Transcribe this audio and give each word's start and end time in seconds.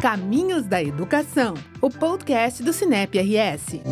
Caminhos 0.00 0.66
da 0.66 0.82
Educação, 0.82 1.52
o 1.78 1.90
podcast 1.90 2.62
do 2.62 2.72
Cinep 2.72 3.18
RS. 3.18 3.82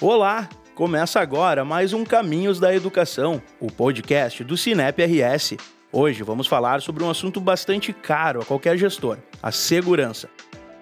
Olá, 0.00 0.48
começa 0.76 1.18
agora 1.18 1.64
mais 1.64 1.92
um 1.92 2.04
Caminhos 2.04 2.60
da 2.60 2.72
Educação, 2.72 3.42
o 3.58 3.66
podcast 3.66 4.44
do 4.44 4.56
Cinep 4.56 5.02
RS. 5.02 5.56
Hoje 5.90 6.22
vamos 6.22 6.46
falar 6.46 6.80
sobre 6.82 7.02
um 7.02 7.10
assunto 7.10 7.40
bastante 7.40 7.92
caro 7.92 8.42
a 8.42 8.44
qualquer 8.44 8.78
gestor: 8.78 9.18
a 9.42 9.50
segurança. 9.50 10.30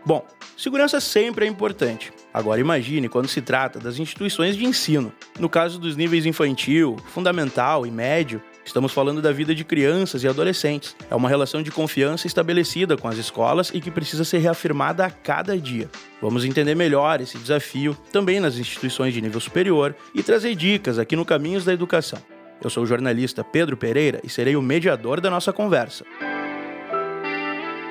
Bom, 0.04 0.22
segurança 0.54 1.00
sempre 1.00 1.46
é 1.46 1.48
importante. 1.48 2.12
Agora 2.32 2.60
imagine 2.60 3.08
quando 3.08 3.26
se 3.26 3.40
trata 3.40 3.78
das 3.78 3.98
instituições 3.98 4.54
de 4.54 4.66
ensino. 4.66 5.10
No 5.38 5.48
caso 5.48 5.78
dos 5.78 5.96
níveis 5.96 6.26
infantil, 6.26 6.98
fundamental 7.06 7.86
e 7.86 7.90
médio, 7.90 8.42
Estamos 8.70 8.92
falando 8.92 9.20
da 9.20 9.32
vida 9.32 9.52
de 9.52 9.64
crianças 9.64 10.22
e 10.22 10.28
adolescentes. 10.28 10.94
É 11.10 11.14
uma 11.16 11.28
relação 11.28 11.60
de 11.60 11.72
confiança 11.72 12.28
estabelecida 12.28 12.96
com 12.96 13.08
as 13.08 13.18
escolas 13.18 13.72
e 13.74 13.80
que 13.80 13.90
precisa 13.90 14.22
ser 14.22 14.38
reafirmada 14.38 15.04
a 15.04 15.10
cada 15.10 15.58
dia. 15.58 15.90
Vamos 16.22 16.44
entender 16.44 16.76
melhor 16.76 17.20
esse 17.20 17.36
desafio 17.36 17.98
também 18.12 18.38
nas 18.38 18.58
instituições 18.58 19.12
de 19.12 19.20
nível 19.20 19.40
superior 19.40 19.96
e 20.14 20.22
trazer 20.22 20.54
dicas 20.54 21.00
aqui 21.00 21.16
no 21.16 21.24
Caminhos 21.24 21.64
da 21.64 21.72
Educação. 21.72 22.20
Eu 22.62 22.70
sou 22.70 22.84
o 22.84 22.86
jornalista 22.86 23.42
Pedro 23.42 23.76
Pereira 23.76 24.20
e 24.22 24.28
serei 24.28 24.54
o 24.54 24.62
mediador 24.62 25.20
da 25.20 25.28
nossa 25.28 25.52
conversa. 25.52 26.04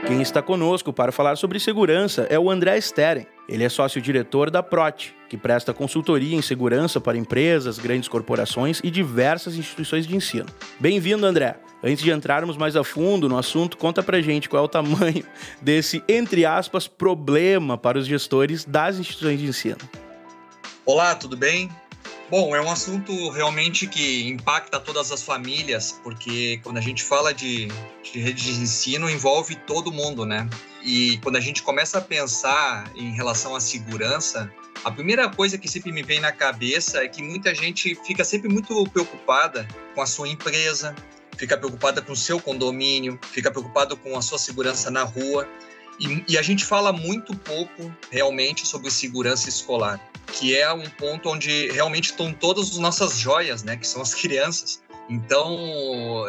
Quem 0.07 0.21
está 0.21 0.41
conosco 0.41 0.91
para 0.91 1.11
falar 1.11 1.35
sobre 1.35 1.59
segurança 1.59 2.25
é 2.29 2.39
o 2.39 2.49
André 2.49 2.79
Steren. 2.81 3.27
Ele 3.47 3.63
é 3.63 3.69
sócio-diretor 3.69 4.49
da 4.49 4.63
PROT, 4.63 5.13
que 5.27 5.37
presta 5.37 5.73
consultoria 5.73 6.35
em 6.35 6.41
segurança 6.41 6.99
para 6.99 7.17
empresas, 7.17 7.77
grandes 7.77 8.07
corporações 8.07 8.79
e 8.83 8.89
diversas 8.89 9.55
instituições 9.55 10.07
de 10.07 10.15
ensino. 10.15 10.47
Bem-vindo, 10.79 11.25
André. 11.25 11.57
Antes 11.83 12.03
de 12.03 12.11
entrarmos 12.11 12.57
mais 12.57 12.75
a 12.75 12.83
fundo 12.83 13.29
no 13.29 13.37
assunto, 13.37 13.77
conta 13.77 14.01
pra 14.01 14.21
gente 14.21 14.49
qual 14.49 14.63
é 14.63 14.65
o 14.65 14.69
tamanho 14.69 15.23
desse, 15.61 16.03
entre 16.07 16.45
aspas, 16.45 16.87
problema 16.87 17.77
para 17.77 17.97
os 17.97 18.07
gestores 18.07 18.65
das 18.65 18.97
instituições 18.97 19.39
de 19.39 19.47
ensino. 19.47 19.77
Olá, 20.85 21.15
tudo 21.15 21.37
bem? 21.37 21.69
Bom, 22.29 22.55
é 22.55 22.61
um 22.61 22.69
assunto 22.69 23.29
realmente 23.31 23.87
que 23.87 24.27
impacta 24.27 24.79
todas 24.79 25.11
as 25.11 25.23
famílias, 25.23 25.99
porque 26.03 26.59
quando 26.63 26.77
a 26.77 26.81
gente 26.81 27.03
fala 27.03 27.33
de, 27.33 27.67
de 28.03 28.19
rede 28.19 28.43
de 28.43 28.61
ensino, 28.61 29.09
envolve 29.09 29.55
todo 29.55 29.91
mundo, 29.91 30.27
né? 30.27 30.47
E 30.83 31.17
quando 31.23 31.37
a 31.37 31.39
gente 31.39 31.63
começa 31.63 31.97
a 31.97 32.01
pensar 32.01 32.91
em 32.95 33.15
relação 33.15 33.55
à 33.55 33.59
segurança, 33.59 34.51
a 34.83 34.91
primeira 34.91 35.27
coisa 35.27 35.57
que 35.57 35.67
sempre 35.67 35.91
me 35.91 36.03
vem 36.03 36.19
na 36.19 36.31
cabeça 36.31 37.03
é 37.03 37.07
que 37.07 37.23
muita 37.23 37.53
gente 37.55 37.95
fica 38.05 38.23
sempre 38.23 38.47
muito 38.47 38.87
preocupada 38.91 39.67
com 39.95 40.01
a 40.01 40.05
sua 40.05 40.27
empresa, 40.27 40.95
fica 41.35 41.57
preocupada 41.57 41.99
com 41.99 42.13
o 42.13 42.15
seu 42.15 42.39
condomínio, 42.39 43.19
fica 43.31 43.49
preocupada 43.49 43.95
com 43.95 44.15
a 44.15 44.21
sua 44.21 44.37
segurança 44.37 44.91
na 44.91 45.03
rua. 45.03 45.47
E, 45.99 46.23
e, 46.29 46.37
a 46.37 46.41
gente 46.41 46.63
fala 46.63 46.93
muito 46.93 47.35
pouco 47.35 47.93
realmente 48.09 48.65
sobre 48.65 48.89
segurança 48.89 49.49
escolar, 49.49 49.99
que 50.31 50.55
é 50.55 50.71
um 50.71 50.89
ponto 50.89 51.29
onde 51.29 51.69
realmente 51.71 52.11
estão 52.11 52.31
todas 52.31 52.71
as 52.71 52.77
nossas 52.77 53.17
joias, 53.17 53.63
né, 53.63 53.75
que 53.75 53.85
são 53.85 54.01
as 54.01 54.13
crianças. 54.15 54.81
Então, 55.09 55.57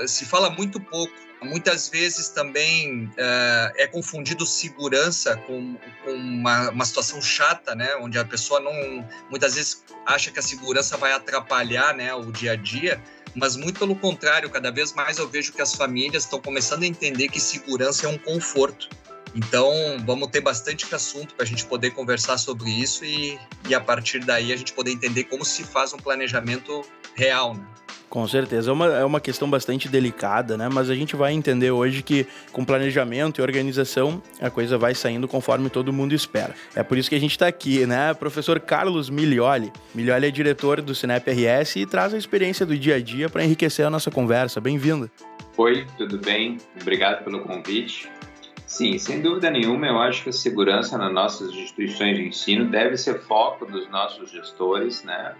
se 0.06 0.24
fala 0.24 0.50
muito 0.50 0.80
pouco. 0.80 1.12
Muitas 1.42 1.88
vezes 1.88 2.28
também 2.28 3.06
uh, 3.06 3.72
é 3.76 3.86
confundido 3.86 4.44
segurança 4.44 5.38
com, 5.46 5.74
com 6.04 6.10
uma, 6.12 6.68
uma, 6.68 6.84
situação 6.84 7.20
chata, 7.22 7.74
né? 7.74 7.96
Onde 7.96 8.18
a 8.18 8.24
pessoa 8.26 8.60
não, 8.60 9.08
muitas 9.30 9.54
vezes 9.54 9.82
acha 10.04 10.30
que 10.30 10.38
a 10.38 10.42
segurança 10.42 10.98
vai 10.98 11.12
atrapalhar, 11.12 11.94
né, 11.94 12.12
o 12.14 12.30
dia 12.30 12.52
a 12.52 12.56
dia. 12.56 13.02
Mas 13.34 13.56
muito 13.56 13.78
pelo 13.78 13.96
contrário, 13.96 14.50
cada 14.50 14.70
vez 14.70 14.92
mais 14.92 15.16
eu 15.16 15.28
vejo 15.28 15.52
que 15.52 15.62
as 15.62 15.74
famílias 15.74 16.24
estão 16.24 16.40
começando 16.40 16.82
a 16.82 16.86
entender 16.86 17.28
que 17.28 17.40
segurança 17.40 18.06
é 18.06 18.08
um 18.08 18.18
conforto. 18.18 18.88
Então, 19.34 19.72
vamos 20.04 20.28
ter 20.28 20.40
bastante 20.40 20.92
assunto 20.94 21.34
para 21.34 21.44
a 21.44 21.46
gente 21.46 21.64
poder 21.64 21.90
conversar 21.90 22.38
sobre 22.38 22.70
isso 22.70 23.04
e, 23.04 23.38
e, 23.68 23.74
a 23.74 23.80
partir 23.80 24.20
daí, 24.20 24.52
a 24.52 24.56
gente 24.56 24.72
poder 24.72 24.90
entender 24.90 25.24
como 25.24 25.44
se 25.44 25.64
faz 25.64 25.92
um 25.92 25.98
planejamento 25.98 26.82
real. 27.14 27.54
Né? 27.54 27.64
Com 28.10 28.26
certeza, 28.26 28.70
é 28.70 28.72
uma, 28.72 28.86
é 28.86 29.04
uma 29.04 29.20
questão 29.20 29.48
bastante 29.48 29.88
delicada, 29.88 30.56
né? 30.56 30.68
Mas 30.68 30.90
a 30.90 30.96
gente 30.96 31.14
vai 31.14 31.32
entender 31.32 31.70
hoje 31.70 32.02
que 32.02 32.26
com 32.50 32.64
planejamento 32.64 33.40
e 33.40 33.42
organização 33.42 34.20
a 34.40 34.50
coisa 34.50 34.76
vai 34.76 34.96
saindo 34.96 35.28
conforme 35.28 35.70
todo 35.70 35.92
mundo 35.92 36.12
espera. 36.12 36.52
É 36.74 36.82
por 36.82 36.98
isso 36.98 37.08
que 37.08 37.14
a 37.14 37.20
gente 37.20 37.30
está 37.30 37.46
aqui, 37.46 37.86
né? 37.86 38.12
Professor 38.12 38.58
Carlos 38.58 39.08
Milioli. 39.08 39.72
Milioli 39.94 40.26
é 40.26 40.30
diretor 40.32 40.82
do 40.82 40.92
Cinep 40.92 41.30
RS 41.30 41.76
e 41.76 41.86
traz 41.86 42.12
a 42.12 42.18
experiência 42.18 42.66
do 42.66 42.76
dia 42.76 42.96
a 42.96 43.00
dia 43.00 43.28
para 43.28 43.44
enriquecer 43.44 43.86
a 43.86 43.90
nossa 43.90 44.10
conversa. 44.10 44.60
Bem-vindo. 44.60 45.08
Oi, 45.56 45.86
tudo 45.96 46.18
bem? 46.18 46.58
Obrigado 46.80 47.22
pelo 47.22 47.42
convite. 47.42 48.08
Sim, 48.70 48.98
sem 48.98 49.20
dúvida 49.20 49.50
nenhuma, 49.50 49.88
eu 49.88 49.98
acho 49.98 50.22
que 50.22 50.28
a 50.28 50.32
segurança 50.32 50.96
nas 50.96 51.12
nossas 51.12 51.50
instituições 51.50 52.16
de 52.16 52.28
ensino 52.28 52.66
deve 52.66 52.96
ser 52.96 53.18
foco 53.18 53.66
dos 53.66 53.90
nossos 53.90 54.30
gestores, 54.30 55.02
né? 55.02 55.34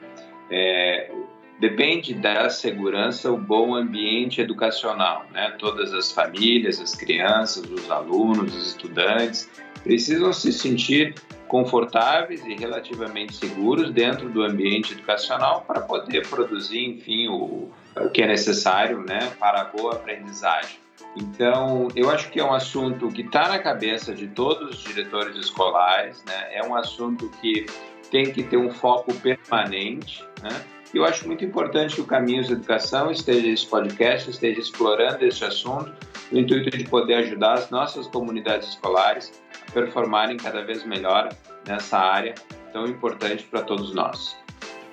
É, 0.51 1.13
depende 1.61 2.13
da 2.13 2.51
segurança 2.51 3.31
o 3.31 3.37
bom 3.37 3.77
ambiente 3.77 4.41
educacional, 4.41 5.27
né? 5.31 5.55
Todas 5.61 5.95
as 5.95 6.11
famílias, 6.11 6.81
as 6.81 6.97
crianças, 6.97 7.71
os 7.71 7.89
alunos, 7.89 8.53
os 8.53 8.67
estudantes 8.67 9.49
precisam 9.85 10.33
se 10.33 10.53
sentir 10.53 11.15
confortáveis 11.47 12.45
e 12.45 12.57
relativamente 12.57 13.35
seguros 13.35 13.93
dentro 13.93 14.29
do 14.29 14.43
ambiente 14.43 14.93
educacional 14.93 15.65
para 15.69 15.81
poder 15.83 16.27
produzir, 16.27 16.85
enfim, 16.85 17.29
o, 17.29 17.71
o 17.97 18.11
que 18.11 18.23
é 18.23 18.27
necessário, 18.27 19.05
né, 19.05 19.31
para 19.39 19.61
a 19.61 19.65
boa 19.67 19.93
aprendizagem. 19.93 20.81
Então, 21.17 21.89
eu 21.97 22.09
acho 22.11 22.31
que 22.31 22.39
é 22.39 22.45
um 22.45 22.53
assunto 22.53 23.09
que 23.09 23.23
está 23.23 23.49
na 23.49 23.59
cabeça 23.59 24.15
de 24.15 24.29
todos 24.29 24.71
os 24.71 24.85
diretores 24.85 25.37
escolares, 25.37 26.23
né? 26.25 26.55
É 26.55 26.65
um 26.65 26.75
assunto 26.75 27.29
que 27.41 27.67
tem 28.11 28.33
que 28.33 28.43
ter 28.43 28.57
um 28.57 28.71
foco 28.71 29.13
permanente, 29.15 30.25
né? 30.43 30.65
E 30.93 30.97
eu 30.97 31.05
acho 31.05 31.27
muito 31.27 31.45
importante 31.45 31.95
que 31.95 32.01
o 32.01 32.05
Caminhos 32.05 32.49
da 32.49 32.55
Educação 32.55 33.11
esteja, 33.11 33.47
esse 33.47 33.67
podcast, 33.67 34.29
esteja 34.29 34.61
explorando 34.61 35.25
esse 35.25 35.45
assunto, 35.45 35.93
no 36.33 36.39
intuito 36.39 36.71
de 36.77 36.85
poder 36.85 37.15
ajudar 37.15 37.55
as 37.55 37.71
nossas 37.71 38.07
comunidades 38.09 38.69
escolares 38.69 39.33
a 39.69 39.73
performarem 39.73 40.37
cada 40.37 40.65
vez 40.65 40.85
melhor 40.85 41.29
nessa 41.67 41.99
área 41.99 42.35
tão 42.73 42.87
importante 42.87 43.45
para 43.45 43.63
todos 43.63 43.95
nós. 43.95 44.37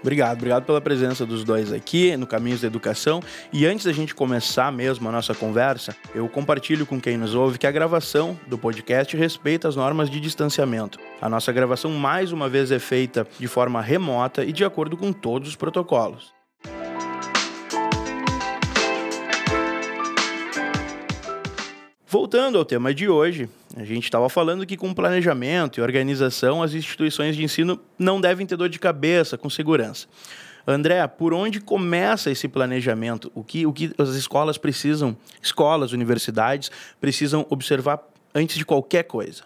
Obrigado, 0.01 0.37
obrigado 0.37 0.65
pela 0.65 0.79
presença 0.79 1.25
dos 1.25 1.43
dois 1.43 1.73
aqui 1.73 2.15
no 2.15 2.27
Caminhos 2.27 2.61
da 2.61 2.67
Educação. 2.67 3.21
E 3.51 3.65
antes 3.65 3.85
da 3.85 3.91
gente 3.91 4.13
começar 4.13 4.71
mesmo 4.71 5.09
a 5.09 5.11
nossa 5.11 5.33
conversa, 5.33 5.95
eu 6.13 6.27
compartilho 6.29 6.85
com 6.85 7.01
quem 7.01 7.17
nos 7.17 7.33
ouve 7.33 7.57
que 7.57 7.67
a 7.67 7.71
gravação 7.71 8.39
do 8.47 8.57
podcast 8.57 9.17
respeita 9.17 9.67
as 9.67 9.75
normas 9.75 10.09
de 10.09 10.19
distanciamento. 10.19 10.99
A 11.21 11.27
nossa 11.27 11.51
gravação, 11.51 11.91
mais 11.91 12.31
uma 12.31 12.47
vez, 12.47 12.71
é 12.71 12.79
feita 12.79 13.27
de 13.39 13.47
forma 13.47 13.81
remota 13.81 14.45
e 14.45 14.51
de 14.51 14.63
acordo 14.63 14.95
com 14.95 15.11
todos 15.11 15.49
os 15.49 15.55
protocolos. 15.55 16.36
Voltando 22.19 22.57
ao 22.57 22.65
tema 22.65 22.95
de 22.95 23.07
hoje, 23.07 23.47
a 23.75 23.85
gente 23.85 24.05
estava 24.05 24.27
falando 24.27 24.65
que 24.65 24.75
com 24.75 24.91
planejamento 24.91 25.79
e 25.79 25.83
organização 25.83 26.63
as 26.63 26.73
instituições 26.73 27.35
de 27.35 27.43
ensino 27.43 27.79
não 27.97 28.19
devem 28.19 28.43
ter 28.43 28.57
dor 28.57 28.69
de 28.69 28.79
cabeça 28.79 29.37
com 29.37 29.51
segurança. 29.51 30.07
André, 30.65 31.05
por 31.05 31.31
onde 31.31 31.61
começa 31.61 32.31
esse 32.31 32.47
planejamento? 32.47 33.31
O 33.35 33.43
que, 33.43 33.67
o 33.67 33.71
que 33.71 33.93
as 33.99 34.09
escolas 34.15 34.57
precisam, 34.57 35.15
escolas, 35.43 35.91
universidades, 35.91 36.71
precisam 36.99 37.45
observar 37.51 37.99
antes 38.33 38.57
de 38.57 38.65
qualquer 38.65 39.03
coisa? 39.03 39.43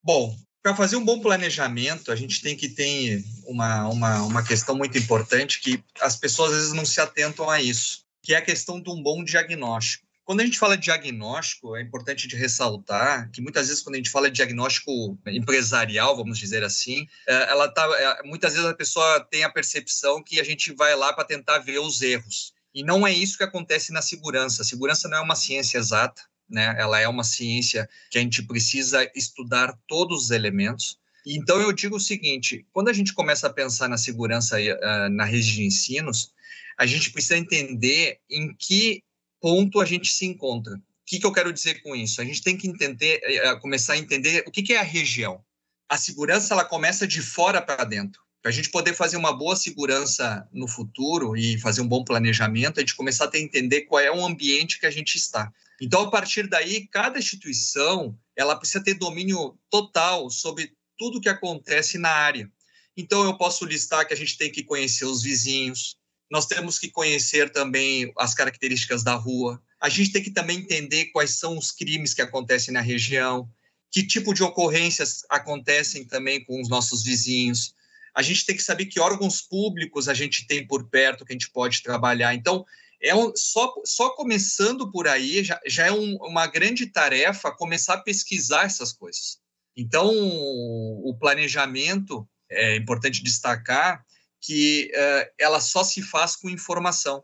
Bom, 0.00 0.32
para 0.62 0.76
fazer 0.76 0.94
um 0.94 1.04
bom 1.04 1.18
planejamento, 1.18 2.12
a 2.12 2.14
gente 2.14 2.40
tem 2.40 2.56
que 2.56 2.68
ter 2.68 3.24
uma, 3.48 3.88
uma, 3.88 4.22
uma 4.22 4.44
questão 4.44 4.76
muito 4.76 4.96
importante 4.96 5.60
que 5.60 5.82
as 6.00 6.14
pessoas 6.14 6.52
às 6.52 6.58
vezes 6.58 6.72
não 6.72 6.86
se 6.86 7.00
atentam 7.00 7.50
a 7.50 7.60
isso, 7.60 8.04
que 8.22 8.32
é 8.32 8.36
a 8.36 8.42
questão 8.42 8.80
de 8.80 8.88
um 8.90 9.02
bom 9.02 9.24
diagnóstico. 9.24 10.01
Quando 10.24 10.40
a 10.40 10.44
gente 10.44 10.58
fala 10.58 10.76
de 10.76 10.84
diagnóstico, 10.84 11.76
é 11.76 11.82
importante 11.82 12.28
de 12.28 12.36
ressaltar 12.36 13.30
que 13.32 13.40
muitas 13.40 13.66
vezes 13.66 13.82
quando 13.82 13.96
a 13.96 13.98
gente 13.98 14.10
fala 14.10 14.30
de 14.30 14.36
diagnóstico 14.36 15.18
empresarial, 15.26 16.16
vamos 16.16 16.38
dizer 16.38 16.62
assim, 16.62 17.06
é, 17.26 17.50
ela 17.50 17.68
tá, 17.68 17.84
é, 17.98 18.22
muitas 18.22 18.54
vezes 18.54 18.68
a 18.68 18.74
pessoa 18.74 19.20
tem 19.30 19.42
a 19.42 19.50
percepção 19.50 20.22
que 20.22 20.38
a 20.38 20.44
gente 20.44 20.72
vai 20.72 20.94
lá 20.94 21.12
para 21.12 21.24
tentar 21.24 21.58
ver 21.58 21.80
os 21.80 22.02
erros. 22.02 22.52
E 22.74 22.84
não 22.84 23.06
é 23.06 23.12
isso 23.12 23.36
que 23.36 23.44
acontece 23.44 23.92
na 23.92 24.00
segurança. 24.00 24.62
A 24.62 24.64
segurança 24.64 25.08
não 25.08 25.18
é 25.18 25.20
uma 25.20 25.36
ciência 25.36 25.76
exata, 25.76 26.22
né? 26.48 26.74
Ela 26.78 27.00
é 27.00 27.08
uma 27.08 27.24
ciência 27.24 27.88
que 28.10 28.18
a 28.18 28.20
gente 28.20 28.42
precisa 28.42 29.10
estudar 29.14 29.76
todos 29.88 30.24
os 30.24 30.30
elementos. 30.30 30.98
Então 31.26 31.60
eu 31.60 31.72
digo 31.72 31.96
o 31.96 32.00
seguinte: 32.00 32.66
quando 32.72 32.88
a 32.88 32.92
gente 32.92 33.12
começa 33.12 33.46
a 33.46 33.52
pensar 33.52 33.88
na 33.88 33.98
segurança 33.98 34.56
uh, 34.58 35.08
na 35.10 35.24
rede 35.24 35.52
de 35.52 35.64
ensinos, 35.64 36.32
a 36.78 36.86
gente 36.86 37.10
precisa 37.10 37.36
entender 37.36 38.18
em 38.30 38.54
que 38.54 39.02
ponto 39.42 39.80
a 39.80 39.84
gente 39.84 40.08
se 40.08 40.24
encontra. 40.24 40.76
O 40.76 40.80
que, 41.04 41.18
que 41.18 41.26
eu 41.26 41.32
quero 41.32 41.52
dizer 41.52 41.82
com 41.82 41.96
isso? 41.96 42.20
A 42.20 42.24
gente 42.24 42.42
tem 42.42 42.56
que 42.56 42.68
entender, 42.68 43.20
eh, 43.24 43.48
eh, 43.48 43.56
começar 43.56 43.94
a 43.94 43.98
entender 43.98 44.44
o 44.46 44.52
que, 44.52 44.62
que 44.62 44.72
é 44.72 44.78
a 44.78 44.84
região. 44.84 45.44
A 45.88 45.98
segurança 45.98 46.54
ela 46.54 46.64
começa 46.64 47.06
de 47.06 47.20
fora 47.20 47.60
para 47.60 47.84
dentro. 47.84 48.22
Para 48.40 48.50
a 48.50 48.54
gente 48.54 48.70
poder 48.70 48.94
fazer 48.94 49.16
uma 49.16 49.36
boa 49.36 49.54
segurança 49.54 50.48
no 50.52 50.66
futuro 50.66 51.36
e 51.36 51.58
fazer 51.58 51.80
um 51.80 51.88
bom 51.88 52.02
planejamento, 52.04 52.78
a 52.78 52.80
gente 52.80 52.94
começar 52.94 53.24
a 53.24 53.28
ter, 53.28 53.40
entender 53.40 53.82
qual 53.82 54.00
é 54.00 54.10
o 54.10 54.24
ambiente 54.24 54.78
que 54.80 54.86
a 54.86 54.90
gente 54.90 55.16
está. 55.16 55.52
Então, 55.80 56.02
a 56.02 56.10
partir 56.10 56.46
daí, 56.48 56.86
cada 56.86 57.18
instituição 57.18 58.16
ela 58.36 58.56
precisa 58.56 58.82
ter 58.82 58.94
domínio 58.94 59.58
total 59.68 60.30
sobre 60.30 60.72
tudo 60.96 61.20
que 61.20 61.28
acontece 61.28 61.98
na 61.98 62.10
área. 62.10 62.50
Então, 62.96 63.24
eu 63.24 63.36
posso 63.36 63.64
listar 63.64 64.06
que 64.06 64.14
a 64.14 64.16
gente 64.16 64.38
tem 64.38 64.50
que 64.50 64.62
conhecer 64.62 65.04
os 65.04 65.22
vizinhos, 65.22 65.96
nós 66.32 66.46
temos 66.46 66.78
que 66.78 66.88
conhecer 66.88 67.52
também 67.52 68.10
as 68.16 68.34
características 68.34 69.04
da 69.04 69.14
rua, 69.14 69.62
a 69.78 69.90
gente 69.90 70.12
tem 70.12 70.22
que 70.22 70.30
também 70.30 70.60
entender 70.60 71.10
quais 71.12 71.32
são 71.32 71.58
os 71.58 71.70
crimes 71.70 72.14
que 72.14 72.22
acontecem 72.22 72.72
na 72.72 72.80
região, 72.80 73.46
que 73.90 74.02
tipo 74.02 74.32
de 74.32 74.42
ocorrências 74.42 75.26
acontecem 75.28 76.06
também 76.06 76.42
com 76.42 76.58
os 76.58 76.70
nossos 76.70 77.02
vizinhos, 77.02 77.74
a 78.14 78.22
gente 78.22 78.46
tem 78.46 78.56
que 78.56 78.62
saber 78.62 78.86
que 78.86 78.98
órgãos 78.98 79.42
públicos 79.42 80.08
a 80.08 80.14
gente 80.14 80.46
tem 80.46 80.66
por 80.66 80.88
perto 80.88 81.22
que 81.26 81.34
a 81.34 81.36
gente 81.36 81.50
pode 81.50 81.82
trabalhar. 81.82 82.34
Então, 82.34 82.64
é 83.02 83.14
um, 83.14 83.30
só, 83.36 83.74
só 83.84 84.08
começando 84.10 84.90
por 84.90 85.06
aí 85.06 85.44
já, 85.44 85.60
já 85.66 85.88
é 85.88 85.92
um, 85.92 86.16
uma 86.16 86.46
grande 86.46 86.86
tarefa 86.86 87.52
começar 87.52 87.94
a 87.94 88.02
pesquisar 88.02 88.64
essas 88.64 88.90
coisas. 88.90 89.38
Então, 89.76 90.10
o 90.10 91.14
planejamento, 91.20 92.26
é 92.50 92.76
importante 92.76 93.22
destacar 93.22 94.02
que 94.42 94.90
uh, 94.92 95.32
ela 95.38 95.60
só 95.60 95.84
se 95.84 96.02
faz 96.02 96.34
com 96.36 96.50
informação. 96.50 97.22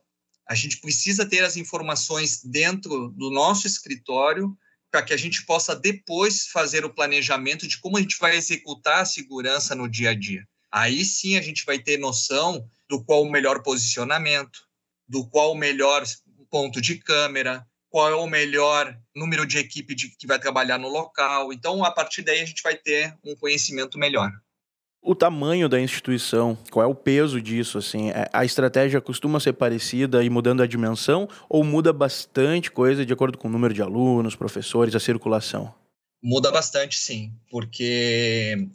A 0.49 0.55
gente 0.55 0.81
precisa 0.81 1.29
ter 1.29 1.45
as 1.45 1.57
informações 1.57 2.43
dentro 2.43 3.11
do 3.11 3.31
nosso 3.31 3.67
escritório 3.67 4.57
para 4.91 5.03
que 5.03 5.13
a 5.13 5.17
gente 5.17 5.45
possa 5.45 5.77
depois 5.77 6.47
fazer 6.47 6.85
o 6.85 6.95
planejamento 6.95 7.69
de 7.69 7.79
como 7.79 7.99
a 7.99 8.01
gente 8.01 8.17
vai 8.19 8.37
executar 8.37 9.03
a 9.03 9.05
segurança 9.05 9.75
no 9.75 9.89
dia 9.89 10.11
a 10.11 10.15
dia. 10.15 10.47
Aí 10.73 11.05
sim 11.05 11.37
a 11.37 11.43
gente 11.43 11.67
vai 11.67 11.79
ter 11.79 11.99
noção 11.99 12.67
do 12.89 13.05
qual 13.05 13.23
o 13.23 13.31
melhor 13.31 13.63
posicionamento, 13.63 14.61
do 15.07 15.29
qual 15.29 15.53
o 15.53 15.59
melhor 15.59 16.05
ponto 16.51 16.81
de 16.81 16.97
câmera, 16.97 17.67
qual 17.91 18.09
é 18.09 18.15
o 18.15 18.27
melhor 18.27 18.99
número 19.15 19.47
de 19.47 19.59
equipe 19.59 19.95
de, 19.95 20.09
que 20.17 20.27
vai 20.27 20.39
trabalhar 20.39 20.79
no 20.79 20.89
local. 20.89 21.53
Então, 21.53 21.85
a 21.85 21.91
partir 21.91 22.23
daí, 22.23 22.41
a 22.41 22.47
gente 22.47 22.63
vai 22.63 22.77
ter 22.77 23.17
um 23.25 23.35
conhecimento 23.35 23.99
melhor. 23.99 24.31
O 25.01 25.15
tamanho 25.15 25.69
da 25.69 25.81
instituição, 25.81 26.59
qual 26.71 26.85
é 26.85 26.87
o 26.87 26.95
peso 26.95 27.41
disso? 27.41 27.79
Assim, 27.79 28.11
é, 28.11 28.29
a 28.33 28.45
estratégia 28.45 29.01
costuma 29.01 29.41
ser 29.41 29.53
parecida 29.55 30.23
e 30.23 30.29
mudando 30.29 30.63
a 30.63 30.67
dimensão 30.67 31.29
ou 31.49 31.65
muda 31.65 31.93
bastante 31.93 32.71
coisa 32.71 33.07
de 33.07 33.13
acordo 33.13 33.39
com 33.39 33.49
o 33.49 33.51
número 33.51 33.73
de 33.73 33.81
alunos, 33.81 34.35
professores, 34.35 34.95
a 34.95 35.01
circulação? 35.01 35.73
Muda 36.23 36.51
bastante, 36.51 36.99
sim, 36.99 37.33
porque 37.49 38.69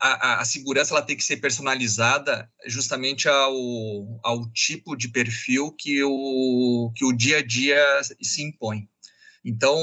a, 0.00 0.40
a, 0.40 0.44
segurança 0.44 0.94
ela 0.94 1.02
tem 1.02 1.16
que 1.16 1.24
ser 1.24 1.36
personalizada 1.36 2.50
justamente 2.66 3.28
ao, 3.28 4.20
ao 4.22 4.50
tipo 4.50 4.96
de 4.96 5.08
perfil 5.08 5.72
que 5.72 6.02
o, 6.02 6.92
que 6.94 7.04
o 7.04 7.12
dia 7.12 7.38
a 7.38 7.42
dia 7.42 7.80
se 8.20 8.42
impõe. 8.42 8.88
Então, 9.44 9.78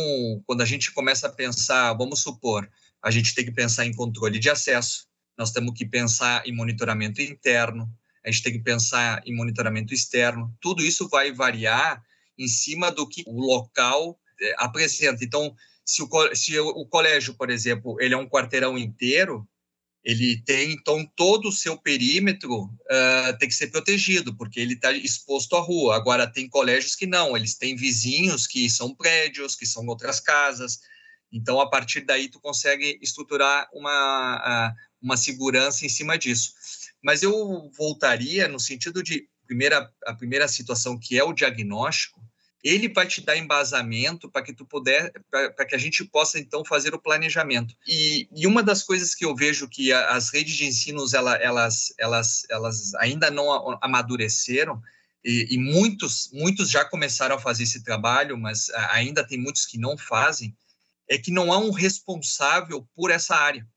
quando 0.45 0.61
a 0.61 0.65
gente 0.65 0.91
começa 0.91 1.27
a 1.27 1.31
pensar, 1.31 1.93
vamos 1.93 2.21
supor, 2.21 2.69
a 3.01 3.09
gente 3.11 3.33
tem 3.33 3.45
que 3.45 3.51
pensar 3.51 3.85
em 3.85 3.93
controle 3.93 4.39
de 4.39 4.49
acesso, 4.49 5.07
nós 5.37 5.51
temos 5.51 5.73
que 5.77 5.85
pensar 5.85 6.45
em 6.47 6.55
monitoramento 6.55 7.21
interno, 7.21 7.91
a 8.25 8.31
gente 8.31 8.43
tem 8.43 8.53
que 8.53 8.63
pensar 8.63 9.21
em 9.25 9.35
monitoramento 9.35 9.93
externo. 9.93 10.51
Tudo 10.59 10.83
isso 10.83 11.07
vai 11.07 11.31
variar 11.31 12.03
em 12.37 12.47
cima 12.47 12.91
do 12.91 13.07
que 13.07 13.23
o 13.27 13.39
local 13.39 14.19
é, 14.41 14.55
apresenta. 14.57 15.23
Então, 15.23 15.55
se 15.85 16.01
o, 16.01 16.35
se 16.35 16.59
o 16.59 16.85
colégio, 16.87 17.35
por 17.35 17.51
exemplo, 17.51 17.95
ele 18.01 18.15
é 18.15 18.17
um 18.17 18.27
quarteirão 18.27 18.77
inteiro, 18.77 19.47
ele 20.03 20.37
tem 20.43 20.71
então 20.71 21.03
todo 21.15 21.49
o 21.49 21.51
seu 21.51 21.77
perímetro 21.77 22.63
uh, 22.63 23.37
tem 23.39 23.49
que 23.49 23.55
ser 23.55 23.67
protegido 23.67 24.35
porque 24.35 24.59
ele 24.59 24.73
está 24.73 24.91
exposto 24.91 25.55
à 25.55 25.59
rua. 25.59 25.95
Agora 25.95 26.31
tem 26.31 26.47
colégios 26.47 26.95
que 26.95 27.07
não, 27.07 27.35
eles 27.35 27.55
têm 27.55 27.75
vizinhos 27.75 28.45
que 28.45 28.69
são 28.69 28.93
prédios, 28.93 29.55
que 29.55 29.65
são 29.65 29.85
outras 29.87 30.19
casas. 30.19 30.79
Então 31.31 31.59
a 31.59 31.67
partir 31.67 32.01
daí 32.01 32.29
tu 32.29 32.39
consegue 32.39 32.99
estruturar 33.01 33.67
uma 33.73 34.71
uh, 34.71 34.75
uma 35.05 35.17
segurança 35.17 35.85
em 35.85 35.89
cima 35.89 36.17
disso. 36.17 36.53
Mas 37.01 37.23
eu 37.23 37.71
voltaria 37.77 38.47
no 38.47 38.59
sentido 38.59 39.01
de 39.03 39.27
primeira 39.45 39.91
a 40.05 40.13
primeira 40.13 40.47
situação 40.47 40.99
que 40.99 41.17
é 41.17 41.23
o 41.23 41.33
diagnóstico 41.33 42.19
ele 42.65 42.89
vai 42.89 43.05
te 43.05 43.21
dar 43.21 43.37
embasamento 43.37 44.27
para 44.27 44.41
que 44.41 44.51
tu 44.51 44.65
puder, 44.65 45.13
para 45.29 45.65
que 45.67 45.75
a 45.75 45.77
gente 45.77 46.03
possa 46.03 46.39
então 46.39 46.65
fazer 46.65 46.95
o 46.95 46.99
planejamento. 46.99 47.75
E, 47.87 48.27
e, 48.35 48.47
uma 48.47 48.63
das 48.63 48.81
coisas 48.81 49.13
que 49.13 49.23
eu 49.23 49.35
vejo 49.35 49.69
que 49.69 49.93
as 49.93 50.33
redes 50.33 50.55
de 50.55 50.65
ensino 50.65 51.05
ela, 51.13 51.35
elas, 51.35 51.93
elas, 51.99 52.41
elas 52.49 52.95
ainda 52.95 53.29
não 53.29 53.77
amadureceram 53.83 54.81
e, 55.23 55.45
e, 55.51 55.57
muitos, 55.59 56.31
muitos 56.33 56.71
já 56.71 56.83
começaram 56.83 57.35
a 57.35 57.39
fazer 57.39 57.63
esse 57.63 57.83
trabalho, 57.83 58.35
mas 58.35 58.71
ainda 58.89 59.23
tem 59.23 59.37
muitos 59.37 59.67
que 59.67 59.77
não 59.77 59.95
fazem, 59.95 60.57
é 61.07 61.19
que 61.19 61.29
não 61.29 61.53
há 61.53 61.59
um 61.59 61.69
responsável 61.69 62.87
por 62.95 63.11
essa 63.11 63.35
área. 63.35 63.67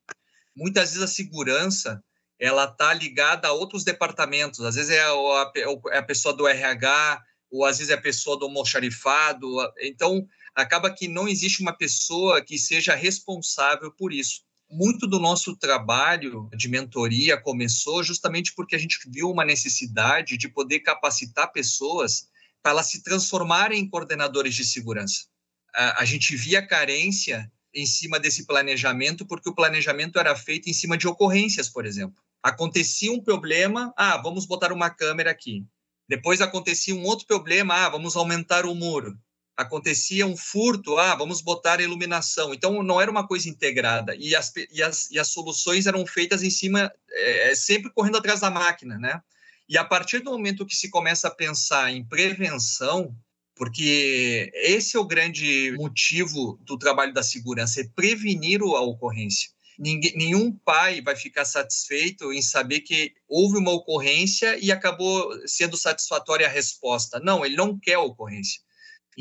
Muitas 0.59 0.89
vezes 0.89 1.01
a 1.01 1.07
segurança 1.07 2.03
ela 2.37 2.65
está 2.65 2.93
ligada 2.93 3.47
a 3.47 3.53
outros 3.53 3.85
departamentos. 3.85 4.59
Às 4.59 4.75
vezes 4.75 4.91
é 4.91 5.01
a, 5.01 5.51
é 5.91 5.97
a 5.99 6.03
pessoa 6.03 6.33
do 6.33 6.45
RH, 6.45 7.23
ou 7.49 7.65
às 7.65 7.77
vezes 7.77 7.91
é 7.91 7.95
a 7.95 8.01
pessoa 8.01 8.37
do 8.37 8.45
almoxarifado. 8.45 9.47
Então, 9.81 10.27
acaba 10.53 10.93
que 10.93 11.07
não 11.07 11.29
existe 11.29 11.61
uma 11.61 11.71
pessoa 11.71 12.41
que 12.41 12.59
seja 12.59 12.93
responsável 12.93 13.89
por 13.91 14.11
isso. 14.11 14.41
Muito 14.69 15.07
do 15.07 15.17
nosso 15.17 15.55
trabalho 15.55 16.49
de 16.55 16.67
mentoria 16.67 17.39
começou 17.41 18.03
justamente 18.03 18.53
porque 18.53 18.75
a 18.75 18.79
gente 18.79 18.99
viu 19.07 19.31
uma 19.31 19.45
necessidade 19.45 20.37
de 20.37 20.49
poder 20.49 20.81
capacitar 20.81 21.53
pessoas 21.53 22.27
para 22.61 22.73
elas 22.73 22.87
se 22.87 23.01
transformarem 23.01 23.79
em 23.79 23.89
coordenadores 23.89 24.53
de 24.53 24.65
segurança. 24.65 25.25
A, 25.73 26.01
a 26.01 26.05
gente 26.05 26.35
via 26.35 26.65
carência 26.65 27.49
em 27.73 27.85
cima 27.85 28.19
desse 28.19 28.45
planejamento, 28.45 29.25
porque 29.25 29.49
o 29.49 29.55
planejamento 29.55 30.19
era 30.19 30.35
feito 30.35 30.69
em 30.69 30.73
cima 30.73 30.97
de 30.97 31.07
ocorrências, 31.07 31.69
por 31.69 31.85
exemplo. 31.85 32.21
Acontecia 32.41 33.11
um 33.11 33.21
problema, 33.21 33.93
ah, 33.97 34.17
vamos 34.17 34.45
botar 34.45 34.71
uma 34.71 34.89
câmera 34.89 35.31
aqui. 35.31 35.65
Depois 36.07 36.41
acontecia 36.41 36.95
um 36.95 37.03
outro 37.03 37.27
problema, 37.27 37.75
ah, 37.75 37.89
vamos 37.89 38.15
aumentar 38.15 38.65
o 38.65 38.73
muro. 38.73 39.17
Acontecia 39.55 40.25
um 40.25 40.37
furto, 40.37 40.97
ah, 40.97 41.15
vamos 41.15 41.41
botar 41.41 41.81
iluminação. 41.81 42.53
Então, 42.53 42.81
não 42.81 42.99
era 42.99 43.11
uma 43.11 43.27
coisa 43.27 43.49
integrada. 43.49 44.15
E 44.15 44.33
as, 44.35 44.51
e 44.71 44.81
as, 44.81 45.11
e 45.11 45.19
as 45.19 45.27
soluções 45.27 45.85
eram 45.85 46.05
feitas 46.07 46.41
em 46.41 46.49
cima, 46.49 46.91
é, 47.11 47.53
sempre 47.53 47.91
correndo 47.91 48.17
atrás 48.17 48.39
da 48.39 48.49
máquina, 48.49 48.97
né? 48.97 49.21
E 49.67 49.77
a 49.77 49.83
partir 49.83 50.19
do 50.19 50.31
momento 50.31 50.65
que 50.65 50.75
se 50.75 50.89
começa 50.89 51.27
a 51.27 51.35
pensar 51.35 51.91
em 51.91 52.03
prevenção, 52.03 53.15
porque 53.59 54.49
esse 54.55 54.95
é 54.95 54.99
o 54.99 55.05
grande 55.05 55.75
motivo 55.77 56.57
do 56.63 56.79
trabalho 56.79 57.13
da 57.13 57.21
segurança, 57.21 57.81
é 57.81 57.89
prevenir 57.93 58.61
a 58.61 58.81
ocorrência 58.81 59.51
ninguém, 59.79 60.13
nenhum 60.15 60.51
pai 60.51 61.01
vai 61.01 61.15
ficar 61.15 61.45
satisfeito 61.45 62.33
em 62.33 62.41
saber 62.41 62.81
que 62.81 63.13
houve 63.27 63.57
uma 63.57 63.71
ocorrência 63.71 64.57
e 64.59 64.71
acabou 64.71 65.31
sendo 65.47 65.77
satisfatória 65.77 66.45
a 66.45 66.49
resposta. 66.49 67.19
Não, 67.19 67.45
ele 67.45 67.55
não 67.55 67.79
quer 67.79 67.93
a 67.93 68.01
ocorrência. 68.01 68.61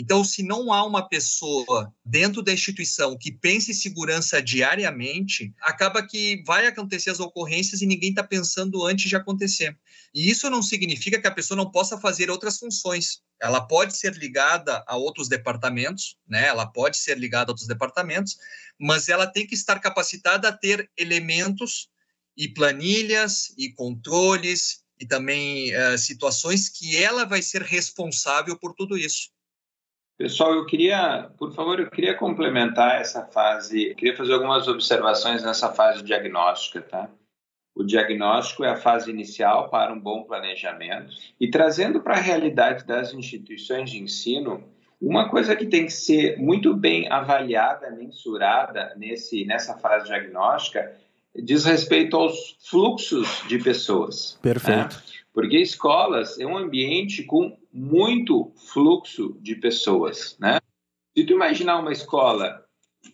Então, 0.00 0.22
se 0.22 0.44
não 0.44 0.72
há 0.72 0.86
uma 0.86 1.08
pessoa 1.08 1.92
dentro 2.04 2.40
da 2.40 2.52
instituição 2.52 3.18
que 3.18 3.32
pense 3.32 3.72
em 3.72 3.74
segurança 3.74 4.40
diariamente, 4.40 5.52
acaba 5.60 6.06
que 6.06 6.40
vai 6.46 6.68
acontecer 6.68 7.10
as 7.10 7.18
ocorrências 7.18 7.82
e 7.82 7.86
ninguém 7.86 8.10
está 8.10 8.22
pensando 8.22 8.86
antes 8.86 9.08
de 9.08 9.16
acontecer. 9.16 9.76
E 10.14 10.30
isso 10.30 10.48
não 10.48 10.62
significa 10.62 11.20
que 11.20 11.26
a 11.26 11.34
pessoa 11.34 11.56
não 11.56 11.68
possa 11.68 11.98
fazer 11.98 12.30
outras 12.30 12.60
funções. 12.60 13.22
Ela 13.42 13.60
pode 13.60 13.96
ser 13.96 14.14
ligada 14.14 14.84
a 14.86 14.96
outros 14.96 15.28
departamentos, 15.28 16.16
né? 16.28 16.46
Ela 16.46 16.64
pode 16.64 16.96
ser 16.96 17.18
ligada 17.18 17.50
a 17.50 17.52
outros 17.52 17.66
departamentos, 17.66 18.36
mas 18.78 19.08
ela 19.08 19.26
tem 19.26 19.48
que 19.48 19.56
estar 19.56 19.80
capacitada 19.80 20.48
a 20.48 20.52
ter 20.52 20.88
elementos 20.96 21.88
e 22.36 22.46
planilhas 22.46 23.52
e 23.58 23.72
controles 23.72 24.84
e 25.00 25.04
também 25.04 25.76
uh, 25.76 25.98
situações 25.98 26.68
que 26.68 26.96
ela 26.96 27.24
vai 27.24 27.42
ser 27.42 27.62
responsável 27.62 28.56
por 28.56 28.74
tudo 28.74 28.96
isso. 28.96 29.36
Pessoal, 30.18 30.52
eu 30.52 30.66
queria, 30.66 31.30
por 31.38 31.52
favor, 31.52 31.78
eu 31.78 31.88
queria 31.88 32.12
complementar 32.12 33.00
essa 33.00 33.24
fase, 33.24 33.94
queria 33.94 34.16
fazer 34.16 34.32
algumas 34.32 34.66
observações 34.66 35.44
nessa 35.44 35.72
fase 35.72 36.02
diagnóstica, 36.02 36.82
tá? 36.82 37.08
O 37.72 37.84
diagnóstico 37.84 38.64
é 38.64 38.70
a 38.70 38.76
fase 38.76 39.08
inicial 39.08 39.68
para 39.68 39.92
um 39.92 40.00
bom 40.00 40.24
planejamento. 40.24 41.14
E 41.38 41.48
trazendo 41.48 42.00
para 42.00 42.14
a 42.14 42.20
realidade 42.20 42.84
das 42.84 43.14
instituições 43.14 43.92
de 43.92 44.02
ensino, 44.02 44.64
uma 45.00 45.28
coisa 45.28 45.54
que 45.54 45.64
tem 45.64 45.86
que 45.86 45.92
ser 45.92 46.36
muito 46.36 46.74
bem 46.74 47.08
avaliada, 47.08 47.88
mensurada 47.92 48.92
nesse, 48.96 49.44
nessa 49.44 49.78
fase 49.78 50.06
diagnóstica, 50.06 50.92
diz 51.36 51.64
respeito 51.64 52.16
aos 52.16 52.56
fluxos 52.68 53.44
de 53.46 53.58
pessoas. 53.58 54.34
Né? 54.42 54.52
Perfeito. 54.52 54.96
Né? 54.96 55.17
Porque 55.38 55.56
escolas 55.56 56.36
é 56.40 56.44
um 56.44 56.56
ambiente 56.56 57.22
com 57.22 57.56
muito 57.72 58.50
fluxo 58.72 59.38
de 59.40 59.54
pessoas, 59.54 60.36
né? 60.40 60.58
Se 61.16 61.24
tu 61.24 61.32
imaginar 61.32 61.78
uma 61.78 61.92
escola, 61.92 62.64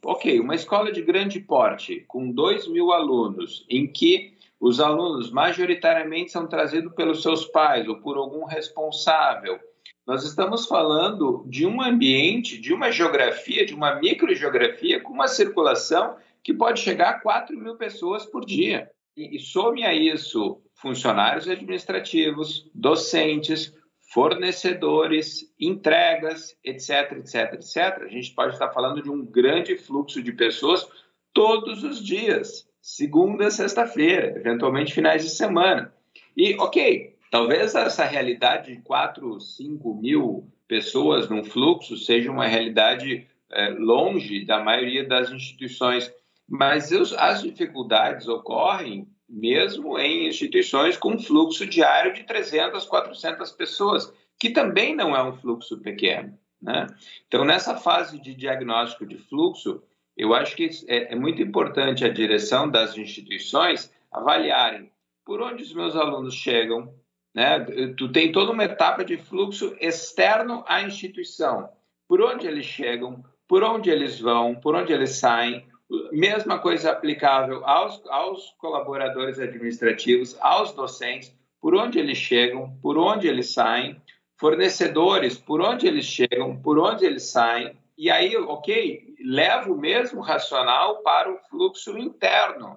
ok, 0.03 0.41
uma 0.41 0.55
escola 0.55 0.91
de 0.91 1.03
grande 1.03 1.39
porte, 1.39 2.03
com 2.09 2.33
2 2.33 2.69
mil 2.69 2.93
alunos, 2.93 3.67
em 3.69 3.87
que 3.87 4.39
os 4.59 4.81
alunos 4.81 5.31
majoritariamente 5.31 6.33
são 6.33 6.47
trazidos 6.47 6.95
pelos 6.95 7.21
seus 7.21 7.45
pais 7.45 7.87
ou 7.87 8.01
por 8.01 8.17
algum 8.17 8.47
responsável. 8.47 9.61
Nós 10.07 10.25
estamos 10.25 10.65
falando 10.65 11.45
de 11.47 11.67
um 11.67 11.83
ambiente, 11.83 12.59
de 12.59 12.73
uma 12.73 12.91
geografia, 12.91 13.67
de 13.67 13.75
uma 13.75 13.97
microgeografia 13.97 14.99
com 14.99 15.13
uma 15.13 15.29
circulação 15.29 16.17
que 16.43 16.55
pode 16.55 16.81
chegar 16.81 17.11
a 17.11 17.21
4 17.21 17.55
mil 17.55 17.77
pessoas 17.77 18.25
por 18.25 18.47
dia. 18.47 18.91
E, 19.15 19.37
e 19.37 19.39
some 19.39 19.85
a 19.85 19.93
isso 19.93 20.64
funcionários 20.75 21.49
administrativos, 21.49 22.69
docentes, 22.75 23.75
fornecedores, 24.13 25.53
entregas, 25.59 26.57
etc, 26.63 27.13
etc, 27.19 27.55
etc. 27.55 28.03
A 28.03 28.09
gente 28.09 28.33
pode 28.35 28.53
estar 28.53 28.71
falando 28.71 29.03
de 29.03 29.11
um 29.11 29.25
grande 29.25 29.77
fluxo 29.77 30.23
de 30.23 30.33
pessoas 30.33 30.87
todos 31.33 31.83
os 31.83 32.05
dias, 32.05 32.69
segunda, 32.81 33.51
sexta-feira, 33.51 34.39
eventualmente 34.39 34.95
finais 34.95 35.25
de 35.25 35.31
semana. 35.31 35.93
E, 36.37 36.55
ok, 36.55 37.17
talvez 37.31 37.75
essa 37.75 38.05
realidade 38.05 38.77
de 38.77 38.83
4, 38.83 39.41
5 39.41 39.95
mil 39.95 40.49
pessoas 40.69 41.29
num 41.29 41.43
fluxo 41.43 41.97
seja 41.97 42.31
uma 42.31 42.47
realidade 42.47 43.27
é, 43.51 43.71
longe 43.71 44.45
da 44.45 44.63
maioria 44.63 45.07
das 45.07 45.31
instituições, 45.31 46.13
mas 46.49 46.93
as 47.15 47.43
dificuldades 47.43 48.29
ocorrem 48.29 49.09
mesmo 49.35 49.99
em 49.99 50.29
instituições 50.29 50.97
com 50.97 51.19
fluxo 51.19 51.67
diário 51.67 52.15
de 52.15 52.23
300, 52.23 52.85
400 52.85 53.51
pessoas, 53.53 54.13
que 54.39 54.51
também 54.51 54.95
não 54.95 55.15
é 55.15 55.23
um 55.23 55.33
fluxo 55.33 55.81
pequeno. 55.81 56.39
Né? 56.63 56.87
Então, 57.27 57.45
nessa 57.45 57.77
fase 57.77 58.21
de 58.21 58.35
diagnóstico 58.35 59.05
de 59.05 59.19
fluxo, 59.19 59.83
eu 60.17 60.33
acho 60.33 60.55
que 60.55 60.71
é, 60.87 61.13
é 61.13 61.17
muito 61.17 61.43
importante 61.43 62.05
a 62.05 62.13
direção 62.13 62.71
das 62.71 62.97
instituições 62.97 63.93
avaliarem 64.11 64.91
por 65.25 65.43
onde 65.43 65.65
os 65.65 65.75
meus 65.75 65.97
alunos 65.97 66.35
chegam, 66.35 66.95
né? 67.35 67.59
Tu 67.97 68.13
tem 68.13 68.31
toda 68.31 68.53
uma 68.53 68.65
etapa 68.65 69.05
de 69.05 69.17
fluxo 69.17 69.75
externo 69.81 70.63
à 70.69 70.83
instituição, 70.83 71.69
por 72.07 72.23
onde 72.23 72.47
eles 72.47 72.67
chegam, 72.67 73.25
por 73.49 73.65
onde 73.65 73.91
eles 73.91 74.21
vão, 74.21 74.55
por 74.55 74.77
onde 74.77 74.93
eles 74.93 75.17
saem, 75.17 75.67
Mesma 76.13 76.59
coisa 76.59 76.93
aplicável 76.93 77.65
aos, 77.67 78.03
aos 78.07 78.55
colaboradores 78.59 79.39
administrativos, 79.39 80.37
aos 80.41 80.73
docentes, 80.73 81.37
por 81.61 81.75
onde 81.75 81.99
eles 81.99 82.19
chegam, 82.19 82.79
por 82.81 82.97
onde 82.97 83.29
eles 83.29 83.53
saem, 83.53 84.01
fornecedores, 84.39 85.39
por 85.39 85.61
onde 85.61 85.87
eles 85.87 86.05
chegam, 86.05 86.61
por 86.61 86.79
onde 86.79 87.05
eles 87.05 87.25
saem, 87.25 87.77
e 87.97 88.11
aí, 88.11 88.37
ok, 88.37 89.15
leva 89.25 89.71
o 89.71 89.79
mesmo 89.79 90.21
racional 90.21 91.03
para 91.03 91.33
o 91.33 91.39
fluxo 91.49 91.97
interno. 91.97 92.77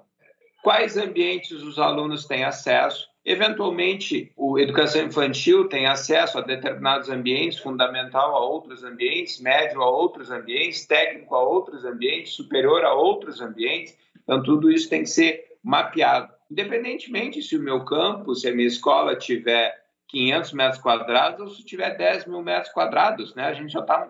Quais 0.63 0.95
ambientes 0.95 1.51
os 1.63 1.79
alunos 1.79 2.25
têm 2.25 2.43
acesso? 2.43 3.07
Eventualmente, 3.29 4.31
o 4.37 4.57
educação 4.57 5.03
infantil 5.03 5.67
tem 5.67 5.85
acesso 5.85 6.37
a 6.37 6.41
determinados 6.41 7.09
ambientes, 7.09 7.59
fundamental 7.59 8.33
a 8.33 8.39
outros 8.39 8.85
ambientes, 8.85 9.41
médio 9.41 9.81
a 9.81 9.89
outros 9.91 10.31
ambientes, 10.31 10.85
técnico 10.85 11.35
a 11.35 11.43
outros 11.43 11.83
ambientes, 11.83 12.31
superior 12.31 12.85
a 12.85 12.93
outros 12.93 13.41
ambientes. 13.41 13.97
Então, 14.23 14.41
tudo 14.41 14.71
isso 14.71 14.89
tem 14.89 15.03
que 15.03 15.09
ser 15.09 15.57
mapeado. 15.61 16.31
Independentemente 16.49 17.41
se 17.41 17.57
o 17.57 17.61
meu 17.61 17.83
campo, 17.83 18.33
se 18.33 18.47
a 18.47 18.55
minha 18.55 18.65
escola 18.65 19.13
tiver 19.13 19.75
500 20.07 20.53
metros 20.53 20.81
quadrados 20.81 21.41
ou 21.41 21.49
se 21.49 21.65
tiver 21.65 21.97
10 21.97 22.27
mil 22.27 22.41
metros 22.41 22.71
quadrados, 22.71 23.35
né? 23.35 23.43
A 23.43 23.53
gente 23.53 23.73
já 23.73 23.81
está... 23.81 24.07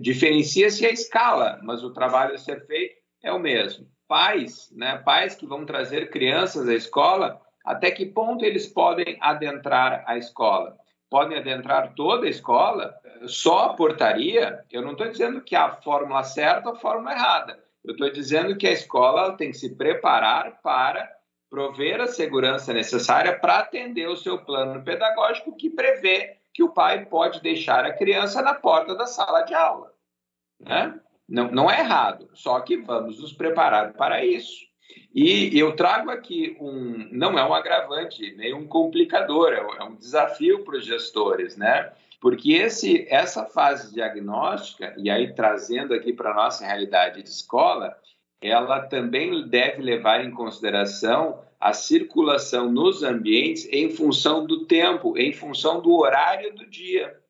Diferencia-se 0.00 0.84
a 0.84 0.90
escala, 0.90 1.60
mas 1.62 1.84
o 1.84 1.92
trabalho 1.92 2.34
a 2.34 2.38
ser 2.38 2.66
feito 2.66 2.96
é 3.22 3.32
o 3.32 3.38
mesmo. 3.38 3.86
Pais, 4.08 4.68
né? 4.74 4.98
Pais 4.98 5.36
que 5.36 5.46
vão 5.46 5.64
trazer 5.64 6.10
crianças 6.10 6.68
à 6.68 6.74
escola 6.74 7.40
até 7.64 7.90
que 7.90 8.06
ponto 8.06 8.44
eles 8.44 8.66
podem 8.66 9.16
adentrar 9.20 10.04
a 10.06 10.16
escola? 10.16 10.76
Podem 11.10 11.38
adentrar 11.38 11.94
toda 11.94 12.26
a 12.26 12.30
escola? 12.30 12.94
Só 13.26 13.66
a 13.66 13.74
portaria? 13.74 14.64
Eu 14.70 14.82
não 14.82 14.92
estou 14.92 15.08
dizendo 15.08 15.40
que 15.40 15.54
a 15.54 15.70
fórmula 15.76 16.24
certa 16.24 16.70
ou 16.70 16.74
a 16.74 16.78
fórmula 16.78 17.12
errada. 17.12 17.62
Eu 17.84 17.92
estou 17.92 18.10
dizendo 18.10 18.56
que 18.56 18.66
a 18.66 18.72
escola 18.72 19.36
tem 19.36 19.50
que 19.50 19.56
se 19.58 19.74
preparar 19.74 20.60
para 20.62 21.10
prover 21.50 22.00
a 22.00 22.06
segurança 22.06 22.72
necessária 22.72 23.38
para 23.38 23.58
atender 23.58 24.08
o 24.08 24.16
seu 24.16 24.38
plano 24.38 24.82
pedagógico 24.82 25.54
que 25.54 25.68
prevê 25.68 26.38
que 26.54 26.62
o 26.62 26.72
pai 26.72 27.04
pode 27.04 27.42
deixar 27.42 27.84
a 27.84 27.92
criança 27.92 28.40
na 28.40 28.54
porta 28.54 28.94
da 28.94 29.06
sala 29.06 29.42
de 29.42 29.52
aula. 29.52 29.92
Né? 30.58 30.98
Não, 31.28 31.50
não 31.50 31.70
é 31.70 31.80
errado, 31.80 32.30
só 32.32 32.58
que 32.60 32.78
vamos 32.78 33.20
nos 33.20 33.32
preparar 33.32 33.92
para 33.92 34.24
isso. 34.24 34.71
E 35.14 35.58
eu 35.58 35.76
trago 35.76 36.10
aqui 36.10 36.56
um, 36.60 37.08
não 37.10 37.38
é 37.38 37.44
um 37.44 37.54
agravante, 37.54 38.34
nem 38.36 38.54
um 38.54 38.66
complicador, 38.66 39.52
é 39.52 39.84
um 39.84 39.92
é 39.92 39.96
desafio 39.96 40.64
para 40.64 40.76
os 40.76 40.84
gestores, 40.84 41.56
né? 41.56 41.92
Porque 42.20 42.52
esse, 42.52 43.06
essa 43.10 43.44
fase 43.44 43.92
diagnóstica, 43.92 44.94
e 44.96 45.10
aí 45.10 45.34
trazendo 45.34 45.92
aqui 45.92 46.12
para 46.12 46.30
a 46.30 46.34
nossa 46.34 46.64
realidade 46.64 47.22
de 47.22 47.28
escola, 47.28 47.96
ela 48.40 48.80
também 48.80 49.46
deve 49.48 49.82
levar 49.82 50.24
em 50.24 50.30
consideração 50.30 51.40
a 51.60 51.72
circulação 51.72 52.70
nos 52.70 53.02
ambientes 53.02 53.68
em 53.70 53.90
função 53.90 54.44
do 54.44 54.66
tempo, 54.66 55.16
em 55.16 55.32
função 55.32 55.80
do 55.80 55.96
horário 55.96 56.54
do 56.54 56.66
dia. 56.66 57.21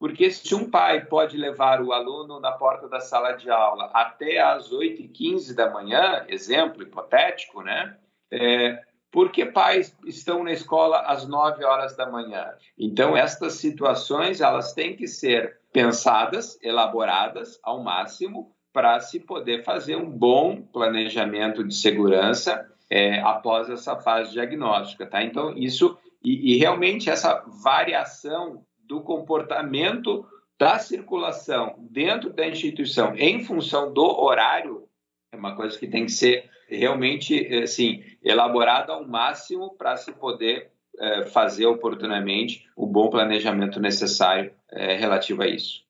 Porque 0.00 0.30
se 0.30 0.54
um 0.54 0.70
pai 0.70 1.04
pode 1.04 1.36
levar 1.36 1.82
o 1.82 1.92
aluno 1.92 2.40
na 2.40 2.52
porta 2.52 2.88
da 2.88 3.00
sala 3.00 3.32
de 3.32 3.50
aula 3.50 3.90
até 3.92 4.40
às 4.40 4.72
8h15 4.72 5.54
da 5.54 5.68
manhã, 5.68 6.24
exemplo 6.26 6.82
hipotético, 6.82 7.60
né? 7.60 7.98
É, 8.32 8.82
porque 9.12 9.44
pais 9.44 9.94
estão 10.06 10.42
na 10.42 10.52
escola 10.52 11.00
às 11.00 11.28
9 11.28 11.62
horas 11.64 11.94
da 11.96 12.10
manhã. 12.10 12.50
Então, 12.78 13.14
estas 13.14 13.54
situações 13.54 14.40
elas 14.40 14.72
têm 14.72 14.96
que 14.96 15.06
ser 15.06 15.58
pensadas, 15.70 16.58
elaboradas 16.62 17.60
ao 17.62 17.82
máximo, 17.82 18.54
para 18.72 19.00
se 19.00 19.20
poder 19.20 19.64
fazer 19.64 19.96
um 19.96 20.08
bom 20.08 20.62
planejamento 20.62 21.62
de 21.62 21.74
segurança 21.74 22.66
é, 22.88 23.20
após 23.20 23.68
essa 23.68 23.96
fase 23.96 24.30
diagnóstica. 24.32 25.04
Tá? 25.04 25.22
Então, 25.22 25.52
isso, 25.52 25.98
e, 26.24 26.54
e 26.54 26.56
realmente 26.56 27.10
essa 27.10 27.44
variação 27.62 28.64
do 28.90 29.00
comportamento 29.00 30.26
da 30.58 30.80
circulação 30.80 31.76
dentro 31.78 32.32
da 32.32 32.44
instituição 32.46 33.14
em 33.16 33.44
função 33.44 33.94
do 33.94 34.04
horário 34.04 34.88
é 35.32 35.36
uma 35.36 35.54
coisa 35.54 35.78
que 35.78 35.86
tem 35.86 36.06
que 36.06 36.12
ser 36.12 36.50
realmente 36.68 37.46
assim 37.62 38.02
elaborada 38.20 38.92
ao 38.92 39.06
máximo 39.06 39.76
para 39.78 39.96
se 39.96 40.10
poder 40.10 40.72
é, 40.98 41.24
fazer 41.26 41.66
oportunamente 41.66 42.68
o 42.76 42.84
bom 42.84 43.08
planejamento 43.08 43.78
necessário 43.78 44.52
é, 44.68 44.96
relativo 44.96 45.42
a 45.42 45.46
isso. 45.46 45.84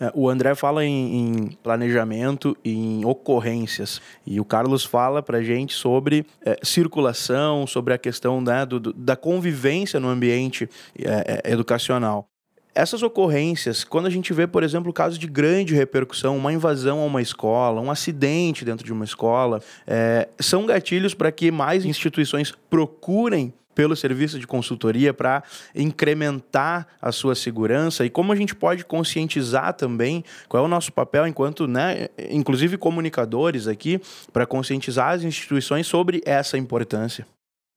É, 0.00 0.10
o 0.14 0.28
André 0.28 0.56
fala 0.56 0.84
em, 0.84 1.16
em, 1.16 1.50
planejamento 1.62 2.56
e 2.64 2.72
em 2.72 3.04
ocorrências. 3.04 4.02
E 4.26 4.40
o 4.40 4.44
Carlos 4.44 4.84
fala 4.84 5.22
para 5.22 5.44
gente 5.44 5.74
sobre 5.74 6.26
é, 6.44 6.58
circulação, 6.62 7.68
sobre 7.68 7.94
a 7.94 7.98
questão 7.98 8.40
né, 8.40 8.66
do, 8.66 8.92
da 8.92 9.14
convivência 9.16 10.00
no 10.00 10.08
ambiente 10.08 10.68
é, 10.98 11.42
é 11.46 11.52
educacional. 11.52 12.31
Essas 12.74 13.02
ocorrências, 13.02 13.84
quando 13.84 14.06
a 14.06 14.10
gente 14.10 14.32
vê, 14.32 14.46
por 14.46 14.62
exemplo, 14.62 14.92
casos 14.92 15.18
de 15.18 15.26
grande 15.26 15.74
repercussão, 15.74 16.36
uma 16.36 16.52
invasão 16.52 17.00
a 17.00 17.04
uma 17.04 17.20
escola, 17.20 17.80
um 17.82 17.90
acidente 17.90 18.64
dentro 18.64 18.84
de 18.84 18.92
uma 18.92 19.04
escola, 19.04 19.60
é, 19.86 20.26
são 20.40 20.64
gatilhos 20.64 21.12
para 21.12 21.30
que 21.30 21.50
mais 21.50 21.84
instituições 21.84 22.52
procurem 22.70 23.52
pelo 23.74 23.94
serviço 23.96 24.38
de 24.38 24.46
consultoria 24.46 25.12
para 25.12 25.42
incrementar 25.74 26.86
a 27.00 27.12
sua 27.12 27.34
segurança 27.34 28.04
e 28.04 28.10
como 28.10 28.32
a 28.32 28.36
gente 28.36 28.54
pode 28.54 28.84
conscientizar 28.84 29.74
também 29.74 30.24
qual 30.48 30.62
é 30.62 30.66
o 30.66 30.68
nosso 30.68 30.92
papel 30.92 31.26
enquanto, 31.26 31.66
né, 31.66 32.08
inclusive 32.30 32.76
comunicadores 32.76 33.66
aqui, 33.66 34.00
para 34.32 34.46
conscientizar 34.46 35.10
as 35.10 35.22
instituições 35.22 35.86
sobre 35.86 36.22
essa 36.24 36.56
importância. 36.58 37.26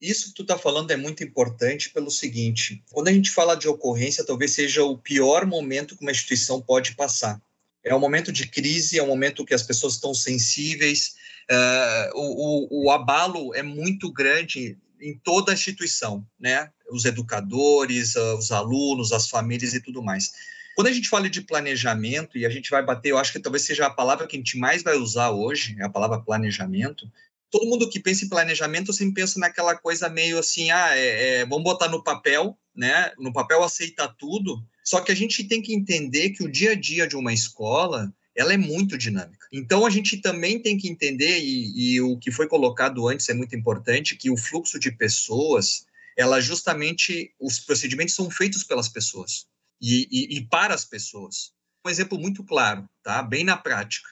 Isso 0.05 0.27
que 0.27 0.35
tu 0.35 0.41
está 0.43 0.57
falando 0.57 0.91
é 0.91 0.95
muito 0.95 1.23
importante 1.23 1.89
pelo 1.89 2.11
seguinte: 2.11 2.83
quando 2.91 3.07
a 3.07 3.13
gente 3.13 3.31
fala 3.31 3.55
de 3.55 3.67
ocorrência, 3.67 4.25
talvez 4.25 4.51
seja 4.51 4.83
o 4.83 4.97
pior 4.97 5.45
momento 5.45 5.95
que 5.95 6.01
uma 6.01 6.11
instituição 6.11 6.61
pode 6.61 6.95
passar. 6.95 7.41
É 7.83 7.93
um 7.93 7.99
momento 7.99 8.31
de 8.31 8.47
crise, 8.47 8.99
é 8.99 9.03
um 9.03 9.07
momento 9.07 9.45
que 9.45 9.53
as 9.53 9.63
pessoas 9.63 9.93
estão 9.93 10.13
sensíveis, 10.13 11.15
uh, 11.51 12.17
o, 12.17 12.83
o, 12.83 12.85
o 12.85 12.91
abalo 12.91 13.53
é 13.53 13.61
muito 13.61 14.11
grande 14.11 14.77
em 14.99 15.17
toda 15.17 15.51
a 15.51 15.53
instituição, 15.53 16.25
né? 16.39 16.71
Os 16.91 17.05
educadores, 17.05 18.15
uh, 18.15 18.37
os 18.37 18.51
alunos, 18.51 19.11
as 19.11 19.29
famílias 19.29 19.73
e 19.73 19.79
tudo 19.79 20.01
mais. 20.01 20.33
Quando 20.75 20.87
a 20.87 20.91
gente 20.91 21.07
fala 21.07 21.29
de 21.29 21.41
planejamento, 21.41 22.37
e 22.37 22.45
a 22.45 22.49
gente 22.49 22.69
vai 22.69 22.83
bater, 22.83 23.09
eu 23.09 23.17
acho 23.17 23.31
que 23.31 23.39
talvez 23.39 23.63
seja 23.63 23.85
a 23.85 23.89
palavra 23.89 24.27
que 24.27 24.35
a 24.35 24.39
gente 24.39 24.57
mais 24.57 24.83
vai 24.83 24.97
usar 24.97 25.31
hoje, 25.31 25.75
é 25.79 25.85
a 25.85 25.89
palavra 25.89 26.19
planejamento, 26.19 27.09
todo 27.51 27.67
mundo 27.67 27.89
que 27.89 27.99
pensa 27.99 28.25
em 28.25 28.29
planejamento 28.29 28.91
sempre 28.93 29.21
pensa 29.21 29.39
naquela 29.39 29.75
coisa 29.75 30.09
meio 30.09 30.39
assim, 30.39 30.71
ah, 30.71 30.97
é, 30.97 31.39
é, 31.39 31.45
vamos 31.45 31.63
botar 31.63 31.87
no 31.87 32.03
papel, 32.03 32.57
né? 32.75 33.11
No 33.17 33.31
papel 33.31 33.63
aceita 33.63 34.07
tudo. 34.07 34.63
Só 34.83 35.01
que 35.01 35.11
a 35.11 35.15
gente 35.15 35.43
tem 35.43 35.61
que 35.61 35.73
entender 35.73 36.31
que 36.31 36.43
o 36.43 36.51
dia 36.51 36.71
a 36.71 36.75
dia 36.75 37.07
de 37.07 37.15
uma 37.15 37.33
escola 37.33 38.13
ela 38.35 38.53
é 38.53 38.57
muito 38.57 38.97
dinâmica. 38.97 39.47
Então 39.51 39.85
a 39.85 39.89
gente 39.89 40.17
também 40.17 40.61
tem 40.61 40.77
que 40.77 40.89
entender, 40.89 41.39
e, 41.39 41.93
e, 41.93 42.01
o 42.01 42.17
que 42.17 42.31
foi 42.31 42.47
colocado 42.47 43.07
antes 43.07 43.29
é 43.29 43.33
muito 43.33 43.55
importante, 43.55 44.17
que 44.17 44.29
o 44.29 44.35
fluxo 44.35 44.77
de 44.77 44.91
pessoas, 44.91 45.85
ela 46.17 46.41
justamente, 46.41 47.33
os 47.39 47.59
procedimentos 47.59 48.13
são 48.13 48.29
feitos 48.29 48.63
pelas 48.63 48.89
pessoas 48.89 49.47
e, 49.81 50.07
e, 50.11 50.37
e 50.37 50.45
para 50.45 50.73
as 50.73 50.83
pessoas. 50.83 51.53
Um 51.85 51.89
exemplo 51.89 52.19
muito 52.19 52.43
claro, 52.43 52.89
tá? 53.01 53.23
Bem 53.23 53.45
na 53.45 53.55
prática. 53.55 54.09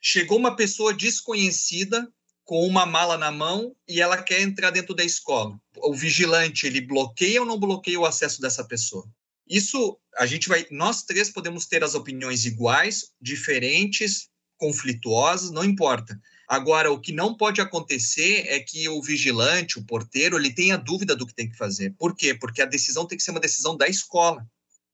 Chegou 0.00 0.38
uma 0.38 0.54
pessoa 0.54 0.94
desconhecida 0.94 2.08
com 2.44 2.66
uma 2.66 2.84
mala 2.84 3.16
na 3.16 3.30
mão 3.30 3.74
e 3.88 4.00
ela 4.00 4.22
quer 4.22 4.40
entrar 4.40 4.70
dentro 4.70 4.94
da 4.94 5.02
escola. 5.02 5.58
O 5.78 5.94
vigilante, 5.94 6.66
ele 6.66 6.80
bloqueia 6.80 7.40
ou 7.40 7.46
não 7.46 7.58
bloqueia 7.58 7.98
o 7.98 8.06
acesso 8.06 8.40
dessa 8.40 8.62
pessoa? 8.64 9.06
Isso 9.48 9.98
a 10.16 10.26
gente 10.26 10.48
vai, 10.48 10.66
nós 10.70 11.02
três 11.02 11.30
podemos 11.30 11.66
ter 11.66 11.82
as 11.82 11.94
opiniões 11.94 12.44
iguais, 12.44 13.10
diferentes, 13.20 14.28
conflituosas, 14.56 15.50
não 15.50 15.64
importa. 15.64 16.18
Agora, 16.48 16.92
o 16.92 17.00
que 17.00 17.12
não 17.12 17.34
pode 17.34 17.60
acontecer 17.60 18.46
é 18.46 18.60
que 18.60 18.88
o 18.88 19.02
vigilante, 19.02 19.78
o 19.78 19.84
porteiro, 19.84 20.38
ele 20.38 20.52
tenha 20.52 20.76
dúvida 20.76 21.16
do 21.16 21.26
que 21.26 21.34
tem 21.34 21.48
que 21.50 21.56
fazer. 21.56 21.94
Por 21.98 22.14
quê? 22.14 22.34
Porque 22.34 22.62
a 22.62 22.66
decisão 22.66 23.06
tem 23.06 23.16
que 23.16 23.24
ser 23.24 23.30
uma 23.30 23.40
decisão 23.40 23.76
da 23.76 23.88
escola. 23.88 24.46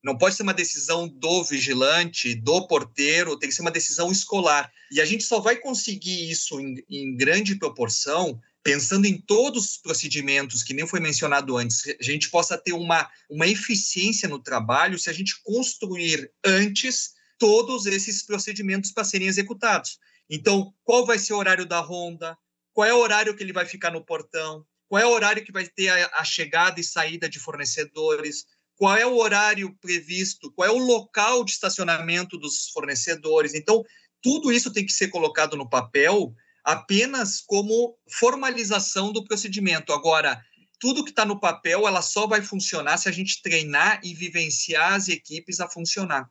Não 0.02 0.16
pode 0.16 0.34
ser 0.34 0.42
uma 0.42 0.54
decisão 0.54 1.06
do 1.06 1.44
vigilante, 1.44 2.34
do 2.34 2.66
porteiro, 2.66 3.38
tem 3.38 3.48
que 3.48 3.54
ser 3.54 3.62
uma 3.62 3.70
decisão 3.70 4.10
escolar. 4.10 4.72
E 4.90 5.00
a 5.00 5.04
gente 5.04 5.24
só 5.24 5.40
vai 5.40 5.56
conseguir 5.56 6.30
isso 6.30 6.58
em, 6.60 6.82
em 6.88 7.16
grande 7.16 7.54
proporção 7.54 8.40
pensando 8.62 9.06
em 9.06 9.18
todos 9.18 9.70
os 9.70 9.76
procedimentos, 9.76 10.62
que 10.62 10.74
nem 10.74 10.86
foi 10.86 11.00
mencionado 11.00 11.56
antes, 11.56 11.82
a 11.98 12.02
gente 12.02 12.30
possa 12.30 12.58
ter 12.58 12.72
uma, 12.72 13.10
uma 13.28 13.46
eficiência 13.46 14.28
no 14.28 14.38
trabalho 14.38 14.98
se 14.98 15.08
a 15.08 15.12
gente 15.12 15.40
construir 15.42 16.30
antes 16.44 17.12
todos 17.38 17.86
esses 17.86 18.22
procedimentos 18.22 18.92
para 18.92 19.04
serem 19.04 19.28
executados. 19.28 19.98
Então, 20.28 20.74
qual 20.84 21.06
vai 21.06 21.18
ser 21.18 21.32
o 21.32 21.38
horário 21.38 21.64
da 21.64 21.80
ronda? 21.80 22.36
Qual 22.72 22.86
é 22.86 22.92
o 22.92 22.98
horário 22.98 23.34
que 23.34 23.42
ele 23.42 23.52
vai 23.52 23.64
ficar 23.64 23.90
no 23.90 24.04
portão? 24.04 24.64
Qual 24.88 25.00
é 25.00 25.06
o 25.06 25.10
horário 25.10 25.44
que 25.44 25.52
vai 25.52 25.66
ter 25.66 25.88
a, 25.88 26.10
a 26.14 26.24
chegada 26.24 26.78
e 26.78 26.84
saída 26.84 27.28
de 27.28 27.38
fornecedores? 27.38 28.44
Qual 28.80 28.96
é 28.96 29.04
o 29.04 29.18
horário 29.18 29.76
previsto? 29.78 30.50
Qual 30.52 30.66
é 30.66 30.72
o 30.72 30.78
local 30.78 31.44
de 31.44 31.50
estacionamento 31.50 32.38
dos 32.38 32.70
fornecedores? 32.70 33.52
Então, 33.52 33.84
tudo 34.22 34.50
isso 34.50 34.72
tem 34.72 34.86
que 34.86 34.92
ser 34.94 35.08
colocado 35.08 35.54
no 35.54 35.68
papel 35.68 36.34
apenas 36.64 37.42
como 37.42 37.94
formalização 38.10 39.12
do 39.12 39.22
procedimento. 39.22 39.92
Agora, 39.92 40.42
tudo 40.78 41.04
que 41.04 41.10
está 41.10 41.26
no 41.26 41.38
papel, 41.38 41.86
ela 41.86 42.00
só 42.00 42.26
vai 42.26 42.40
funcionar 42.40 42.96
se 42.96 43.06
a 43.06 43.12
gente 43.12 43.42
treinar 43.42 44.00
e 44.02 44.14
vivenciar 44.14 44.94
as 44.94 45.08
equipes 45.08 45.60
a 45.60 45.68
funcionar. 45.68 46.26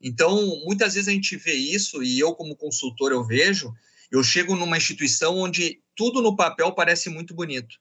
Então, 0.00 0.42
muitas 0.64 0.94
vezes 0.94 1.08
a 1.08 1.12
gente 1.12 1.36
vê 1.36 1.52
isso, 1.52 2.02
e 2.02 2.18
eu, 2.18 2.34
como 2.34 2.56
consultor, 2.56 3.12
eu 3.12 3.22
vejo, 3.22 3.70
eu 4.10 4.24
chego 4.24 4.56
numa 4.56 4.78
instituição 4.78 5.36
onde 5.36 5.82
tudo 5.94 6.22
no 6.22 6.34
papel 6.34 6.72
parece 6.72 7.10
muito 7.10 7.34
bonito. 7.34 7.76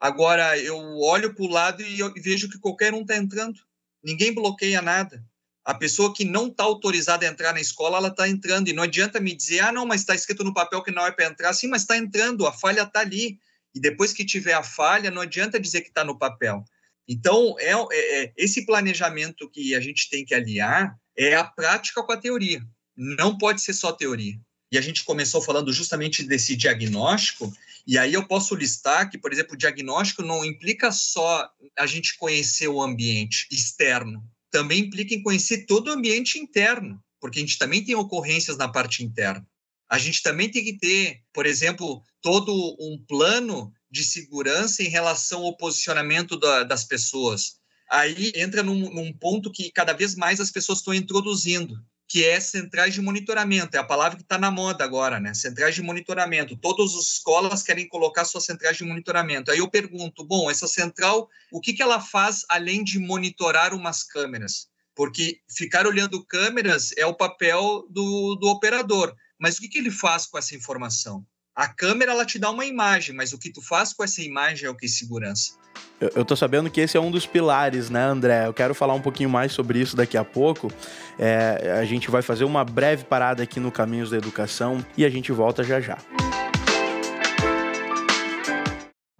Agora, 0.00 0.58
eu 0.58 0.76
olho 0.98 1.34
para 1.34 1.44
o 1.44 1.48
lado 1.48 1.82
e 1.82 2.20
vejo 2.20 2.48
que 2.48 2.58
qualquer 2.58 2.92
um 2.92 3.00
está 3.00 3.16
entrando. 3.16 3.60
Ninguém 4.02 4.32
bloqueia 4.32 4.82
nada. 4.82 5.24
A 5.64 5.74
pessoa 5.74 6.14
que 6.14 6.24
não 6.24 6.46
está 6.46 6.62
autorizada 6.62 7.26
a 7.26 7.28
entrar 7.28 7.52
na 7.52 7.60
escola, 7.60 7.96
ela 7.98 8.08
está 8.08 8.28
entrando. 8.28 8.68
E 8.68 8.72
não 8.72 8.84
adianta 8.84 9.18
me 9.18 9.34
dizer, 9.34 9.60
ah, 9.60 9.72
não, 9.72 9.84
mas 9.84 10.02
está 10.02 10.14
escrito 10.14 10.44
no 10.44 10.54
papel 10.54 10.82
que 10.82 10.92
não 10.92 11.04
é 11.04 11.10
para 11.10 11.26
entrar. 11.26 11.52
Sim, 11.52 11.68
mas 11.68 11.82
está 11.82 11.96
entrando, 11.96 12.46
a 12.46 12.52
falha 12.52 12.82
está 12.82 13.00
ali. 13.00 13.38
E 13.74 13.80
depois 13.80 14.12
que 14.12 14.24
tiver 14.24 14.52
a 14.52 14.62
falha, 14.62 15.10
não 15.10 15.22
adianta 15.22 15.58
dizer 15.58 15.80
que 15.80 15.88
está 15.88 16.04
no 16.04 16.18
papel. 16.18 16.64
Então, 17.08 17.56
é, 17.58 17.72
é, 17.72 18.24
é, 18.24 18.32
esse 18.36 18.66
planejamento 18.66 19.48
que 19.50 19.74
a 19.74 19.80
gente 19.80 20.08
tem 20.10 20.24
que 20.24 20.34
aliar 20.34 20.96
é 21.16 21.34
a 21.34 21.44
prática 21.44 22.02
com 22.02 22.12
a 22.12 22.16
teoria. 22.16 22.60
Não 22.96 23.36
pode 23.36 23.60
ser 23.60 23.72
só 23.72 23.92
teoria. 23.92 24.38
E 24.70 24.78
a 24.78 24.80
gente 24.80 25.04
começou 25.04 25.40
falando 25.40 25.72
justamente 25.72 26.22
desse 26.22 26.56
diagnóstico, 26.56 27.52
e 27.86 27.96
aí 27.96 28.14
eu 28.14 28.26
posso 28.26 28.54
listar 28.54 29.08
que, 29.08 29.16
por 29.16 29.32
exemplo, 29.32 29.54
o 29.54 29.58
diagnóstico 29.58 30.22
não 30.22 30.44
implica 30.44 30.90
só 30.90 31.48
a 31.78 31.86
gente 31.86 32.16
conhecer 32.16 32.66
o 32.66 32.82
ambiente 32.82 33.46
externo, 33.50 34.24
também 34.50 34.80
implica 34.80 35.14
em 35.14 35.22
conhecer 35.22 35.66
todo 35.66 35.88
o 35.88 35.92
ambiente 35.92 36.38
interno, 36.38 37.00
porque 37.20 37.38
a 37.38 37.42
gente 37.42 37.58
também 37.58 37.84
tem 37.84 37.94
ocorrências 37.94 38.56
na 38.56 38.68
parte 38.68 39.04
interna. 39.04 39.46
A 39.88 39.98
gente 39.98 40.20
também 40.20 40.50
tem 40.50 40.64
que 40.64 40.76
ter, 40.76 41.20
por 41.32 41.46
exemplo, 41.46 42.02
todo 42.20 42.76
um 42.80 42.98
plano 43.06 43.72
de 43.88 44.02
segurança 44.02 44.82
em 44.82 44.88
relação 44.88 45.42
ao 45.42 45.56
posicionamento 45.56 46.36
da, 46.36 46.64
das 46.64 46.84
pessoas. 46.84 47.56
Aí 47.88 48.32
entra 48.34 48.64
num, 48.64 48.92
num 48.92 49.12
ponto 49.12 49.52
que 49.52 49.70
cada 49.70 49.92
vez 49.92 50.16
mais 50.16 50.40
as 50.40 50.50
pessoas 50.50 50.78
estão 50.78 50.92
introduzindo, 50.92 51.80
que 52.08 52.24
é 52.24 52.38
centrais 52.38 52.94
de 52.94 53.00
monitoramento. 53.00 53.76
É 53.76 53.80
a 53.80 53.84
palavra 53.84 54.16
que 54.16 54.22
está 54.22 54.38
na 54.38 54.50
moda 54.50 54.84
agora, 54.84 55.18
né? 55.18 55.34
Centrais 55.34 55.74
de 55.74 55.82
monitoramento. 55.82 56.56
Todas 56.56 56.94
as 56.94 57.14
escolas 57.14 57.62
querem 57.62 57.88
colocar 57.88 58.24
suas 58.24 58.44
centrais 58.44 58.76
de 58.76 58.84
monitoramento. 58.84 59.50
Aí 59.50 59.58
eu 59.58 59.68
pergunto, 59.68 60.24
bom, 60.24 60.50
essa 60.50 60.68
central, 60.68 61.28
o 61.50 61.60
que, 61.60 61.72
que 61.72 61.82
ela 61.82 62.00
faz 62.00 62.44
além 62.48 62.84
de 62.84 62.98
monitorar 62.98 63.74
umas 63.74 64.02
câmeras? 64.04 64.68
Porque 64.94 65.40
ficar 65.50 65.86
olhando 65.86 66.24
câmeras 66.24 66.92
é 66.96 67.04
o 67.04 67.14
papel 67.14 67.86
do, 67.90 68.36
do 68.36 68.48
operador. 68.48 69.14
Mas 69.38 69.56
o 69.58 69.60
que, 69.60 69.68
que 69.68 69.78
ele 69.78 69.90
faz 69.90 70.26
com 70.26 70.38
essa 70.38 70.54
informação? 70.54 71.26
A 71.56 71.66
câmera 71.66 72.12
ela 72.12 72.26
te 72.26 72.38
dá 72.38 72.50
uma 72.50 72.66
imagem, 72.66 73.14
mas 73.16 73.32
o 73.32 73.38
que 73.38 73.48
tu 73.48 73.62
faz 73.62 73.94
com 73.94 74.04
essa 74.04 74.20
imagem 74.20 74.66
é 74.66 74.70
o 74.70 74.74
que 74.74 74.86
segurança. 74.86 75.52
Eu, 75.98 76.12
eu 76.16 76.24
tô 76.24 76.36
sabendo 76.36 76.70
que 76.70 76.82
esse 76.82 76.98
é 76.98 77.00
um 77.00 77.10
dos 77.10 77.24
pilares, 77.24 77.88
né, 77.88 78.04
André? 78.04 78.46
Eu 78.46 78.52
quero 78.52 78.74
falar 78.74 78.92
um 78.92 79.00
pouquinho 79.00 79.30
mais 79.30 79.52
sobre 79.52 79.80
isso 79.80 79.96
daqui 79.96 80.18
a 80.18 80.24
pouco. 80.24 80.70
É, 81.18 81.78
a 81.80 81.84
gente 81.86 82.10
vai 82.10 82.20
fazer 82.20 82.44
uma 82.44 82.62
breve 82.62 83.04
parada 83.04 83.42
aqui 83.42 83.58
no 83.58 83.72
Caminhos 83.72 84.10
da 84.10 84.18
Educação 84.18 84.84
e 84.98 85.04
a 85.06 85.08
gente 85.08 85.32
volta 85.32 85.64
já 85.64 85.80
já. 85.80 85.96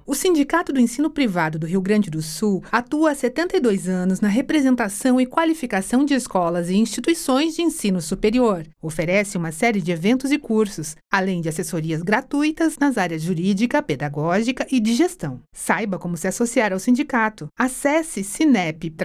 O 0.06 0.14
Sindicato 0.14 0.72
do 0.72 0.78
Ensino 0.78 1.10
Privado 1.10 1.58
do 1.58 1.66
Rio 1.66 1.80
Grande 1.80 2.08
do 2.08 2.22
Sul 2.22 2.62
atua 2.70 3.10
há 3.10 3.14
72 3.14 3.88
anos 3.88 4.20
na 4.20 4.28
representação 4.28 5.20
e 5.20 5.26
qualificação 5.26 6.04
de 6.04 6.14
escolas 6.14 6.70
e 6.70 6.76
instituições 6.76 7.56
de 7.56 7.62
ensino 7.62 8.00
superior. 8.00 8.64
Oferece 8.80 9.36
uma 9.36 9.50
série 9.50 9.82
de 9.82 9.90
eventos 9.90 10.30
e 10.30 10.38
cursos, 10.38 10.94
além 11.10 11.40
de 11.40 11.48
assessorias 11.48 12.02
gratuitas 12.02 12.78
nas 12.78 12.96
áreas 12.96 13.20
jurídica, 13.20 13.82
pedagógica 13.82 14.64
e 14.70 14.78
de 14.78 14.94
gestão. 14.94 15.40
Saiba 15.52 15.98
como 15.98 16.16
se 16.16 16.28
associar 16.28 16.72
ao 16.72 16.78
sindicato. 16.78 17.48
Acesse 17.58 18.22
sinep-rs.org.br. 18.22 18.96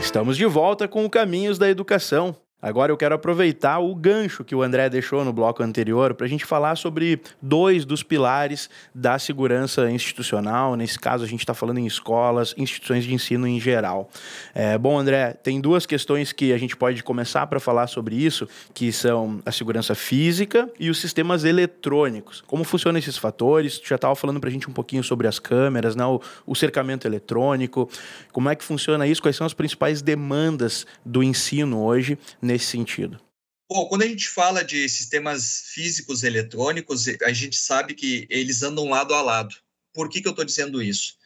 Estamos 0.00 0.36
de 0.36 0.46
volta 0.46 0.88
com 0.88 1.04
o 1.04 1.10
Caminhos 1.10 1.58
da 1.58 1.70
Educação. 1.70 2.34
Agora 2.62 2.92
eu 2.92 2.96
quero 2.96 3.14
aproveitar 3.14 3.78
o 3.78 3.94
gancho 3.94 4.44
que 4.44 4.54
o 4.54 4.62
André 4.62 4.90
deixou 4.90 5.24
no 5.24 5.32
bloco 5.32 5.62
anterior 5.62 6.12
para 6.12 6.26
a 6.26 6.28
gente 6.28 6.44
falar 6.44 6.76
sobre 6.76 7.18
dois 7.40 7.86
dos 7.86 8.02
pilares 8.02 8.68
da 8.94 9.18
segurança 9.18 9.90
institucional. 9.90 10.76
Nesse 10.76 10.98
caso, 10.98 11.24
a 11.24 11.26
gente 11.26 11.40
está 11.40 11.54
falando 11.54 11.78
em 11.78 11.86
escolas, 11.86 12.54
instituições 12.58 13.04
de 13.04 13.14
ensino 13.14 13.46
em 13.46 13.58
geral. 13.58 14.10
É, 14.54 14.76
bom, 14.76 14.98
André, 14.98 15.32
tem 15.42 15.58
duas 15.58 15.86
questões 15.86 16.32
que 16.32 16.52
a 16.52 16.58
gente 16.58 16.76
pode 16.76 17.02
começar 17.02 17.46
para 17.46 17.58
falar 17.58 17.86
sobre 17.86 18.14
isso, 18.14 18.46
que 18.74 18.92
são 18.92 19.40
a 19.46 19.50
segurança 19.50 19.94
física 19.94 20.70
e 20.78 20.90
os 20.90 21.00
sistemas 21.00 21.44
eletrônicos. 21.44 22.42
Como 22.46 22.62
funcionam 22.62 22.98
esses 22.98 23.16
fatores? 23.16 23.78
Tu 23.78 23.88
já 23.88 23.96
estava 23.96 24.14
falando 24.14 24.38
para 24.38 24.50
a 24.50 24.52
gente 24.52 24.68
um 24.68 24.72
pouquinho 24.72 25.02
sobre 25.02 25.26
as 25.26 25.38
câmeras, 25.38 25.96
né? 25.96 26.04
o, 26.04 26.20
o 26.46 26.54
cercamento 26.54 27.06
eletrônico. 27.06 27.88
Como 28.32 28.50
é 28.50 28.54
que 28.54 28.64
funciona 28.64 29.06
isso? 29.06 29.22
Quais 29.22 29.36
são 29.36 29.46
as 29.46 29.54
principais 29.54 30.02
demandas 30.02 30.86
do 31.06 31.22
ensino 31.22 31.82
hoje? 31.82 32.18
Nesse 32.50 32.66
sentido? 32.66 33.20
Bom, 33.68 33.86
quando 33.86 34.02
a 34.02 34.06
gente 34.06 34.28
fala 34.28 34.64
de 34.64 34.88
sistemas 34.88 35.62
físicos 35.72 36.24
eletrônicos, 36.24 37.06
a 37.22 37.32
gente 37.32 37.56
sabe 37.56 37.94
que 37.94 38.26
eles 38.28 38.62
andam 38.62 38.88
lado 38.88 39.14
a 39.14 39.22
lado. 39.22 39.54
Por 39.92 40.08
que, 40.08 40.20
que 40.20 40.26
eu 40.26 40.32
estou 40.32 40.44
dizendo 40.44 40.82
isso? 40.82 41.16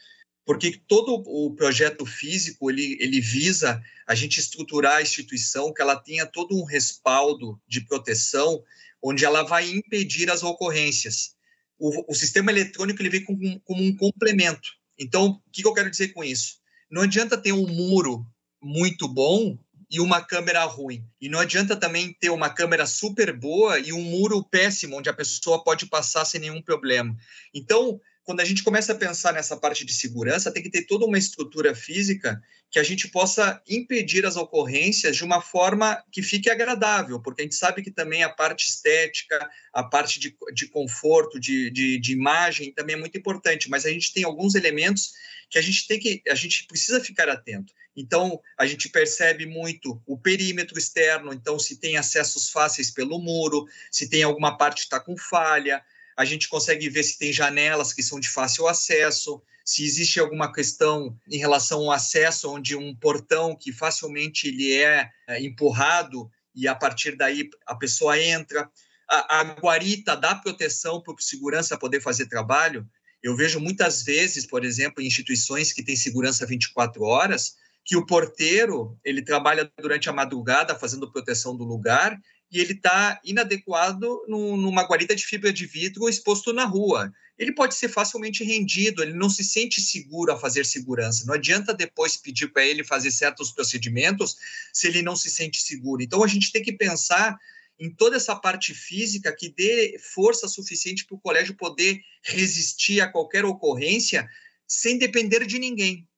Porque 0.44 0.78
todo 0.86 1.22
o 1.26 1.54
projeto 1.54 2.04
físico 2.04 2.70
ele, 2.70 2.98
ele 3.00 3.18
visa 3.18 3.82
a 4.06 4.14
gente 4.14 4.38
estruturar 4.38 4.96
a 4.96 5.02
instituição 5.02 5.72
que 5.72 5.80
ela 5.80 5.96
tenha 5.96 6.26
todo 6.26 6.54
um 6.54 6.64
respaldo 6.64 7.58
de 7.66 7.80
proteção, 7.80 8.62
onde 9.02 9.24
ela 9.24 9.42
vai 9.42 9.70
impedir 9.70 10.30
as 10.30 10.42
ocorrências. 10.42 11.34
O, 11.78 12.12
o 12.12 12.14
sistema 12.14 12.50
eletrônico 12.50 13.00
ele 13.00 13.08
vem 13.08 13.24
como, 13.24 13.60
como 13.60 13.82
um 13.82 13.96
complemento. 13.96 14.68
Então, 14.98 15.42
o 15.46 15.50
que, 15.50 15.62
que 15.62 15.68
eu 15.68 15.74
quero 15.74 15.90
dizer 15.90 16.08
com 16.08 16.22
isso? 16.22 16.58
Não 16.90 17.02
adianta 17.02 17.38
ter 17.38 17.52
um 17.52 17.66
muro 17.66 18.26
muito 18.62 19.08
bom 19.08 19.58
e 19.94 20.00
uma 20.00 20.20
câmera 20.20 20.64
ruim. 20.64 21.06
E 21.20 21.28
não 21.28 21.38
adianta 21.38 21.76
também 21.76 22.12
ter 22.18 22.28
uma 22.30 22.50
câmera 22.50 22.84
super 22.84 23.32
boa 23.32 23.78
e 23.78 23.92
um 23.92 24.02
muro 24.02 24.42
péssimo, 24.42 24.98
onde 24.98 25.08
a 25.08 25.14
pessoa 25.14 25.62
pode 25.62 25.86
passar 25.86 26.24
sem 26.24 26.40
nenhum 26.40 26.60
problema. 26.60 27.16
Então, 27.54 28.00
quando 28.24 28.40
a 28.40 28.44
gente 28.44 28.62
começa 28.62 28.92
a 28.92 28.96
pensar 28.96 29.32
nessa 29.32 29.56
parte 29.56 29.84
de 29.84 29.92
segurança, 29.92 30.50
tem 30.50 30.62
que 30.62 30.70
ter 30.70 30.86
toda 30.86 31.04
uma 31.04 31.18
estrutura 31.18 31.74
física 31.74 32.42
que 32.70 32.78
a 32.78 32.82
gente 32.82 33.06
possa 33.08 33.62
impedir 33.68 34.24
as 34.24 34.34
ocorrências 34.34 35.16
de 35.16 35.22
uma 35.22 35.40
forma 35.40 36.02
que 36.10 36.22
fique 36.22 36.50
agradável, 36.50 37.20
porque 37.20 37.42
a 37.42 37.44
gente 37.44 37.54
sabe 37.54 37.82
que 37.82 37.90
também 37.90 38.24
a 38.24 38.30
parte 38.30 38.66
estética, 38.66 39.48
a 39.72 39.84
parte 39.84 40.18
de, 40.18 40.34
de 40.54 40.66
conforto, 40.68 41.38
de, 41.38 41.70
de, 41.70 41.98
de 41.98 42.12
imagem 42.12 42.72
também 42.72 42.96
é 42.96 42.98
muito 42.98 43.16
importante, 43.16 43.68
mas 43.68 43.84
a 43.84 43.90
gente 43.90 44.12
tem 44.12 44.24
alguns 44.24 44.54
elementos 44.54 45.12
que 45.50 45.58
a 45.58 45.62
gente 45.62 45.86
tem 45.86 46.00
que, 46.00 46.22
a 46.28 46.34
gente 46.34 46.66
precisa 46.66 47.00
ficar 47.00 47.28
atento. 47.28 47.72
Então, 47.96 48.40
a 48.58 48.66
gente 48.66 48.88
percebe 48.88 49.46
muito 49.46 50.02
o 50.06 50.18
perímetro 50.18 50.76
externo, 50.78 51.32
então, 51.32 51.58
se 51.58 51.78
tem 51.78 51.96
acessos 51.96 52.50
fáceis 52.50 52.90
pelo 52.90 53.20
muro, 53.20 53.66
se 53.90 54.08
tem 54.08 54.22
alguma 54.22 54.56
parte 54.56 54.78
que 54.78 54.86
está 54.86 54.98
com 54.98 55.16
falha, 55.16 55.80
a 56.16 56.24
gente 56.24 56.48
consegue 56.48 56.88
ver 56.88 57.02
se 57.02 57.18
tem 57.18 57.32
janelas 57.32 57.92
que 57.92 58.02
são 58.02 58.20
de 58.20 58.28
fácil 58.28 58.68
acesso, 58.68 59.42
se 59.64 59.84
existe 59.84 60.20
alguma 60.20 60.52
questão 60.52 61.18
em 61.28 61.38
relação 61.38 61.80
ao 61.80 61.92
acesso, 61.92 62.52
onde 62.52 62.76
um 62.76 62.94
portão 62.94 63.56
que 63.56 63.72
facilmente 63.72 64.48
ele 64.48 64.72
é, 64.74 65.08
é 65.26 65.42
empurrado 65.42 66.30
e 66.54 66.68
a 66.68 66.74
partir 66.74 67.16
daí 67.16 67.48
a 67.66 67.74
pessoa 67.74 68.20
entra. 68.20 68.70
A, 69.08 69.40
a 69.40 69.42
guarita 69.54 70.16
dá 70.16 70.34
proteção 70.34 71.02
para 71.02 71.14
o 71.14 71.20
segurança 71.20 71.78
poder 71.78 72.00
fazer 72.00 72.26
trabalho. 72.26 72.86
Eu 73.22 73.34
vejo 73.34 73.58
muitas 73.58 74.02
vezes, 74.02 74.46
por 74.46 74.64
exemplo, 74.64 75.02
em 75.02 75.06
instituições 75.06 75.72
que 75.72 75.82
têm 75.82 75.96
segurança 75.96 76.46
24 76.46 77.02
horas, 77.02 77.54
que 77.84 77.96
o 77.96 78.06
porteiro 78.06 78.98
ele 79.04 79.22
trabalha 79.22 79.70
durante 79.80 80.08
a 80.08 80.12
madrugada 80.12 80.74
fazendo 80.74 81.10
proteção 81.10 81.56
do 81.56 81.64
lugar 81.64 82.18
e 82.50 82.60
ele 82.60 82.72
está 82.72 83.20
inadequado 83.24 84.22
no, 84.28 84.56
numa 84.56 84.82
guarita 84.82 85.14
de 85.14 85.26
fibra 85.26 85.52
de 85.52 85.66
vidro 85.66 86.08
exposto 86.08 86.52
na 86.52 86.64
rua. 86.64 87.12
Ele 87.36 87.52
pode 87.52 87.74
ser 87.74 87.88
facilmente 87.88 88.44
rendido, 88.44 89.02
ele 89.02 89.12
não 89.12 89.28
se 89.28 89.42
sente 89.42 89.80
seguro 89.80 90.32
a 90.32 90.38
fazer 90.38 90.64
segurança. 90.64 91.24
Não 91.26 91.34
adianta 91.34 91.74
depois 91.74 92.16
pedir 92.16 92.52
para 92.52 92.64
ele 92.64 92.84
fazer 92.84 93.10
certos 93.10 93.50
procedimentos 93.50 94.36
se 94.72 94.86
ele 94.86 95.02
não 95.02 95.16
se 95.16 95.28
sente 95.28 95.60
seguro. 95.60 96.02
Então 96.02 96.22
a 96.22 96.28
gente 96.28 96.52
tem 96.52 96.62
que 96.62 96.72
pensar 96.72 97.36
em 97.78 97.90
toda 97.90 98.16
essa 98.16 98.36
parte 98.36 98.72
física 98.72 99.34
que 99.36 99.48
dê 99.48 99.98
força 99.98 100.46
suficiente 100.46 101.04
para 101.04 101.16
o 101.16 101.20
colégio 101.20 101.56
poder 101.56 102.00
resistir 102.22 103.00
a 103.00 103.10
qualquer 103.10 103.44
ocorrência 103.44 104.28
sem 104.66 104.96
depender 104.96 105.44
de 105.44 105.58
ninguém. 105.58 106.08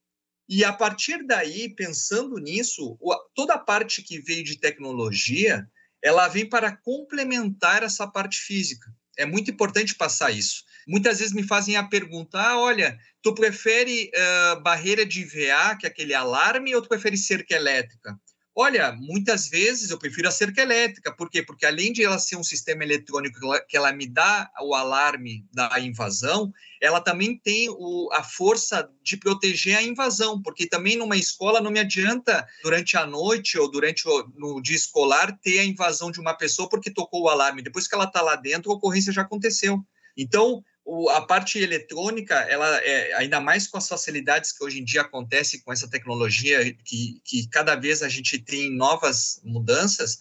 E 0.49 0.65
a 0.65 0.73
partir 0.73 1.27
daí, 1.27 1.69
pensando 1.69 2.39
nisso, 2.39 2.99
toda 3.35 3.55
a 3.55 3.59
parte 3.59 4.03
que 4.03 4.21
veio 4.21 4.45
de 4.45 4.59
tecnologia, 4.59 5.69
ela 6.03 6.29
vem 6.29 6.49
para 6.49 6.77
complementar 6.77 7.83
essa 7.83 8.07
parte 8.07 8.39
física. 8.39 8.91
É 9.17 9.25
muito 9.25 9.51
importante 9.51 9.95
passar 9.95 10.31
isso. 10.31 10.65
Muitas 10.87 11.19
vezes 11.19 11.35
me 11.35 11.43
fazem 11.43 11.77
a 11.77 11.85
pergunta: 11.85 12.39
ah, 12.39 12.59
olha, 12.59 12.99
tu 13.23 13.35
prefere 13.35 14.11
uh, 14.15 14.61
barreira 14.63 15.05
de 15.05 15.23
IVA, 15.23 15.77
que 15.77 15.87
é 15.87 15.89
aquele 15.89 16.15
alarme, 16.15 16.75
ou 16.75 16.83
tu 16.83 16.89
prefere 16.89 17.17
cerca 17.17 17.55
elétrica? 17.55 18.19
Olha, 18.59 18.91
muitas 18.91 19.51
vezes 19.51 19.91
eu 19.91 19.99
prefiro 19.99 20.27
a 20.27 20.31
cerca 20.31 20.63
elétrica. 20.63 21.15
Por 21.15 21.29
quê? 21.29 21.43
Porque 21.43 21.67
além 21.67 21.93
de 21.93 22.03
ela 22.03 22.19
ser 22.19 22.37
um 22.37 22.43
sistema 22.43 22.83
eletrônico 22.83 23.39
que 23.69 23.77
ela 23.77 23.93
me 23.93 24.07
dá 24.07 24.51
o 24.63 24.75
alarme 24.75 25.47
da 25.53 25.79
invasão, 25.79 26.51
ela 26.81 26.99
também 26.99 27.37
tem 27.37 27.69
o, 27.69 28.09
a 28.15 28.23
força 28.25 28.91
de 29.03 29.19
proteger 29.19 29.77
a 29.77 29.83
invasão, 29.83 30.41
porque 30.41 30.67
também 30.67 30.97
numa 30.97 31.19
escola 31.19 31.61
não 31.61 31.71
me 31.71 31.81
adianta 31.81 32.49
durante 32.63 32.97
a 32.97 33.07
noite 33.07 33.59
ou 33.59 33.71
durante 33.71 34.09
o 34.09 34.33
no 34.35 34.63
dia 34.63 34.77
escolar 34.77 35.39
ter 35.43 35.59
a 35.59 35.65
invasão 35.65 36.11
de 36.11 36.19
uma 36.19 36.33
pessoa 36.33 36.67
porque 36.67 36.91
tocou 36.91 37.25
o 37.25 37.29
alarme. 37.29 37.61
Depois 37.61 37.87
que 37.87 37.95
ela 37.95 38.05
está 38.05 38.23
lá 38.23 38.37
dentro, 38.37 38.73
a 38.73 38.75
ocorrência 38.75 39.13
já 39.13 39.21
aconteceu. 39.21 39.85
Então, 40.17 40.65
o, 40.87 41.11
a 41.11 41.21
parte 41.21 41.59
eletrônica, 41.59 42.35
ela 42.49 42.79
é, 42.79 43.13
ainda 43.15 43.41
mais 43.41 43.67
com 43.67 43.77
as 43.77 43.89
facilidades 43.89 44.57
que 44.57 44.65
hoje 44.65 44.81
em 44.81 44.85
dia 44.85 45.01
acontecem 45.01 45.61
com 45.61 45.73
essa 45.73 45.91
tecnologia, 45.91 46.73
que, 46.85 47.21
que 47.25 47.49
cada 47.51 47.75
vez 47.75 48.05
a 48.05 48.09
gente 48.09 48.39
tem 48.39 48.71
novas 48.71 49.43
mudanças, 49.45 50.21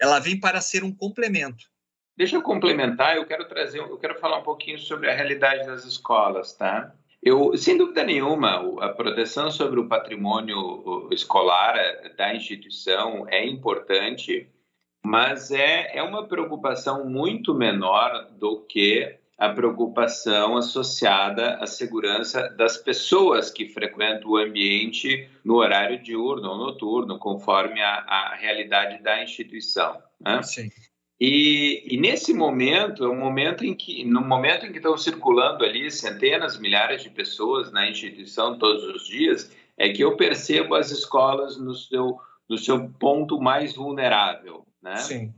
ela 0.00 0.18
vem 0.18 0.38
para 0.38 0.60
ser 0.60 0.82
um 0.82 0.92
complemento. 0.92 1.64
Deixa 2.16 2.34
eu 2.34 2.42
complementar, 2.42 3.16
eu 3.16 3.24
quero 3.24 3.46
trazer, 3.46 3.78
eu 3.78 3.96
quero 3.98 4.18
falar 4.18 4.38
um 4.38 4.42
pouquinho 4.42 4.78
sobre 4.78 5.08
a 5.08 5.14
realidade 5.14 5.64
das 5.64 5.84
escolas, 5.84 6.54
tá? 6.54 6.92
Eu, 7.22 7.56
sem 7.56 7.78
dúvida 7.78 8.02
nenhuma, 8.02 8.84
a 8.84 8.88
proteção 8.88 9.50
sobre 9.50 9.78
o 9.78 9.88
patrimônio 9.88 11.08
escolar 11.12 11.76
eh, 11.76 12.08
da 12.16 12.34
instituição 12.34 13.28
é 13.28 13.46
importante, 13.46 14.48
mas 15.04 15.50
é, 15.50 15.96
é 15.96 16.02
uma 16.02 16.26
preocupação 16.26 17.08
muito 17.08 17.54
menor 17.54 18.28
do 18.32 18.62
que 18.62 19.19
a 19.40 19.48
preocupação 19.48 20.58
associada 20.58 21.54
à 21.54 21.66
segurança 21.66 22.50
das 22.50 22.76
pessoas 22.76 23.50
que 23.50 23.66
frequentam 23.66 24.32
o 24.32 24.36
ambiente 24.36 25.30
no 25.42 25.54
horário 25.54 26.02
diurno 26.02 26.50
ou 26.50 26.58
noturno, 26.58 27.18
conforme 27.18 27.80
a, 27.80 28.04
a 28.06 28.34
realidade 28.34 29.02
da 29.02 29.22
instituição. 29.22 29.96
Né? 30.20 30.42
Sim. 30.42 30.68
E, 31.18 31.82
e, 31.86 31.96
nesse 31.96 32.34
momento, 32.34 33.02
é 33.02 33.08
um 33.08 33.18
momento 33.18 33.64
em 33.64 33.74
que, 33.74 34.04
no 34.04 34.20
momento 34.20 34.66
em 34.66 34.72
que 34.72 34.76
estão 34.76 34.96
circulando 34.98 35.64
ali 35.64 35.90
centenas, 35.90 36.58
milhares 36.58 37.02
de 37.02 37.08
pessoas 37.08 37.72
na 37.72 37.88
instituição 37.88 38.58
todos 38.58 38.84
os 38.84 39.06
dias, 39.06 39.50
é 39.74 39.88
que 39.88 40.04
eu 40.04 40.18
percebo 40.18 40.74
as 40.74 40.90
escolas 40.90 41.56
no 41.56 41.74
seu, 41.74 42.18
no 42.46 42.58
seu 42.58 42.90
ponto 42.90 43.40
mais 43.40 43.74
vulnerável, 43.74 44.66
né? 44.82 44.96
Sim. 44.98 45.34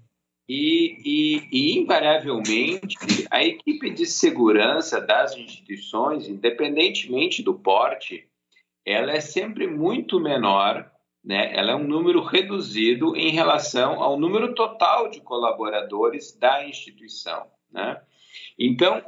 E, 0.49 0.99
e, 1.05 1.49
e, 1.53 1.79
invariavelmente, 1.79 2.97
a 3.31 3.43
equipe 3.43 3.91
de 3.91 4.07
segurança 4.07 5.01
das 5.01 5.37
instituições, 5.37 6.29
independentemente 6.29 7.43
do 7.43 7.55
porte, 7.55 8.29
ela 8.85 9.13
é 9.13 9.21
sempre 9.21 9.67
muito 9.67 10.19
menor, 10.19 10.91
né? 11.25 11.55
ela 11.55 11.73
é 11.73 11.75
um 11.77 11.87
número 11.87 12.21
reduzido 12.23 13.17
em 13.17 13.31
relação 13.31 14.03
ao 14.03 14.19
número 14.19 14.55
total 14.55 15.09
de 15.09 15.21
colaboradores 15.21 16.37
da 16.37 16.67
instituição. 16.67 17.47
Né? 17.71 18.01
Então, 18.59 19.03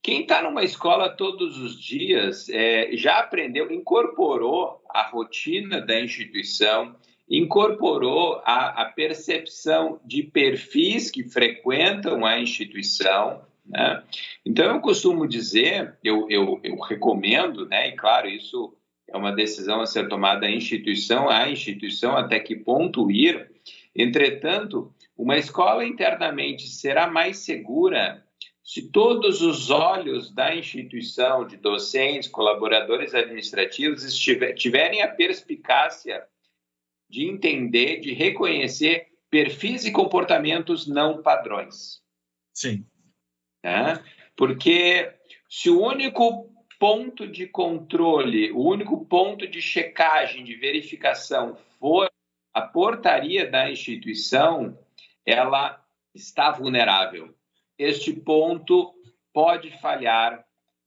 quem 0.00 0.22
está 0.22 0.40
numa 0.40 0.62
escola 0.62 1.10
todos 1.10 1.58
os 1.58 1.82
dias 1.82 2.48
é, 2.48 2.96
já 2.96 3.18
aprendeu, 3.18 3.72
incorporou 3.72 4.80
a 4.88 5.02
rotina 5.02 5.80
da 5.80 6.00
instituição, 6.00 6.94
incorporou 7.28 8.40
a, 8.44 8.82
a 8.82 8.84
percepção 8.86 10.00
de 10.04 10.22
perfis 10.22 11.10
que 11.10 11.24
frequentam 11.24 12.24
a 12.24 12.38
instituição. 12.38 13.42
Né? 13.66 14.02
Então, 14.44 14.66
eu 14.66 14.80
costumo 14.80 15.26
dizer, 15.26 15.96
eu, 16.04 16.26
eu, 16.30 16.60
eu 16.62 16.76
recomendo, 16.78 17.66
né? 17.66 17.88
e 17.88 17.92
claro, 17.92 18.28
isso 18.28 18.76
é 19.08 19.16
uma 19.16 19.32
decisão 19.32 19.80
a 19.80 19.86
ser 19.86 20.08
tomada 20.08 20.46
a 20.46 20.50
instituição 20.50 21.28
a 21.28 21.48
instituição, 21.48 22.16
até 22.16 22.38
que 22.38 22.56
ponto 22.56 23.10
ir. 23.10 23.50
Entretanto, 23.94 24.92
uma 25.16 25.36
escola 25.36 25.84
internamente 25.84 26.68
será 26.68 27.08
mais 27.08 27.38
segura 27.38 28.22
se 28.66 28.90
todos 28.90 29.42
os 29.42 29.70
olhos 29.70 30.28
da 30.34 30.54
instituição, 30.54 31.46
de 31.46 31.56
docentes, 31.56 32.28
colaboradores 32.28 33.14
administrativos, 33.14 34.02
estiver, 34.02 34.54
tiverem 34.54 35.02
a 35.02 35.08
perspicácia 35.08 36.24
de 37.08 37.28
entender, 37.28 38.00
de 38.00 38.12
reconhecer 38.12 39.08
perfis 39.30 39.84
e 39.84 39.92
comportamentos 39.92 40.86
não 40.86 41.22
padrões. 41.22 42.02
Sim. 42.52 42.86
Né? 43.62 44.02
Porque 44.36 45.12
se 45.48 45.70
o 45.70 45.80
único 45.80 46.50
ponto 46.78 47.26
de 47.26 47.46
controle, 47.46 48.52
o 48.52 48.60
único 48.60 49.04
ponto 49.06 49.46
de 49.46 49.60
checagem, 49.60 50.44
de 50.44 50.54
verificação 50.54 51.56
for 51.78 52.10
a 52.52 52.62
portaria 52.62 53.50
da 53.50 53.70
instituição, 53.70 54.78
ela 55.24 55.82
está 56.14 56.50
vulnerável. 56.50 57.34
Este 57.78 58.12
ponto 58.12 58.94
pode 59.32 59.70
falhar 59.80 60.46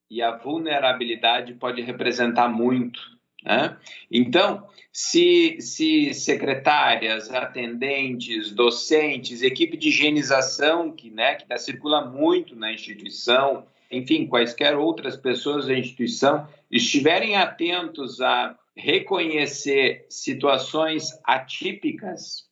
e 0.09 0.21
a 0.21 0.35
vulnerabilidade 0.35 1.53
pode 1.53 1.81
representar 1.81 2.47
muito. 2.47 2.99
Né? 3.43 3.77
Então, 4.11 4.67
se, 4.91 5.61
se 5.61 6.13
secretárias, 6.13 7.31
atendentes, 7.31 8.51
docentes, 8.51 9.41
equipe 9.41 9.77
de 9.77 9.89
higienização, 9.89 10.91
que, 10.91 11.09
né, 11.09 11.35
que 11.35 11.57
circula 11.57 12.05
muito 12.05 12.55
na 12.55 12.73
instituição, 12.73 13.65
enfim, 13.91 14.27
quaisquer 14.27 14.77
outras 14.77 15.15
pessoas 15.15 15.67
da 15.67 15.77
instituição, 15.77 16.47
estiverem 16.69 17.35
atentos 17.35 18.21
a 18.21 18.57
reconhecer 18.75 20.05
situações 20.09 21.19
atípicas, 21.23 22.47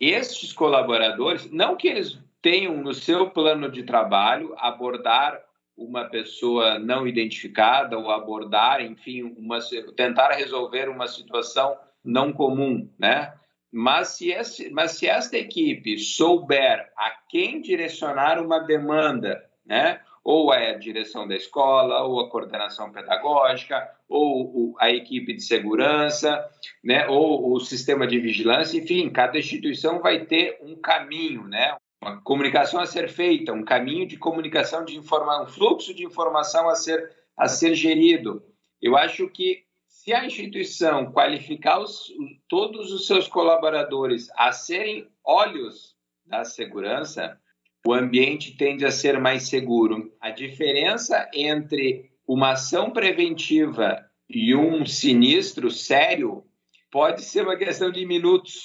estes 0.00 0.52
colaboradores, 0.52 1.50
não 1.50 1.76
que 1.76 1.88
eles 1.88 2.18
tenham 2.40 2.76
no 2.76 2.92
seu 2.92 3.30
plano 3.30 3.70
de 3.70 3.84
trabalho 3.84 4.54
abordar 4.58 5.40
uma 5.76 6.04
pessoa 6.04 6.78
não 6.78 7.06
identificada 7.06 7.98
ou 7.98 8.10
abordar, 8.10 8.80
enfim, 8.80 9.22
uma, 9.22 9.58
tentar 9.96 10.32
resolver 10.32 10.88
uma 10.88 11.06
situação 11.06 11.76
não 12.04 12.32
comum, 12.32 12.88
né? 12.98 13.34
Mas 13.70 14.08
se, 14.08 14.30
esse, 14.30 14.70
mas 14.70 14.92
se 14.92 15.08
esta 15.08 15.36
equipe 15.38 15.98
souber 15.98 16.92
a 16.96 17.10
quem 17.28 17.60
direcionar 17.60 18.38
uma 18.38 18.58
demanda, 18.58 19.42
né? 19.64 20.00
ou 20.24 20.54
é 20.54 20.70
a 20.70 20.78
direção 20.78 21.26
da 21.26 21.34
escola, 21.34 22.02
ou 22.02 22.20
a 22.20 22.30
coordenação 22.30 22.92
pedagógica, 22.92 23.90
ou 24.08 24.74
a 24.78 24.90
equipe 24.90 25.34
de 25.34 25.42
segurança, 25.42 26.48
né, 26.82 27.08
ou 27.08 27.52
o 27.52 27.60
sistema 27.60 28.06
de 28.06 28.18
vigilância, 28.20 28.78
enfim, 28.78 29.10
cada 29.10 29.38
instituição 29.38 30.00
vai 30.00 30.24
ter 30.24 30.58
um 30.62 30.76
caminho, 30.76 31.48
né, 31.48 31.76
uma 32.02 32.20
comunicação 32.20 32.80
a 32.80 32.86
ser 32.86 33.08
feita, 33.08 33.52
um 33.52 33.64
caminho 33.64 34.04
de 34.04 34.16
comunicação 34.16 34.84
de 34.84 34.96
informação, 34.96 35.44
um 35.44 35.46
fluxo 35.46 35.94
de 35.94 36.04
informação 36.04 36.68
a 36.68 36.74
ser, 36.74 37.14
a 37.36 37.46
ser 37.46 37.76
gerido. 37.76 38.42
Eu 38.80 38.96
acho 38.96 39.28
que 39.28 39.62
se 39.86 40.12
a 40.12 40.26
instituição 40.26 41.12
qualificar 41.12 41.78
os, 41.78 42.12
todos 42.48 42.90
os 42.92 43.06
seus 43.06 43.28
colaboradores 43.28 44.28
a 44.34 44.50
serem 44.50 45.08
olhos 45.24 45.94
da 46.26 46.44
segurança, 46.44 47.38
o 47.86 47.92
ambiente 47.92 48.56
tende 48.56 48.84
a 48.84 48.90
ser 48.90 49.20
mais 49.20 49.48
seguro. 49.48 50.12
A 50.20 50.30
diferença 50.30 51.30
entre 51.32 52.10
uma 52.26 52.52
ação 52.52 52.90
preventiva 52.90 54.04
e 54.28 54.56
um 54.56 54.84
sinistro 54.84 55.70
sério 55.70 56.44
pode 56.90 57.22
ser 57.22 57.44
uma 57.44 57.56
questão 57.56 57.92
de 57.92 58.04
minutos. 58.04 58.64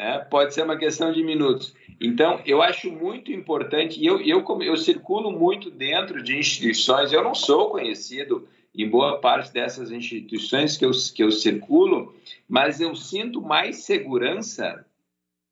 Né? 0.00 0.18
Pode 0.30 0.54
ser 0.54 0.62
uma 0.62 0.78
questão 0.78 1.12
de 1.12 1.22
minutos. 1.22 1.74
Então, 2.00 2.40
eu 2.46 2.62
acho 2.62 2.90
muito 2.90 3.30
importante, 3.30 4.00
e 4.00 4.06
eu, 4.06 4.18
eu, 4.22 4.42
eu 4.62 4.74
circulo 4.74 5.30
muito 5.30 5.70
dentro 5.70 6.22
de 6.22 6.38
instituições, 6.38 7.12
eu 7.12 7.22
não 7.22 7.34
sou 7.34 7.68
conhecido 7.68 8.48
em 8.74 8.88
boa 8.88 9.20
parte 9.20 9.52
dessas 9.52 9.92
instituições 9.92 10.78
que 10.78 10.86
eu, 10.86 10.90
que 11.14 11.22
eu 11.22 11.30
circulo, 11.30 12.14
mas 12.48 12.80
eu 12.80 12.94
sinto 12.96 13.42
mais 13.42 13.84
segurança 13.84 14.86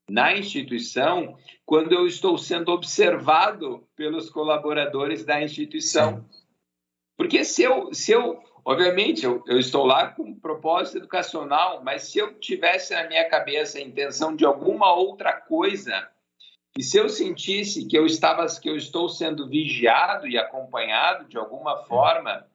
na 0.08 0.34
instituição 0.34 1.36
quando 1.66 1.92
eu 1.92 2.06
estou 2.06 2.38
sendo 2.38 2.72
observado 2.72 3.84
pelos 3.94 4.30
colaboradores 4.30 5.26
da 5.26 5.42
instituição. 5.42 6.24
Porque 7.18 7.44
se 7.44 7.64
eu, 7.64 7.92
se 7.92 8.12
eu 8.12 8.42
obviamente, 8.68 9.24
eu, 9.24 9.42
eu 9.46 9.58
estou 9.58 9.86
lá 9.86 10.08
com 10.08 10.24
um 10.24 10.34
propósito 10.38 10.98
educacional, 10.98 11.82
mas 11.82 12.02
se 12.02 12.18
eu 12.18 12.34
tivesse 12.34 12.92
na 12.92 13.08
minha 13.08 13.26
cabeça 13.26 13.78
a 13.78 13.80
intenção 13.80 14.36
de 14.36 14.44
alguma 14.44 14.94
outra 14.94 15.32
coisa, 15.32 16.06
e 16.76 16.82
se 16.82 16.98
eu 16.98 17.08
sentisse 17.08 17.86
que 17.86 17.96
eu 17.96 18.04
estava, 18.04 18.46
que 18.60 18.68
eu 18.68 18.76
estou 18.76 19.08
sendo 19.08 19.48
vigiado 19.48 20.28
e 20.28 20.36
acompanhado 20.36 21.26
de 21.26 21.38
alguma 21.38 21.78
forma, 21.84 22.46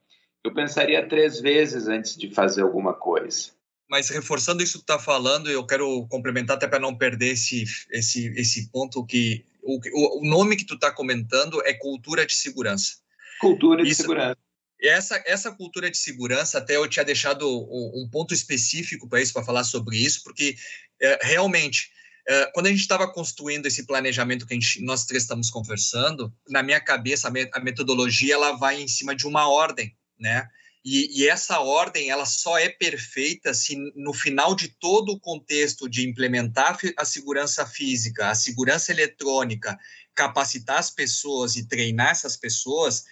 eu 0.43 0.53
pensaria 0.53 1.07
três 1.07 1.41
vezes 1.41 1.87
antes 1.87 2.15
de 2.15 2.29
fazer 2.29 2.61
alguma 2.61 2.93
coisa. 2.93 3.49
Mas 3.89 4.09
reforçando 4.09 4.61
isso 4.61 4.73
que 4.79 4.85
tu 4.85 4.93
está 4.93 4.99
falando, 4.99 5.49
eu 5.49 5.65
quero 5.65 6.05
complementar 6.09 6.57
até 6.57 6.67
para 6.67 6.79
não 6.79 6.95
perder 6.95 7.31
esse, 7.31 7.63
esse, 7.91 8.27
esse 8.39 8.71
ponto 8.71 9.03
que 9.03 9.43
o, 9.63 10.19
o 10.19 10.29
nome 10.29 10.57
que 10.57 10.65
tu 10.65 10.75
está 10.75 10.91
comentando 10.91 11.59
é 11.65 11.73
cultura 11.73 12.23
de 12.23 12.33
segurança. 12.33 12.97
Cultura 13.41 13.83
de 13.83 13.89
isso, 13.89 14.03
segurança. 14.03 14.37
Essa, 14.83 15.23
essa 15.25 15.51
cultura 15.51 15.89
de 15.89 15.97
segurança, 15.97 16.57
até 16.57 16.75
eu 16.75 16.87
tinha 16.87 17.05
deixado 17.05 17.47
um, 17.47 18.03
um 18.03 18.09
ponto 18.09 18.33
específico 18.33 19.07
para 19.07 19.21
isso, 19.21 19.33
para 19.33 19.45
falar 19.45 19.63
sobre 19.63 19.97
isso, 19.97 20.21
porque 20.23 20.55
é, 21.01 21.19
realmente, 21.21 21.89
é, 22.27 22.51
quando 22.53 22.67
a 22.67 22.69
gente 22.69 22.81
estava 22.81 23.11
construindo 23.11 23.65
esse 23.65 23.85
planejamento 23.85 24.45
que 24.45 24.53
gente, 24.53 24.81
nós 24.83 25.05
três 25.05 25.23
estamos 25.23 25.49
conversando, 25.49 26.33
na 26.49 26.61
minha 26.61 26.81
cabeça, 26.81 27.29
a, 27.29 27.31
me, 27.31 27.49
a 27.53 27.59
metodologia 27.59 28.33
ela 28.33 28.51
vai 28.53 28.81
em 28.81 28.87
cima 28.87 29.15
de 29.15 29.25
uma 29.25 29.47
ordem 29.49 29.95
né? 30.23 30.47
E, 30.85 31.21
e, 31.21 31.29
essa 31.29 31.59
ordem 31.59 32.09
ela 32.09 32.25
só 32.25 32.57
é 32.57 32.67
perfeita 32.67 33.53
se 33.53 33.77
no 33.95 34.13
final 34.13 34.53
de 34.53 34.67
todo 34.67 35.13
o 35.13 35.19
contexto 35.19 35.87
de 35.89 36.07
implementar 36.07 36.77
a 36.97 37.05
segurança 37.05 37.65
física, 37.65 38.29
a 38.29 38.35
segurança 38.35 38.91
eletrônica, 38.91 39.77
capacitar 40.13 40.79
as 40.79 40.91
pessoas 40.91 41.55
e 41.55 41.67
treinar 41.67 42.09
essas 42.09 42.35
pessoas, 42.35 43.05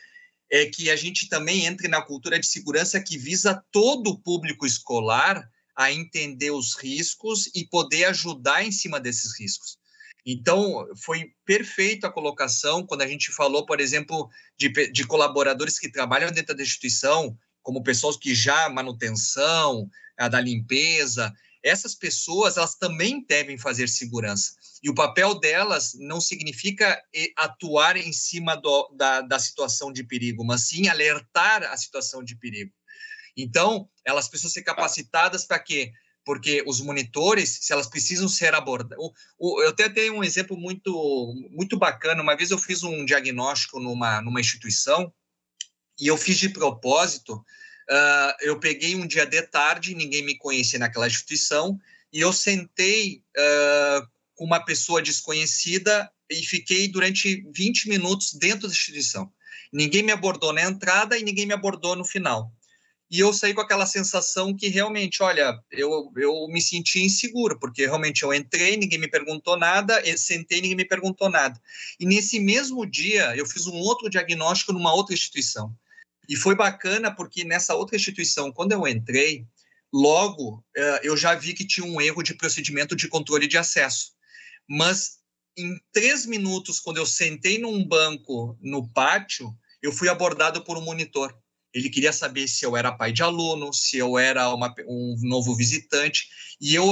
é 0.52 0.66
que 0.66 0.92
a 0.92 0.96
gente 0.98 1.30
também 1.30 1.66
entre 1.66 1.88
na 1.88 2.02
cultura 2.02 2.38
de 2.38 2.46
segurança 2.46 3.00
que 3.00 3.18
visa 3.18 3.64
todo 3.72 4.10
o 4.10 4.20
público 4.20 4.66
escolar 4.66 5.50
a 5.76 5.92
entender 5.92 6.52
os 6.52 6.76
riscos 6.76 7.50
e 7.56 7.66
poder 7.66 8.04
ajudar 8.06 8.64
em 8.64 8.72
cima 8.72 9.00
desses 9.00 9.40
riscos. 9.40 9.80
Então, 10.26 10.86
foi 10.98 11.32
perfeito 11.46 12.06
a 12.06 12.12
colocação 12.12 12.86
quando 12.86 13.02
a 13.02 13.08
gente 13.08 13.32
falou, 13.32 13.66
por 13.66 13.80
exemplo, 13.80 14.30
de, 14.58 14.70
de 14.92 15.08
colaboradores 15.08 15.80
que 15.80 15.90
trabalham 15.90 16.32
dentro 16.32 16.56
da 16.56 16.62
instituição, 16.62 17.36
como 17.64 17.82
pessoas 17.82 18.18
que 18.18 18.36
já 18.36 18.70
manutenção, 18.70 19.90
a 20.18 20.28
da 20.28 20.40
limpeza, 20.40 21.34
essas 21.63 21.95
pessoas 21.95 22.58
elas 22.58 22.76
também 22.76 23.26
devem 23.28 23.58
fazer 23.58 23.88
segurança. 23.88 24.54
E 24.84 24.89
o 24.89 24.95
papel 24.95 25.39
delas 25.39 25.93
não 25.95 26.19
significa 26.19 27.02
atuar 27.38 27.97
em 27.97 28.12
cima 28.12 28.56
do, 28.56 28.89
da, 28.95 29.21
da 29.21 29.39
situação 29.39 29.91
de 29.91 30.04
perigo, 30.04 30.43
mas 30.43 30.67
sim 30.67 30.88
alertar 30.88 31.63
a 31.63 31.78
situação 31.78 32.24
de 32.24 32.36
perigo. 32.36 32.74
Então, 33.38 33.89
elas 34.06 34.28
precisam 34.28 34.52
ser 34.52 34.63
capacitadas 34.63 35.45
para 35.45 35.60
quê? 35.60 35.93
porque 36.24 36.63
os 36.67 36.80
monitores, 36.82 37.60
se 37.62 37.74
elas 37.74 37.88
precisam 37.88 38.28
ser 38.28 38.54
abordadas. 38.54 38.97
Eu 39.39 39.69
até 39.69 39.89
tenho 39.89 40.15
um 40.15 40.24
exemplo 40.24 40.56
muito, 40.56 41.34
muito 41.50 41.78
bacana. 41.78 42.21
Uma 42.21 42.36
vez 42.36 42.52
eu 42.52 42.58
fiz 42.58 42.84
um 42.84 43.04
diagnóstico 43.06 43.80
numa, 43.80 44.21
numa 44.21 44.39
instituição 44.39 45.12
e 46.00 46.08
eu 46.08 46.17
fiz 46.17 46.38
de 46.38 46.50
propósito. 46.50 47.43
Uh, 47.92 48.34
eu 48.42 48.60
peguei 48.60 48.96
um 48.96 49.06
dia 49.06 49.26
de 49.26 49.42
tarde, 49.42 49.94
ninguém 49.94 50.24
me 50.24 50.38
conhecia 50.38 50.80
naquela 50.80 51.08
instituição, 51.08 51.78
e 52.12 52.22
eu 52.22 52.32
sentei 52.32 53.22
uh, 53.38 54.08
com 54.36 54.46
uma 54.46 54.64
pessoa 54.64 55.02
desconhecida 55.02 56.10
e 56.30 56.42
fiquei 56.44 56.88
durante 56.88 57.46
20 57.54 57.90
minutos 57.90 58.34
dentro 58.34 58.68
da 58.68 58.74
instituição. 58.74 59.32
Ninguém 59.74 60.04
me 60.04 60.12
abordou 60.12 60.54
na 60.54 60.64
entrada 60.64 61.18
e 61.18 61.24
ninguém 61.24 61.46
me 61.46 61.54
abordou 61.54 61.96
no 61.96 62.06
final 62.06 62.52
e 63.12 63.20
eu 63.20 63.34
saí 63.34 63.54
com 63.54 63.60
aquela 63.60 63.86
sensação 63.86 64.56
que 64.56 64.70
realmente, 64.70 65.22
olha, 65.22 65.60
eu, 65.70 66.10
eu 66.16 66.48
me 66.48 66.62
senti 66.62 67.02
inseguro, 67.02 67.60
porque 67.60 67.86
realmente 67.86 68.24
eu 68.24 68.34
entrei, 68.34 68.78
ninguém 68.78 68.98
me 68.98 69.10
perguntou 69.10 69.58
nada, 69.58 70.02
sentei, 70.16 70.62
ninguém 70.62 70.78
me 70.78 70.86
perguntou 70.86 71.30
nada. 71.30 71.60
E 72.00 72.06
nesse 72.06 72.40
mesmo 72.40 72.86
dia, 72.86 73.36
eu 73.36 73.46
fiz 73.46 73.68
um 73.68 73.76
outro 73.76 74.10
diagnóstico 74.10 74.72
numa 74.72 74.94
outra 74.94 75.14
instituição. 75.14 75.76
E 76.30 76.36
foi 76.36 76.56
bacana, 76.56 77.14
porque 77.14 77.44
nessa 77.44 77.76
outra 77.76 77.96
instituição, 77.96 78.52
quando 78.52 78.72
eu 78.72 78.88
entrei, 78.88 79.46
logo 79.94 80.64
eh, 80.76 81.02
eu 81.04 81.18
já 81.18 81.36
vi 81.36 81.54
que 81.54 81.66
tinha 81.66 81.86
um 81.86 82.00
erro 82.00 82.24
de 82.24 82.34
procedimento 82.34 82.96
de 82.96 83.08
controle 83.08 83.48
de 83.48 83.58
acesso. 83.58 84.14
Mas 84.70 85.20
em 85.58 85.80
três 85.92 86.26
minutos, 86.26 86.80
quando 86.80 86.98
eu 86.98 87.06
sentei 87.06 87.58
num 87.58 87.86
banco 87.86 88.58
no 88.62 88.88
pátio, 88.94 89.54
eu 89.82 89.92
fui 89.92 90.08
abordado 90.08 90.64
por 90.64 90.78
um 90.78 90.82
monitor 90.82 91.36
ele 91.74 91.90
queria 91.90 92.12
saber 92.12 92.48
se 92.48 92.66
eu 92.66 92.76
era 92.76 92.92
pai 92.92 93.12
de 93.12 93.24
aluno, 93.24 93.74
se 93.74 93.98
eu 93.98 94.18
era 94.18 94.54
uma, 94.54 94.74
um 94.88 95.16
novo 95.22 95.56
visitante, 95.56 96.28
e 96.60 96.76
eu, 96.76 96.86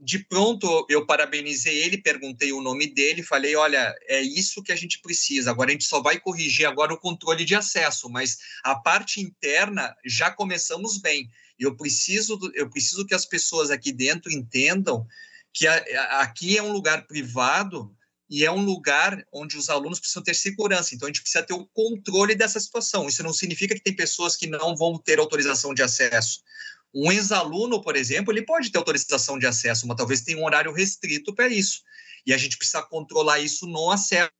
de 0.00 0.18
pronto, 0.18 0.86
eu 0.88 1.06
parabenizei 1.06 1.78
ele, 1.78 2.02
perguntei 2.02 2.52
o 2.52 2.60
nome 2.60 2.86
dele, 2.86 3.22
falei, 3.22 3.54
olha, 3.56 3.94
é 4.08 4.20
isso 4.20 4.62
que 4.62 4.72
a 4.72 4.76
gente 4.76 5.00
precisa, 5.00 5.50
agora 5.50 5.70
a 5.70 5.72
gente 5.72 5.84
só 5.84 6.02
vai 6.02 6.18
corrigir 6.18 6.66
agora 6.66 6.92
o 6.92 6.98
controle 6.98 7.44
de 7.44 7.54
acesso, 7.54 8.08
mas 8.10 8.38
a 8.64 8.74
parte 8.74 9.20
interna 9.20 9.94
já 10.04 10.30
começamos 10.30 10.98
bem, 10.98 11.30
eu 11.58 11.76
preciso, 11.76 12.38
eu 12.54 12.68
preciso 12.68 13.06
que 13.06 13.14
as 13.14 13.24
pessoas 13.24 13.70
aqui 13.70 13.92
dentro 13.92 14.32
entendam 14.32 15.06
que 15.52 15.66
a, 15.66 15.74
a, 15.74 16.20
aqui 16.22 16.56
é 16.56 16.62
um 16.62 16.72
lugar 16.72 17.06
privado 17.06 17.96
e 18.30 18.44
é 18.44 18.50
um 18.50 18.62
lugar 18.62 19.24
onde 19.32 19.56
os 19.56 19.70
alunos 19.70 19.98
precisam 19.98 20.22
ter 20.22 20.34
segurança. 20.34 20.94
Então, 20.94 21.06
a 21.06 21.10
gente 21.10 21.22
precisa 21.22 21.42
ter 21.42 21.54
o 21.54 21.66
controle 21.66 22.34
dessa 22.34 22.60
situação. 22.60 23.08
Isso 23.08 23.22
não 23.22 23.32
significa 23.32 23.74
que 23.74 23.82
tem 23.82 23.96
pessoas 23.96 24.36
que 24.36 24.46
não 24.46 24.76
vão 24.76 24.98
ter 24.98 25.18
autorização 25.18 25.72
de 25.72 25.82
acesso. 25.82 26.42
Um 26.94 27.10
ex-aluno, 27.10 27.80
por 27.80 27.96
exemplo, 27.96 28.32
ele 28.32 28.44
pode 28.44 28.70
ter 28.70 28.78
autorização 28.78 29.38
de 29.38 29.46
acesso, 29.46 29.86
mas 29.86 29.96
talvez 29.96 30.20
tenha 30.20 30.38
um 30.38 30.44
horário 30.44 30.72
restrito 30.72 31.34
para 31.34 31.48
isso. 31.48 31.82
E 32.26 32.32
a 32.32 32.36
gente 32.36 32.58
precisa 32.58 32.82
controlar 32.82 33.38
isso 33.38 33.66
no 33.66 33.90
acesso 33.90 34.30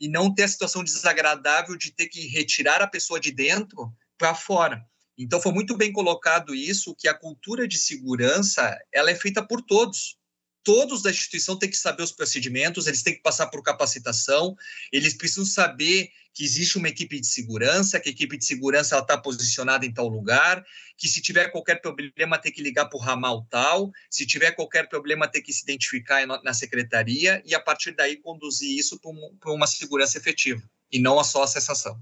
e 0.00 0.08
não 0.08 0.34
ter 0.34 0.44
a 0.44 0.48
situação 0.48 0.82
desagradável 0.82 1.76
de 1.76 1.92
ter 1.92 2.08
que 2.08 2.26
retirar 2.26 2.82
a 2.82 2.86
pessoa 2.86 3.20
de 3.20 3.30
dentro 3.30 3.92
para 4.18 4.34
fora. 4.34 4.84
Então, 5.16 5.40
foi 5.40 5.52
muito 5.52 5.76
bem 5.76 5.92
colocado 5.92 6.54
isso, 6.54 6.94
que 6.96 7.06
a 7.06 7.14
cultura 7.14 7.68
de 7.68 7.78
segurança 7.78 8.76
ela 8.92 9.10
é 9.10 9.14
feita 9.14 9.46
por 9.46 9.62
todos 9.62 10.16
todos 10.64 11.02
da 11.02 11.10
instituição 11.10 11.56
têm 11.56 11.70
que 11.70 11.76
saber 11.76 12.02
os 12.02 12.10
procedimentos, 12.10 12.86
eles 12.86 13.02
têm 13.02 13.14
que 13.14 13.22
passar 13.22 13.46
por 13.48 13.62
capacitação, 13.62 14.56
eles 14.90 15.14
precisam 15.14 15.44
saber 15.44 16.10
que 16.32 16.42
existe 16.42 16.78
uma 16.78 16.88
equipe 16.88 17.20
de 17.20 17.26
segurança, 17.28 18.00
que 18.00 18.08
a 18.08 18.12
equipe 18.12 18.36
de 18.36 18.44
segurança 18.44 18.98
está 18.98 19.16
posicionada 19.16 19.86
em 19.86 19.92
tal 19.92 20.08
lugar, 20.08 20.64
que 20.96 21.06
se 21.06 21.22
tiver 21.22 21.48
qualquer 21.52 21.80
problema 21.80 22.38
tem 22.38 22.50
que 22.50 22.62
ligar 22.62 22.86
para 22.86 22.96
o 22.96 23.00
ramal 23.00 23.46
tal, 23.48 23.92
se 24.10 24.26
tiver 24.26 24.50
qualquer 24.52 24.88
problema 24.88 25.28
tem 25.28 25.40
que 25.40 25.52
se 25.52 25.62
identificar 25.62 26.26
na 26.26 26.52
secretaria 26.52 27.40
e 27.46 27.54
a 27.54 27.60
partir 27.60 27.92
daí 27.92 28.16
conduzir 28.16 28.76
isso 28.76 28.98
para 29.38 29.52
uma 29.52 29.66
segurança 29.66 30.18
efetiva 30.18 30.62
e 30.90 30.98
não 30.98 31.22
só 31.22 31.44
a 31.44 31.46
cessação. 31.46 32.00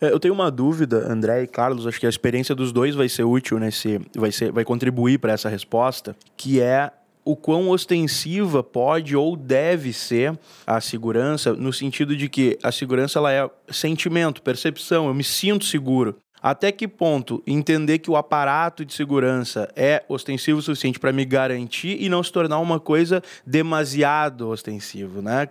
É, 0.00 0.06
eu 0.06 0.18
tenho 0.18 0.34
uma 0.34 0.50
dúvida, 0.50 1.06
André 1.08 1.44
e 1.44 1.46
Carlos, 1.46 1.86
acho 1.86 2.00
que 2.00 2.06
a 2.06 2.08
experiência 2.08 2.56
dos 2.56 2.72
dois 2.72 2.94
vai 2.94 3.08
ser 3.08 3.22
útil 3.22 3.60
nesse, 3.60 4.00
vai 4.16 4.32
ser, 4.32 4.50
vai 4.50 4.64
contribuir 4.64 5.18
para 5.18 5.32
essa 5.32 5.48
resposta, 5.48 6.16
que 6.36 6.60
é 6.60 6.90
o 7.24 7.36
quão 7.36 7.70
ostensiva 7.70 8.62
pode 8.62 9.16
ou 9.16 9.36
deve 9.36 9.92
ser 9.92 10.38
a 10.66 10.80
segurança, 10.80 11.52
no 11.52 11.72
sentido 11.72 12.16
de 12.16 12.28
que 12.28 12.58
a 12.62 12.72
segurança 12.72 13.18
ela 13.18 13.32
é 13.32 13.48
sentimento, 13.70 14.42
percepção, 14.42 15.06
eu 15.06 15.14
me 15.14 15.24
sinto 15.24 15.64
seguro. 15.64 16.16
Até 16.42 16.72
que 16.72 16.88
ponto 16.88 17.42
entender 17.46 17.98
que 17.98 18.10
o 18.10 18.16
aparato 18.16 18.84
de 18.84 18.92
segurança 18.92 19.70
é 19.76 20.02
ostensivo 20.08 20.58
o 20.58 20.62
suficiente 20.62 20.98
para 20.98 21.12
me 21.12 21.24
garantir 21.24 21.96
e 22.00 22.08
não 22.08 22.22
se 22.22 22.32
tornar 22.32 22.58
uma 22.58 22.80
coisa 22.80 23.22
demasiado 23.46 24.48
ostensivo, 24.48 25.22
né? 25.22 25.48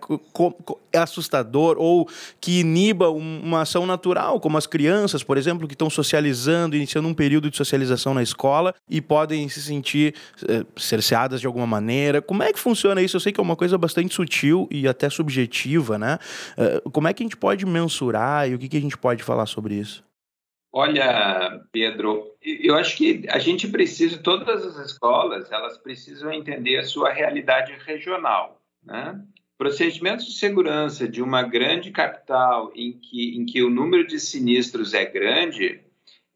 É 0.91 0.97
assustador 0.97 1.77
ou 1.79 2.09
que 2.41 2.59
iniba 2.59 3.09
uma 3.09 3.61
ação 3.61 3.85
natural, 3.85 4.39
como 4.39 4.57
as 4.57 4.67
crianças, 4.67 5.23
por 5.23 5.37
exemplo, 5.37 5.67
que 5.67 5.73
estão 5.73 5.89
socializando, 5.89 6.75
iniciando 6.75 7.07
um 7.07 7.13
período 7.13 7.49
de 7.49 7.55
socialização 7.55 8.13
na 8.13 8.21
escola 8.21 8.73
e 8.89 8.99
podem 8.99 9.47
se 9.47 9.61
sentir 9.61 10.13
eh, 10.47 10.65
cerceadas 10.75 11.39
de 11.39 11.47
alguma 11.47 11.65
maneira. 11.65 12.21
Como 12.21 12.43
é 12.43 12.51
que 12.51 12.59
funciona 12.59 13.01
isso? 13.01 13.15
Eu 13.15 13.21
sei 13.21 13.31
que 13.31 13.39
é 13.39 13.43
uma 13.43 13.55
coisa 13.55 13.77
bastante 13.77 14.13
sutil 14.13 14.67
e 14.69 14.87
até 14.87 15.09
subjetiva, 15.09 15.97
né? 15.97 16.19
Uh, 16.57 16.89
como 16.91 17.07
é 17.07 17.13
que 17.13 17.23
a 17.23 17.25
gente 17.25 17.37
pode 17.37 17.65
mensurar 17.65 18.49
e 18.49 18.55
o 18.55 18.59
que, 18.59 18.67
que 18.67 18.77
a 18.77 18.81
gente 18.81 18.97
pode 18.97 19.23
falar 19.23 19.45
sobre 19.45 19.75
isso? 19.75 20.03
Olha, 20.73 21.61
Pedro, 21.71 22.33
eu 22.41 22.75
acho 22.75 22.95
que 22.95 23.25
a 23.29 23.39
gente 23.39 23.67
precisa, 23.67 24.17
todas 24.17 24.65
as 24.65 24.77
escolas, 24.85 25.51
elas 25.51 25.77
precisam 25.77 26.31
entender 26.31 26.77
a 26.77 26.83
sua 26.83 27.11
realidade 27.11 27.73
regional, 27.85 28.61
né? 28.81 29.21
Procedimentos 29.57 30.25
de 30.25 30.33
segurança 30.33 31.07
de 31.07 31.21
uma 31.21 31.43
grande 31.43 31.91
capital 31.91 32.71
em 32.73 32.93
que, 32.93 33.37
em 33.37 33.45
que 33.45 33.61
o 33.61 33.69
número 33.69 34.07
de 34.07 34.19
sinistros 34.19 34.93
é 34.93 35.05
grande 35.05 35.81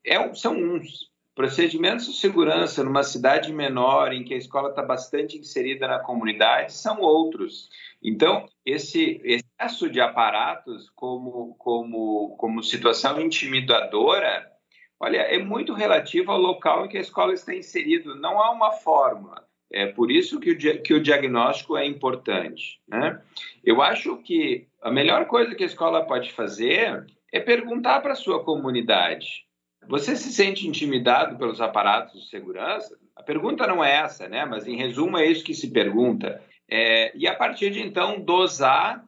é, 0.06 0.34
são 0.36 0.54
uns. 0.54 1.10
Procedimentos 1.36 2.06
de 2.06 2.14
segurança 2.14 2.82
numa 2.82 3.04
cidade 3.04 3.52
menor 3.52 4.14
em 4.14 4.24
que 4.24 4.34
a 4.34 4.38
escola 4.38 4.70
está 4.70 4.82
bastante 4.82 5.38
inserida 5.38 5.86
na 5.86 6.00
comunidade 6.00 6.72
são 6.72 7.02
outros. 7.02 7.70
Então, 8.02 8.48
esse 8.66 9.22
excesso 9.22 9.90
de 9.90 10.00
aparatos 10.00 10.90
como, 10.96 11.54
como, 11.56 12.38
como 12.38 12.64
situação 12.64 13.20
intimidadora, 13.20 14.50
olha, 14.98 15.18
é 15.18 15.38
muito 15.38 15.74
relativo 15.74 16.32
ao 16.32 16.40
local 16.40 16.86
em 16.86 16.88
que 16.88 16.98
a 16.98 17.02
escola 17.02 17.34
está 17.34 17.54
inserida. 17.54 18.16
Não 18.16 18.42
há 18.42 18.52
uma 18.52 18.72
fórmula. 18.72 19.46
É 19.70 19.88
por 19.88 20.10
isso 20.10 20.40
que 20.40 20.52
o, 20.52 20.82
que 20.82 20.94
o 20.94 21.04
diagnóstico 21.04 21.76
é 21.76 21.86
importante. 21.86 22.80
Né? 22.88 23.22
Eu 23.62 23.82
acho 23.82 24.16
que 24.20 24.68
a 24.82 24.90
melhor 24.90 25.26
coisa 25.26 25.54
que 25.54 25.64
a 25.64 25.68
escola 25.68 26.06
pode 26.06 26.32
fazer 26.32 27.06
é 27.30 27.42
perguntar 27.42 28.00
para 28.00 28.14
a 28.14 28.16
sua 28.16 28.42
comunidade. 28.42 29.46
Você 29.88 30.16
se 30.16 30.32
sente 30.32 30.68
intimidado 30.68 31.38
pelos 31.38 31.62
aparatos 31.62 32.24
de 32.24 32.30
segurança? 32.30 32.98
A 33.16 33.24
pergunta 33.24 33.68
não 33.68 33.84
é 33.84 33.98
essa, 33.98 34.28
né? 34.28 34.46
Mas 34.46 34.68
em 34.68 34.76
resumo 34.76 35.18
é 35.18 35.26
isso 35.26 35.44
que 35.44 35.54
se 35.54 35.72
pergunta. 35.72 36.42
É, 36.70 37.16
e 37.16 37.28
a 37.28 37.36
partir 37.36 37.70
de 37.72 37.82
então 37.82 38.20
dosar 38.20 39.04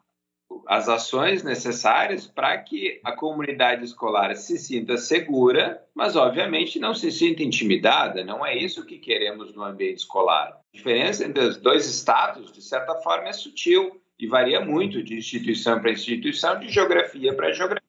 as 0.66 0.88
ações 0.88 1.44
necessárias 1.44 2.28
para 2.28 2.58
que 2.58 3.00
a 3.04 3.12
comunidade 3.12 3.84
escolar 3.84 4.36
se 4.36 4.58
sinta 4.58 4.98
segura, 4.98 5.82
mas 5.94 6.16
obviamente 6.16 6.80
não 6.80 6.94
se 6.94 7.12
sinta 7.12 7.44
intimidada. 7.44 8.24
Não 8.24 8.46
é 8.46 8.56
isso 8.56 8.86
que 8.86 8.98
queremos 8.98 9.54
no 9.54 9.64
ambiente 9.64 10.00
escolar. 10.00 10.50
A 10.50 10.78
diferença 10.78 11.26
entre 11.26 11.44
os 11.44 11.58
dois 11.58 11.88
estados, 11.88 12.52
de 12.52 12.62
certa 12.62 12.96
forma, 12.96 13.30
é 13.30 13.34
sutil 13.34 14.02
e 14.20 14.28
varia 14.28 14.60
muito 14.60 15.04
de 15.04 15.16
instituição 15.16 15.80
para 15.80 15.92
instituição, 15.92 16.60
de 16.60 16.70
geografia 16.70 17.34
para 17.34 17.54
geografia. 17.54 17.87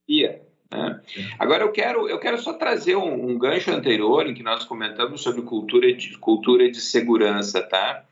Agora 1.38 1.64
eu 1.64 1.73
quero, 1.73 2.09
eu 2.09 2.18
quero 2.18 2.38
só 2.38 2.53
trazer 2.53 2.97
um, 2.97 3.31
um 3.31 3.38
gancho 3.38 3.71
anterior 3.71 4.27
em 4.27 4.35
que 4.35 4.42
nós 4.42 4.64
comentamos 4.64 5.23
sobre 5.23 5.42
cultura 5.42 5.92
de, 5.92 6.16
cultura 6.18 6.71
de 6.71 6.81
segurança, 6.81 7.62
tá? 7.62 8.05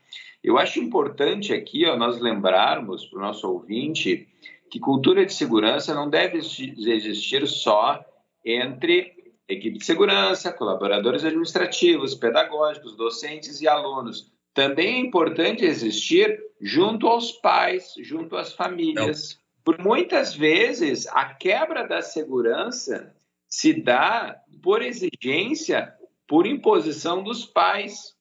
Eu 0.43 0.57
acho 0.57 0.79
importante 0.79 1.53
aqui 1.53 1.85
ó, 1.85 1.97
nós 1.97 2.19
lembrarmos 2.19 3.05
para 3.05 3.19
o 3.19 3.21
nosso 3.21 3.47
ouvinte 3.49 4.27
que 4.69 4.79
cultura 4.79 5.25
de 5.25 5.33
segurança 5.33 5.93
não 5.93 6.09
deve 6.09 6.37
existir 6.37 7.47
só 7.47 8.03
entre 8.45 9.13
equipe 9.47 9.77
de 9.77 9.85
segurança, 9.85 10.51
colaboradores 10.51 11.23
administrativos, 11.23 12.13
pedagógicos, 12.15 12.95
docentes 12.95 13.61
e 13.61 13.67
alunos. 13.67 14.31
Também 14.53 14.95
é 14.95 14.99
importante 14.99 15.63
existir 15.63 16.37
junto 16.59 17.07
aos 17.07 17.31
pais, 17.31 17.93
junto 17.99 18.35
às 18.35 18.53
famílias. 18.53 19.39
Por 19.67 19.77
muitas 19.79 20.33
vezes, 20.33 21.05
a 21.07 21.25
quebra 21.25 21.85
da 21.85 22.01
segurança 22.01 23.13
se 23.49 23.73
dá 23.73 24.41
por 24.63 24.81
exigência, 24.81 25.93
por 26.25 26.47
imposição 26.47 27.21
dos 27.21 27.43
pais. 27.43 28.15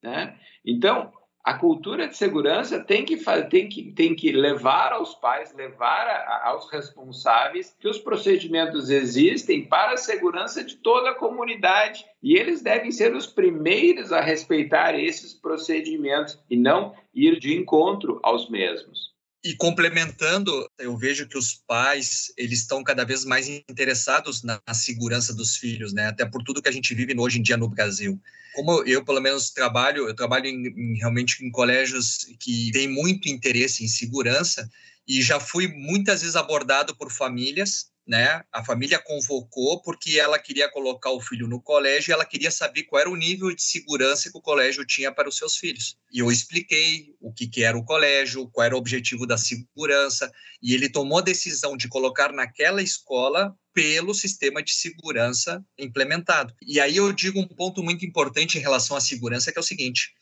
Né? 0.00 0.38
Então, 0.64 1.12
a 1.42 1.54
cultura 1.54 2.06
de 2.06 2.16
segurança 2.16 2.78
tem 2.78 3.04
que, 3.04 3.16
tem 3.50 3.68
que, 3.68 3.90
tem 3.90 4.14
que 4.14 4.30
levar 4.30 4.92
aos 4.92 5.16
pais, 5.16 5.52
levar 5.52 6.06
a, 6.06 6.50
aos 6.50 6.70
responsáveis 6.70 7.76
que 7.80 7.88
os 7.88 7.98
procedimentos 7.98 8.88
existem 8.88 9.66
para 9.66 9.94
a 9.94 9.96
segurança 9.96 10.62
de 10.62 10.76
toda 10.76 11.10
a 11.10 11.16
comunidade 11.16 12.06
e 12.22 12.36
eles 12.36 12.62
devem 12.62 12.92
ser 12.92 13.12
os 13.12 13.26
primeiros 13.26 14.12
a 14.12 14.20
respeitar 14.20 14.96
esses 14.96 15.34
procedimentos 15.34 16.38
e 16.48 16.56
não 16.56 16.94
ir 17.12 17.40
de 17.40 17.56
encontro 17.56 18.20
aos 18.22 18.48
mesmos. 18.48 19.11
E 19.44 19.56
complementando, 19.56 20.70
eu 20.78 20.96
vejo 20.96 21.26
que 21.26 21.36
os 21.36 21.54
pais 21.66 22.32
eles 22.36 22.60
estão 22.60 22.84
cada 22.84 23.04
vez 23.04 23.24
mais 23.24 23.48
interessados 23.48 24.42
na, 24.44 24.60
segurança 24.72 25.34
dos 25.34 25.56
filhos, 25.56 25.92
né? 25.92 26.06
Até 26.06 26.24
por 26.24 26.44
tudo 26.44 26.62
que 26.62 26.68
a 26.68 26.72
gente 26.72 26.94
vive 26.94 27.12
hoje 27.18 27.40
em 27.40 27.42
dia 27.42 27.56
no 27.56 27.68
Brasil. 27.68 28.20
Como 28.54 28.84
eu, 28.84 29.04
pelo 29.04 29.20
menos, 29.20 29.50
trabalho, 29.50 30.06
eu 30.06 30.14
trabalho 30.14 30.46
em, 30.46 30.66
em, 30.68 30.98
realmente 30.98 31.44
em 31.44 31.50
colégios 31.50 32.18
que 32.38 32.70
têm 32.70 32.86
muito 32.86 33.28
interesse 33.28 33.84
em 33.84 33.88
segurança 33.88 34.70
e 35.08 35.20
já 35.20 35.40
fui 35.40 35.66
muitas 35.66 36.20
vezes 36.20 36.36
abordado 36.36 36.96
por 36.96 37.10
famílias 37.10 37.91
né? 38.06 38.42
A 38.52 38.64
família 38.64 38.98
convocou 38.98 39.80
porque 39.82 40.18
ela 40.18 40.38
queria 40.38 40.70
colocar 40.70 41.10
o 41.10 41.20
filho 41.20 41.46
no 41.46 41.60
colégio 41.60 42.10
e 42.10 42.12
ela 42.12 42.24
queria 42.24 42.50
saber 42.50 42.84
qual 42.84 43.00
era 43.00 43.10
o 43.10 43.16
nível 43.16 43.54
de 43.54 43.62
segurança 43.62 44.30
que 44.30 44.36
o 44.36 44.42
colégio 44.42 44.84
tinha 44.84 45.12
para 45.12 45.28
os 45.28 45.36
seus 45.36 45.56
filhos. 45.56 45.96
E 46.12 46.18
eu 46.18 46.30
expliquei 46.30 47.14
o 47.20 47.32
que, 47.32 47.46
que 47.46 47.62
era 47.62 47.76
o 47.78 47.84
colégio, 47.84 48.48
qual 48.48 48.66
era 48.66 48.74
o 48.74 48.78
objetivo 48.78 49.26
da 49.26 49.38
segurança, 49.38 50.32
e 50.62 50.74
ele 50.74 50.88
tomou 50.88 51.18
a 51.18 51.22
decisão 51.22 51.76
de 51.76 51.88
colocar 51.88 52.32
naquela 52.32 52.82
escola 52.82 53.56
pelo 53.72 54.12
sistema 54.14 54.62
de 54.62 54.72
segurança 54.72 55.64
implementado. 55.78 56.54
E 56.66 56.78
aí 56.78 56.96
eu 56.96 57.12
digo 57.12 57.40
um 57.40 57.48
ponto 57.48 57.82
muito 57.82 58.04
importante 58.04 58.58
em 58.58 58.60
relação 58.60 58.96
à 58.96 59.00
segurança, 59.00 59.50
que 59.50 59.58
é 59.58 59.60
o 59.60 59.64
seguinte: 59.64 60.12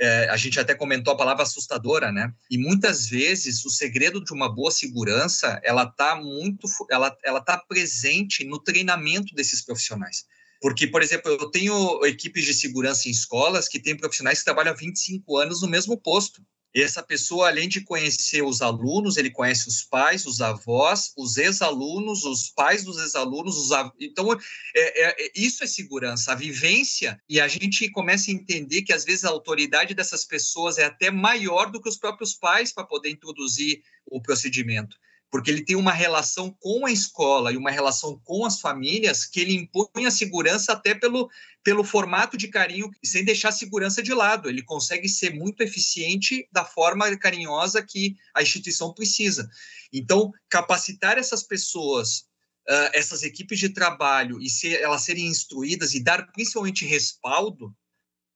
é, 0.00 0.28
a 0.30 0.36
gente 0.36 0.58
até 0.58 0.74
comentou 0.74 1.12
a 1.12 1.16
palavra 1.16 1.42
assustadora, 1.42 2.10
né? 2.10 2.32
E 2.50 2.56
muitas 2.56 3.06
vezes 3.06 3.64
o 3.66 3.70
segredo 3.70 4.24
de 4.24 4.32
uma 4.32 4.48
boa 4.48 4.70
segurança, 4.70 5.60
ela 5.62 5.84
está 5.84 6.16
muito, 6.16 6.66
ela, 6.90 7.14
ela 7.22 7.40
tá 7.40 7.58
presente 7.58 8.42
no 8.44 8.58
treinamento 8.58 9.34
desses 9.34 9.62
profissionais. 9.62 10.24
Porque, 10.60 10.86
por 10.86 11.02
exemplo, 11.02 11.30
eu 11.30 11.50
tenho 11.50 12.04
equipes 12.06 12.44
de 12.44 12.54
segurança 12.54 13.08
em 13.08 13.10
escolas 13.10 13.68
que 13.68 13.78
têm 13.78 13.96
profissionais 13.96 14.38
que 14.38 14.44
trabalham 14.44 14.72
há 14.72 14.76
25 14.76 15.36
anos 15.36 15.62
no 15.62 15.68
mesmo 15.68 15.96
posto. 15.96 16.42
E 16.74 16.82
essa 16.82 17.02
pessoa, 17.02 17.48
além 17.48 17.68
de 17.68 17.80
conhecer 17.80 18.42
os 18.42 18.62
alunos, 18.62 19.16
ele 19.16 19.30
conhece 19.30 19.68
os 19.68 19.82
pais, 19.82 20.24
os 20.24 20.40
avós, 20.40 21.12
os 21.16 21.36
ex-alunos, 21.36 22.24
os 22.24 22.48
pais 22.48 22.84
dos 22.84 22.98
ex-alunos. 22.98 23.72
Av... 23.72 23.90
Então, 23.98 24.32
é, 24.32 24.38
é, 24.76 25.26
é, 25.26 25.32
isso 25.34 25.64
é 25.64 25.66
segurança, 25.66 26.32
a 26.32 26.36
vivência. 26.36 27.20
E 27.28 27.40
a 27.40 27.48
gente 27.48 27.90
começa 27.90 28.30
a 28.30 28.34
entender 28.34 28.82
que, 28.82 28.92
às 28.92 29.04
vezes, 29.04 29.24
a 29.24 29.30
autoridade 29.30 29.94
dessas 29.94 30.24
pessoas 30.24 30.78
é 30.78 30.84
até 30.84 31.10
maior 31.10 31.70
do 31.70 31.80
que 31.80 31.88
os 31.88 31.96
próprios 31.96 32.34
pais 32.34 32.72
para 32.72 32.84
poder 32.84 33.10
introduzir 33.10 33.82
o 34.06 34.20
procedimento 34.22 34.96
porque 35.30 35.50
ele 35.50 35.64
tem 35.64 35.76
uma 35.76 35.92
relação 35.92 36.50
com 36.58 36.84
a 36.84 36.90
escola 36.90 37.52
e 37.52 37.56
uma 37.56 37.70
relação 37.70 38.20
com 38.24 38.44
as 38.44 38.60
famílias 38.60 39.24
que 39.24 39.40
ele 39.40 39.54
impõe 39.54 40.04
a 40.04 40.10
segurança 40.10 40.72
até 40.72 40.92
pelo, 40.94 41.30
pelo 41.62 41.84
formato 41.84 42.36
de 42.36 42.48
carinho, 42.48 42.90
sem 43.04 43.24
deixar 43.24 43.50
a 43.50 43.52
segurança 43.52 44.02
de 44.02 44.12
lado. 44.12 44.48
Ele 44.48 44.62
consegue 44.62 45.08
ser 45.08 45.32
muito 45.32 45.62
eficiente 45.62 46.48
da 46.50 46.64
forma 46.64 47.16
carinhosa 47.16 47.80
que 47.82 48.16
a 48.34 48.42
instituição 48.42 48.92
precisa. 48.92 49.48
Então, 49.92 50.32
capacitar 50.48 51.16
essas 51.16 51.44
pessoas, 51.44 52.26
uh, 52.68 52.90
essas 52.92 53.22
equipes 53.22 53.58
de 53.58 53.68
trabalho, 53.68 54.40
e 54.42 54.50
ser, 54.50 54.80
elas 54.80 55.02
serem 55.02 55.26
instruídas 55.26 55.94
e 55.94 56.02
dar 56.02 56.26
principalmente 56.32 56.84
respaldo, 56.84 57.72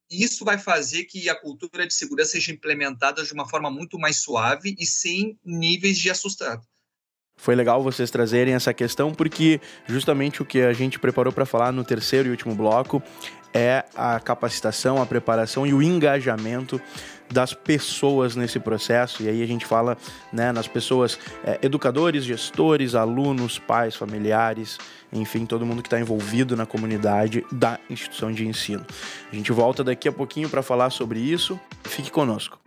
isso 0.09 0.45
vai 0.45 0.59
fazer 0.59 1.05
que 1.05 1.29
a 1.29 1.35
cultura 1.35 1.87
de 1.87 1.95
segurança 1.95 2.33
seja 2.33 2.53
implementada 2.53 3.25
de 3.25 3.33
uma 3.33 3.49
forma 3.49 3.71
muito 3.71 3.99
mais 3.99 4.19
suave 4.19 4.77
e 4.79 4.87
sem 4.87 5.37
níveis 5.45 5.99
de 5.99 6.09
assustado. 6.09 6.65
Foi 7.37 7.55
legal 7.55 7.83
vocês 7.83 8.11
trazerem 8.11 8.55
essa 8.55 8.73
questão 8.73 9.13
porque 9.13 9.61
justamente 9.87 10.41
o 10.41 10.45
que 10.45 10.63
a 10.63 10.73
gente 10.73 10.99
preparou 10.99 11.33
para 11.33 11.45
falar 11.45 11.73
no 11.73 11.85
terceiro 11.85 12.29
e 12.29 12.31
último 12.31 12.55
bloco 12.55 13.03
é 13.53 13.85
a 13.95 14.19
capacitação, 14.19 15.01
a 15.01 15.07
preparação 15.07 15.65
e 15.65 15.73
o 15.73 15.81
engajamento 15.81 16.81
das 17.31 17.55
pessoas 17.55 18.37
nesse 18.37 18.61
processo, 18.61 19.23
e 19.23 19.29
aí 19.29 19.43
a 19.43 19.47
gente 19.47 19.65
fala 19.65 19.97
né, 20.33 20.53
nas 20.53 20.69
pessoas, 20.69 21.19
é, 21.45 21.59
educadores, 21.63 22.25
gestores, 22.25 22.95
alunos, 22.95 23.59
pais, 23.59 23.95
familiares, 23.97 24.79
enfim, 25.13 25.47
todo 25.47 25.65
mundo 25.65 25.83
que 25.83 25.87
está 25.87 25.99
envolvido 25.99 26.57
na 26.57 26.67
comunidade 26.67 27.45
da 27.51 27.79
instituição 27.89 28.33
de 28.33 28.47
ensino. 28.47 28.85
A 29.33 29.35
gente 29.35 29.53
volta 29.53 29.83
daqui 29.83 30.09
a 30.09 30.13
pouquinho 30.13 30.49
para 30.49 30.63
falar 30.63 30.91
sobre 30.91 31.21
isso. 31.21 31.59
Fique 31.85 32.11
conosco. 32.11 32.59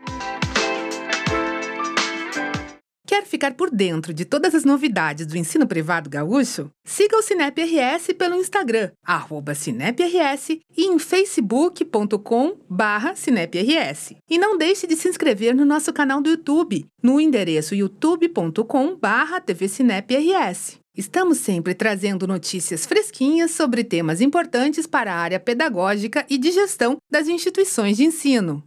Quer 3.08 3.26
ficar 3.26 3.54
por 3.54 3.72
dentro 3.72 4.14
de 4.14 4.26
todas 4.26 4.54
as 4.54 4.66
novidades 4.66 5.26
do 5.26 5.38
ensino 5.38 5.66
privado 5.66 6.10
gaúcho? 6.10 6.70
Siga 6.84 7.16
o 7.16 7.22
Cinep 7.22 7.58
RS 7.58 8.08
pelo 8.18 8.36
Instagram, 8.36 8.92
arroba 9.02 9.56
CinepRS 9.56 10.60
e 10.76 10.86
em 10.86 11.00
facebook.com 11.00 12.58
barra 12.70 13.16
CinepRS. 13.16 14.18
E 14.30 14.38
não 14.38 14.58
deixe 14.58 14.86
de 14.86 14.98
se 14.98 15.08
inscrever 15.08 15.56
no 15.56 15.64
nosso 15.64 15.94
canal 15.94 16.22
do 16.22 16.32
YouTube, 16.32 16.86
no 17.02 17.22
endereço 17.22 17.74
youtube.com 17.74 18.98
barra 18.98 19.40
TVCinepRS. 19.40 20.78
Estamos 20.94 21.38
sempre 21.38 21.74
trazendo 21.74 22.28
notícias 22.28 22.86
fresquinhas 22.86 23.52
sobre 23.52 23.86
temas 23.86 24.20
importantes 24.20 24.86
para 24.86 25.14
a 25.14 25.18
área 25.18 25.40
pedagógica 25.40 26.26
e 26.30 26.38
de 26.38 26.52
gestão 26.52 26.98
das 27.10 27.30
instituições 27.30 27.96
de 27.96 28.04
ensino. 28.04 28.62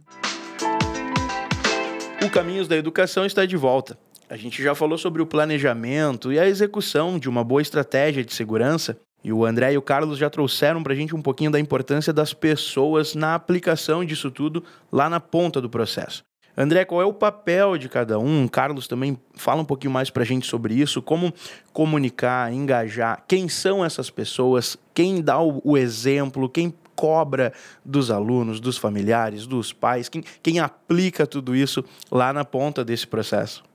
O 2.25 2.29
Caminhos 2.31 2.67
da 2.67 2.75
Educação 2.75 3.23
está 3.23 3.45
de 3.45 3.55
volta. 3.55 3.99
A 4.31 4.37
gente 4.37 4.63
já 4.63 4.73
falou 4.73 4.97
sobre 4.97 5.21
o 5.21 5.25
planejamento 5.25 6.31
e 6.31 6.39
a 6.39 6.47
execução 6.47 7.19
de 7.19 7.27
uma 7.27 7.43
boa 7.43 7.61
estratégia 7.61 8.23
de 8.23 8.33
segurança. 8.33 8.97
E 9.21 9.33
o 9.33 9.43
André 9.43 9.73
e 9.73 9.77
o 9.77 9.81
Carlos 9.81 10.17
já 10.17 10.29
trouxeram 10.29 10.81
para 10.81 10.93
a 10.93 10.95
gente 10.95 11.13
um 11.13 11.21
pouquinho 11.21 11.51
da 11.51 11.59
importância 11.59 12.13
das 12.13 12.33
pessoas 12.33 13.13
na 13.13 13.35
aplicação 13.35 14.05
disso 14.05 14.31
tudo 14.31 14.63
lá 14.89 15.09
na 15.09 15.19
ponta 15.19 15.59
do 15.59 15.69
processo. 15.69 16.23
André, 16.55 16.85
qual 16.85 17.01
é 17.01 17.05
o 17.05 17.11
papel 17.11 17.77
de 17.77 17.89
cada 17.89 18.17
um? 18.19 18.47
Carlos 18.47 18.87
também 18.87 19.19
fala 19.35 19.63
um 19.63 19.65
pouquinho 19.65 19.91
mais 19.91 20.09
para 20.09 20.23
a 20.23 20.25
gente 20.25 20.47
sobre 20.47 20.75
isso, 20.75 21.01
como 21.01 21.33
comunicar, 21.73 22.53
engajar, 22.53 23.25
quem 23.27 23.49
são 23.49 23.83
essas 23.83 24.09
pessoas, 24.09 24.77
quem 24.93 25.21
dá 25.21 25.41
o, 25.41 25.75
exemplo, 25.75 26.47
quem 26.47 26.73
cobra 26.95 27.51
dos 27.83 28.09
alunos, 28.09 28.61
dos 28.61 28.77
familiares, 28.77 29.45
dos 29.45 29.73
pais, 29.73 30.07
quem, 30.07 30.23
quem 30.41 30.61
aplica 30.61 31.27
tudo 31.27 31.53
isso 31.53 31.83
lá 32.09 32.31
na 32.31 32.45
ponta 32.45 32.81
desse 32.85 33.05
processo. 33.05 33.69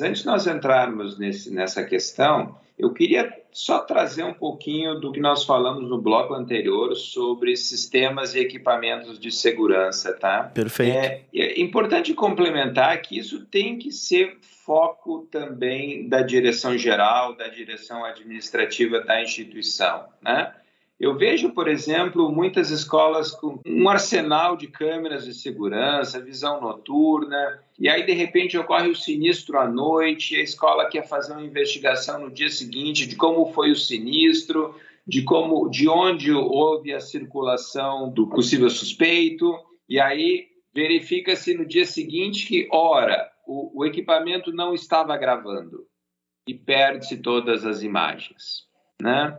Antes 0.00 0.22
de 0.22 0.26
nós 0.26 0.46
entrarmos 0.46 1.18
nesse, 1.18 1.52
nessa 1.52 1.84
questão, 1.84 2.58
eu 2.78 2.92
queria 2.92 3.32
só 3.50 3.78
trazer 3.78 4.22
um 4.22 4.34
pouquinho 4.34 5.00
do 5.00 5.10
que 5.10 5.18
nós 5.18 5.44
falamos 5.44 5.88
no 5.88 6.00
bloco 6.00 6.34
anterior 6.34 6.94
sobre 6.94 7.56
sistemas 7.56 8.34
e 8.34 8.40
equipamentos 8.40 9.18
de 9.18 9.32
segurança, 9.32 10.12
tá? 10.12 10.44
Perfeito. 10.44 10.92
É, 10.94 11.24
é 11.34 11.60
importante 11.60 12.12
complementar 12.12 13.00
que 13.00 13.18
isso 13.18 13.46
tem 13.46 13.78
que 13.78 13.90
ser 13.90 14.36
foco 14.42 15.26
também 15.30 16.06
da 16.06 16.20
direção 16.20 16.76
geral, 16.76 17.34
da 17.34 17.48
direção 17.48 18.04
administrativa 18.04 19.00
da 19.00 19.22
instituição, 19.22 20.04
né? 20.22 20.52
Eu 20.98 21.14
vejo, 21.14 21.50
por 21.50 21.68
exemplo, 21.68 22.32
muitas 22.32 22.70
escolas 22.70 23.30
com 23.30 23.60
um 23.66 23.88
arsenal 23.88 24.56
de 24.56 24.66
câmeras 24.66 25.26
de 25.26 25.34
segurança, 25.34 26.20
visão 26.20 26.58
noturna, 26.58 27.60
e 27.78 27.88
aí 27.88 28.04
de 28.04 28.12
repente 28.12 28.56
ocorre 28.56 28.88
o 28.88 28.96
sinistro 28.96 29.58
à 29.58 29.68
noite, 29.68 30.36
a 30.36 30.42
escola 30.42 30.88
quer 30.88 31.06
fazer 31.06 31.32
uma 31.32 31.44
investigação 31.44 32.20
no 32.20 32.30
dia 32.30 32.48
seguinte 32.48 33.06
de 33.06 33.16
como 33.16 33.52
foi 33.52 33.70
o 33.70 33.76
sinistro, 33.76 34.74
de 35.06 35.22
como, 35.22 35.68
de 35.68 35.88
onde 35.88 36.32
houve 36.32 36.92
a 36.92 37.00
circulação 37.00 38.10
do 38.10 38.26
possível 38.26 38.68
suspeito, 38.68 39.54
e 39.88 40.00
aí 40.00 40.48
verifica-se 40.74 41.54
no 41.54 41.64
dia 41.64 41.86
seguinte 41.86 42.46
que, 42.46 42.68
ora, 42.72 43.30
o, 43.46 43.80
o 43.80 43.84
equipamento 43.84 44.52
não 44.52 44.74
estava 44.74 45.16
gravando 45.16 45.86
e 46.46 46.54
perde-se 46.54 47.18
todas 47.18 47.64
as 47.64 47.82
imagens, 47.82 48.66
né? 49.00 49.38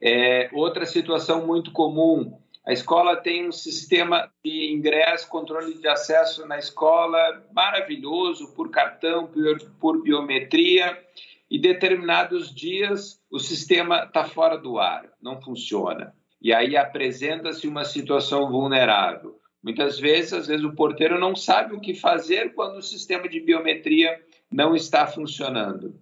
É, 0.00 0.48
outra 0.52 0.86
situação 0.86 1.46
muito 1.46 1.72
comum: 1.72 2.40
a 2.68 2.72
escola 2.74 3.16
tem 3.16 3.48
um 3.48 3.52
sistema 3.52 4.30
de 4.44 4.70
ingresso, 4.74 5.26
controle 5.30 5.72
de 5.72 5.88
acesso 5.88 6.46
na 6.46 6.58
escola 6.58 7.42
maravilhoso, 7.50 8.54
por 8.54 8.70
cartão, 8.70 9.26
por, 9.26 9.58
por 9.80 10.02
biometria, 10.02 11.02
e 11.50 11.58
determinados 11.58 12.54
dias 12.54 13.22
o 13.30 13.38
sistema 13.38 14.04
está 14.04 14.24
fora 14.24 14.58
do 14.58 14.78
ar, 14.78 15.08
não 15.18 15.40
funciona. 15.40 16.14
E 16.42 16.52
aí 16.52 16.76
apresenta-se 16.76 17.66
uma 17.66 17.86
situação 17.86 18.50
vulnerável. 18.50 19.40
Muitas 19.62 19.98
vezes, 19.98 20.34
às 20.34 20.46
vezes, 20.46 20.62
o 20.62 20.74
porteiro 20.74 21.18
não 21.18 21.34
sabe 21.34 21.74
o 21.74 21.80
que 21.80 21.94
fazer 21.94 22.52
quando 22.52 22.76
o 22.76 22.82
sistema 22.82 23.26
de 23.30 23.40
biometria 23.40 24.20
não 24.52 24.76
está 24.76 25.06
funcionando. 25.06 25.98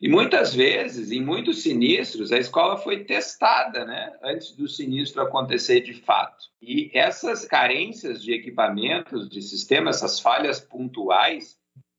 E 0.00 0.08
muitas 0.08 0.54
vezes, 0.54 1.10
em 1.10 1.20
muitos 1.20 1.62
sinistros, 1.62 2.30
a 2.30 2.38
escola 2.38 2.76
foi 2.76 3.02
testada 3.04 3.84
né, 3.84 4.16
antes 4.22 4.52
do 4.54 4.68
sinistro 4.68 5.20
acontecer 5.20 5.80
de 5.80 5.92
fato. 5.92 6.44
E 6.62 6.88
essas 6.94 7.44
carências 7.44 8.22
de 8.22 8.32
equipamentos, 8.32 9.28
de 9.28 9.42
sistemas, 9.42 9.96
essas 9.96 10.20
falhas 10.20 10.60
pontuais, 10.60 11.58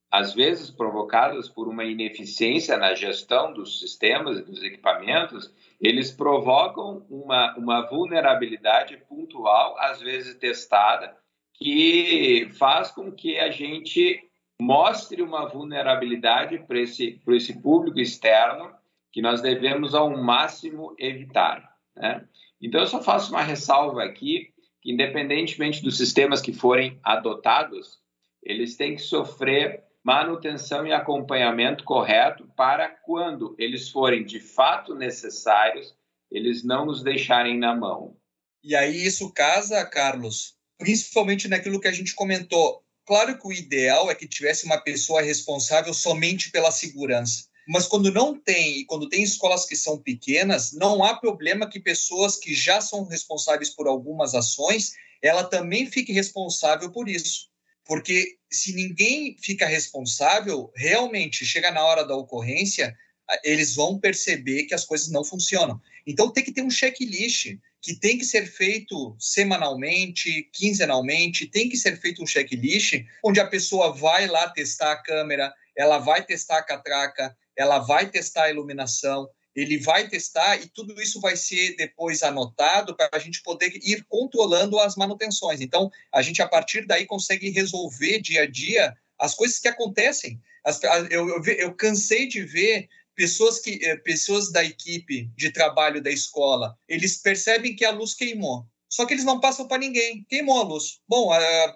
às 0.10 0.34
vezes 0.34 0.72
provocadas 0.72 1.50
por 1.50 1.68
uma 1.68 1.84
ineficiência 1.84 2.78
na 2.78 2.96
gestão 2.96 3.54
dos 3.54 3.80
sistemas 3.80 4.40
e 4.40 4.44
dos 4.44 4.64
equipamentos, 4.64 5.54
eles 5.80 6.10
provocam 6.10 7.06
uma, 7.10 7.56
uma 7.58 7.82
vulnerabilidade 7.82 8.96
pontual, 9.10 9.78
às 9.78 10.00
vezes 10.00 10.36
testada, 10.36 11.16
que 11.54 12.50
faz 12.58 12.92
com 12.92 13.12
que 13.12 13.38
a 13.38 13.52
gente 13.52 14.29
mostre 14.62 15.22
uma 15.22 15.48
vulnerabilidade 15.48 16.60
para 16.60 16.80
esse, 16.80 17.22
esse 17.30 17.62
público 17.62 18.00
externo 18.00 18.72
que 19.12 19.22
nós 19.22 19.42
devemos 19.42 19.96
ao 19.96 20.10
máximo 20.16 20.94
evitar. 20.98 21.76
Né? 21.96 22.28
Então, 22.62 22.82
eu 22.82 22.88
só 22.88 23.02
faço 23.02 23.32
uma 23.32 23.42
ressalva 23.42 24.04
aqui, 24.04 24.54
que 24.82 24.92
independentemente 24.92 25.82
dos 25.82 25.98
sistemas 25.98 26.42
que 26.42 26.54
forem 26.54 27.00
adotados, 27.04 28.00
eles 28.44 28.76
têm 28.76 28.96
que 28.96 29.02
sofrer 29.02 29.84
manutenção 30.04 30.86
e 30.86 30.94
acompanhamento 30.94 31.84
correto 31.84 32.48
para 32.56 32.90
quando 32.90 33.56
eles 33.58 33.90
forem 33.90 34.24
de 34.24 34.40
fato 34.40 34.96
necessários, 34.96 35.96
eles 36.32 36.64
não 36.64 36.86
nos 36.86 37.04
deixarem 37.04 37.58
na 37.58 37.76
mão. 37.76 38.16
E 38.64 38.76
aí 38.76 39.06
isso 39.06 39.34
casa, 39.34 39.86
Carlos, 39.86 40.56
principalmente 40.78 41.48
naquilo 41.48 41.80
que 41.80 41.88
a 41.88 41.92
gente 41.92 42.16
comentou, 42.16 42.84
Claro 43.10 43.40
que 43.40 43.48
o 43.48 43.52
ideal 43.52 44.12
é 44.12 44.14
que 44.14 44.28
tivesse 44.28 44.66
uma 44.66 44.78
pessoa 44.78 45.20
responsável 45.20 45.92
somente 45.96 46.52
pela 46.52 46.70
segurança. 46.70 47.46
Mas 47.68 47.88
quando 47.88 48.14
não 48.14 48.40
tem, 48.40 48.82
e 48.82 48.86
quando 48.86 49.10
tem 49.10 49.24
escolas 49.24 49.66
que 49.66 49.76
são 49.76 49.98
pequenas, 49.98 50.74
não 50.74 51.04
há 51.04 51.16
problema 51.16 51.68
que 51.68 51.80
pessoas 51.80 52.38
que 52.38 52.54
já 52.54 52.80
são 52.80 53.04
responsáveis 53.06 53.72
por 53.72 53.88
algumas 53.88 54.36
ações, 54.36 54.94
ela 55.24 55.44
também 55.44 55.90
fique 55.90 56.14
responsável 56.14 56.92
por 56.92 57.10
isso. 57.10 57.50
Porque 57.84 58.38
se 58.52 58.74
ninguém 58.74 59.36
fica 59.42 59.66
responsável, 59.66 60.72
realmente 60.76 61.44
chega 61.48 61.72
na 61.72 61.84
hora 61.84 62.06
da 62.06 62.16
ocorrência, 62.16 62.96
eles 63.44 63.74
vão 63.74 64.00
perceber 64.00 64.66
que 64.66 64.76
as 64.76 64.86
coisas 64.86 65.10
não 65.10 65.26
funcionam. 65.26 65.82
Então 66.06 66.32
tem 66.32 66.44
que 66.44 66.52
ter 66.52 66.62
um 66.62 66.70
checklist 66.70 67.58
que 67.82 67.96
tem 67.96 68.18
que 68.18 68.26
ser 68.26 68.46
feito 68.46 69.16
semanalmente, 69.20 70.50
quinzenalmente, 70.54 71.48
tem 71.48 71.70
que 71.70 71.78
ser 71.78 72.00
feito 72.00 72.22
um 72.22 72.28
checklist 72.28 73.04
onde 73.24 73.40
a 73.40 73.48
pessoa 73.48 73.94
vai 73.94 74.28
lá 74.28 74.50
testar 74.50 74.92
a 74.92 75.02
câmera, 75.02 75.54
ela 75.76 75.98
vai 75.98 76.24
testar 76.26 76.58
a 76.58 76.64
catraca, 76.64 77.36
ela 77.56 77.80
vai 77.80 78.10
testar 78.10 78.46
a 78.46 78.50
iluminação, 78.50 79.30
ele 79.56 79.78
vai 79.78 80.08
testar 80.08 80.58
e 80.58 80.68
tudo 80.68 81.02
isso 81.02 81.20
vai 81.20 81.36
ser 81.36 81.76
depois 81.76 82.22
anotado 82.24 82.96
para 82.96 83.10
a 83.14 83.20
gente 83.20 83.42
poder 83.42 83.72
ir 83.84 84.06
controlando 84.08 84.80
as 84.80 84.96
manutenções. 84.96 85.62
Então, 85.62 85.92
a 86.14 86.22
gente 86.22 86.42
a 86.42 86.48
partir 86.48 86.86
daí 86.86 87.06
consegue 87.06 87.50
resolver 87.50 88.22
dia 88.22 88.44
a 88.44 88.46
dia 88.46 88.96
as 89.18 89.36
coisas 89.36 89.60
que 89.60 89.68
acontecem. 89.68 90.40
As, 90.64 90.82
eu, 91.10 91.28
eu, 91.28 91.44
eu 91.46 91.74
cansei 91.74 92.28
de 92.28 92.44
ver 92.44 92.88
pessoas 93.20 93.60
que 93.60 93.78
eh, 93.84 93.98
pessoas 93.98 94.50
da 94.50 94.64
equipe 94.64 95.30
de 95.36 95.52
trabalho 95.52 96.02
da 96.02 96.10
escola, 96.10 96.78
eles 96.88 97.18
percebem 97.18 97.76
que 97.76 97.84
a 97.84 97.92
luz 97.92 98.14
queimou. 98.14 98.66
Só 98.88 99.06
que 99.06 99.14
eles 99.14 99.26
não 99.26 99.42
passam 99.42 99.68
para 99.68 99.78
ninguém. 99.78 100.26
Queimou 100.30 100.58
a 100.58 100.64
luz. 100.64 101.02
Bom, 101.06 101.30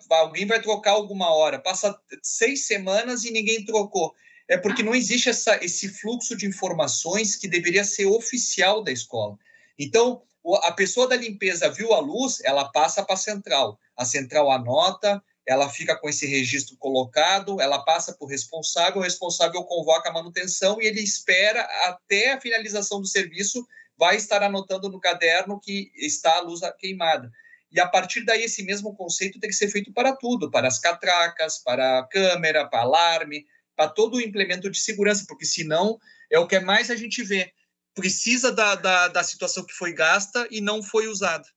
alguém 0.09 0.45
vai 0.47 0.61
trocar 0.61 0.91
alguma 0.91 1.29
hora. 1.35 1.59
Passa 1.59 1.99
seis 2.23 2.65
semanas 2.65 3.25
e 3.25 3.31
ninguém 3.31 3.65
trocou. 3.65 4.15
É 4.47 4.57
porque 4.57 4.81
não 4.81 4.95
existe 4.95 5.29
essa, 5.29 5.61
esse 5.61 5.89
fluxo 5.89 6.33
de 6.37 6.45
informações 6.45 7.35
que 7.35 7.47
deveria 7.47 7.83
ser 7.83 8.05
oficial 8.05 8.81
da 8.81 8.91
escola. 8.91 9.37
Então, 9.77 10.23
a 10.63 10.71
pessoa 10.71 11.09
da 11.09 11.17
limpeza 11.17 11.69
viu 11.69 11.93
a 11.93 11.99
luz, 11.99 12.39
ela 12.45 12.71
passa 12.71 13.03
para 13.03 13.15
a 13.15 13.17
central. 13.17 13.77
A 13.97 14.05
central 14.05 14.49
anota, 14.49 15.21
ela 15.45 15.69
fica 15.69 15.95
com 15.95 16.07
esse 16.07 16.25
registro 16.25 16.77
colocado, 16.77 17.59
ela 17.59 17.83
passa 17.83 18.13
para 18.13 18.25
o 18.25 18.29
responsável, 18.29 19.01
o 19.01 19.03
responsável 19.03 19.63
convoca 19.63 20.09
a 20.09 20.13
manutenção 20.13 20.81
e 20.81 20.85
ele 20.85 21.01
espera 21.01 21.61
até 21.85 22.33
a 22.33 22.41
finalização 22.41 23.01
do 23.01 23.07
serviço, 23.07 23.65
vai 23.97 24.15
estar 24.15 24.41
anotando 24.41 24.89
no 24.89 24.99
caderno 24.99 25.59
que 25.59 25.91
está 25.95 26.37
a 26.37 26.41
luz 26.41 26.61
queimada. 26.79 27.29
E 27.71 27.79
a 27.79 27.87
partir 27.87 28.23
daí, 28.23 28.43
esse 28.43 28.63
mesmo 28.63 28.95
conceito 28.95 29.39
tem 29.39 29.49
que 29.49 29.55
ser 29.55 29.67
feito 29.67 29.91
para 29.91 30.15
tudo, 30.15 30.49
para 30.49 30.67
as 30.67 30.79
catracas, 30.79 31.57
para 31.57 31.99
a 31.99 32.07
câmera, 32.07 32.67
para 32.67 32.81
alarme, 32.81 33.45
para 33.75 33.89
todo 33.89 34.15
o 34.15 34.21
implemento 34.21 34.69
de 34.69 34.79
segurança, 34.79 35.25
porque 35.27 35.45
senão 35.45 35.99
é 36.31 36.37
o 36.37 36.47
que 36.47 36.59
mais 36.59 36.91
a 36.91 36.95
gente 36.95 37.23
vê. 37.23 37.51
Precisa 37.95 38.51
da, 38.51 38.75
da, 38.75 39.07
da 39.07 39.23
situação 39.23 39.65
que 39.65 39.73
foi 39.73 39.91
gasta 39.91 40.47
e 40.51 40.61
não 40.61 40.81
foi 40.83 41.07
usada. 41.07 41.47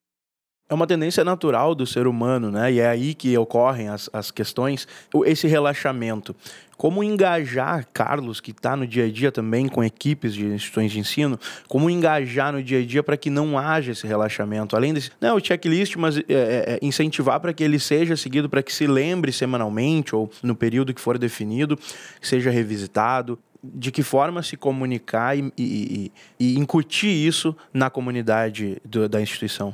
É 0.69 0.75
uma 0.75 0.87
tendência 0.87 1.25
natural 1.25 1.77
do 1.77 1.87
ser 1.87 2.09
humano, 2.09 2.51
né? 2.51 2.73
E 2.73 2.81
é 2.81 2.89
aí 2.89 3.15
que 3.15 3.39
ocorrem 3.39 3.89
as, 3.89 4.11
as 4.13 4.33
questões, 4.33 4.89
esse 5.25 5.47
relaxamento. 5.47 6.35
Como 6.77 7.05
engajar 7.05 7.87
Carlos, 7.93 8.41
que 8.41 8.51
está 8.51 8.77
no 8.77 8.85
dia 8.85 9.05
a 9.05 9.11
dia 9.11 9.31
também 9.31 9.69
com 9.69 9.85
equipes 9.85 10.35
de 10.35 10.45
instituições 10.45 10.91
de 10.91 10.99
ensino, 10.99 11.39
como 11.69 11.89
engajar 11.89 12.53
no 12.53 12.61
dia 12.61 12.81
a 12.81 12.85
dia 12.85 13.01
para 13.01 13.17
que 13.17 13.31
não 13.31 13.57
haja 13.57 13.93
esse 13.93 14.09
relaxamento? 14.09 14.75
Além 14.75 14.93
desse, 14.93 15.13
não 15.21 15.29
é 15.29 15.33
o 15.35 15.39
checklist, 15.39 15.95
mas 15.95 16.19
é, 16.19 16.23
é, 16.29 16.65
é 16.75 16.79
incentivar 16.83 17.39
para 17.39 17.53
que 17.53 17.63
ele 17.63 17.79
seja 17.79 18.17
seguido, 18.17 18.51
para 18.51 18.61
que 18.61 18.75
se 18.75 18.89
lembre 18.89 19.31
semanalmente 19.31 20.17
ou 20.17 20.29
no 20.43 20.57
período 20.57 20.93
que 20.93 21.01
for 21.01 21.17
definido, 21.17 21.79
seja 22.21 22.51
revisitado 22.51 23.39
de 23.63 23.93
que 23.93 24.03
forma 24.03 24.43
se 24.43 24.57
comunicar 24.57 25.39
e, 25.39 25.53
e, 25.57 26.13
e, 26.41 26.55
e 26.55 26.59
incutir 26.59 27.11
isso 27.11 27.57
na 27.73 27.89
comunidade 27.89 28.83
do, 28.85 29.09
da 29.09 29.21
instituição? 29.21 29.73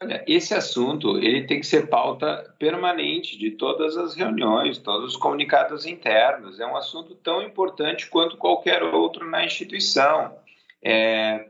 Olha, 0.00 0.24
esse 0.28 0.54
assunto 0.54 1.18
ele 1.18 1.44
tem 1.44 1.58
que 1.58 1.66
ser 1.66 1.88
pauta 1.88 2.54
permanente 2.56 3.36
de 3.36 3.50
todas 3.50 3.96
as 3.96 4.14
reuniões, 4.14 4.78
todos 4.78 5.14
os 5.14 5.16
comunicados 5.16 5.84
internos. 5.86 6.60
É 6.60 6.66
um 6.66 6.76
assunto 6.76 7.16
tão 7.16 7.42
importante 7.42 8.08
quanto 8.08 8.36
qualquer 8.36 8.82
outro 8.82 9.28
na 9.28 9.44
instituição. 9.44 10.36
É, 10.80 11.48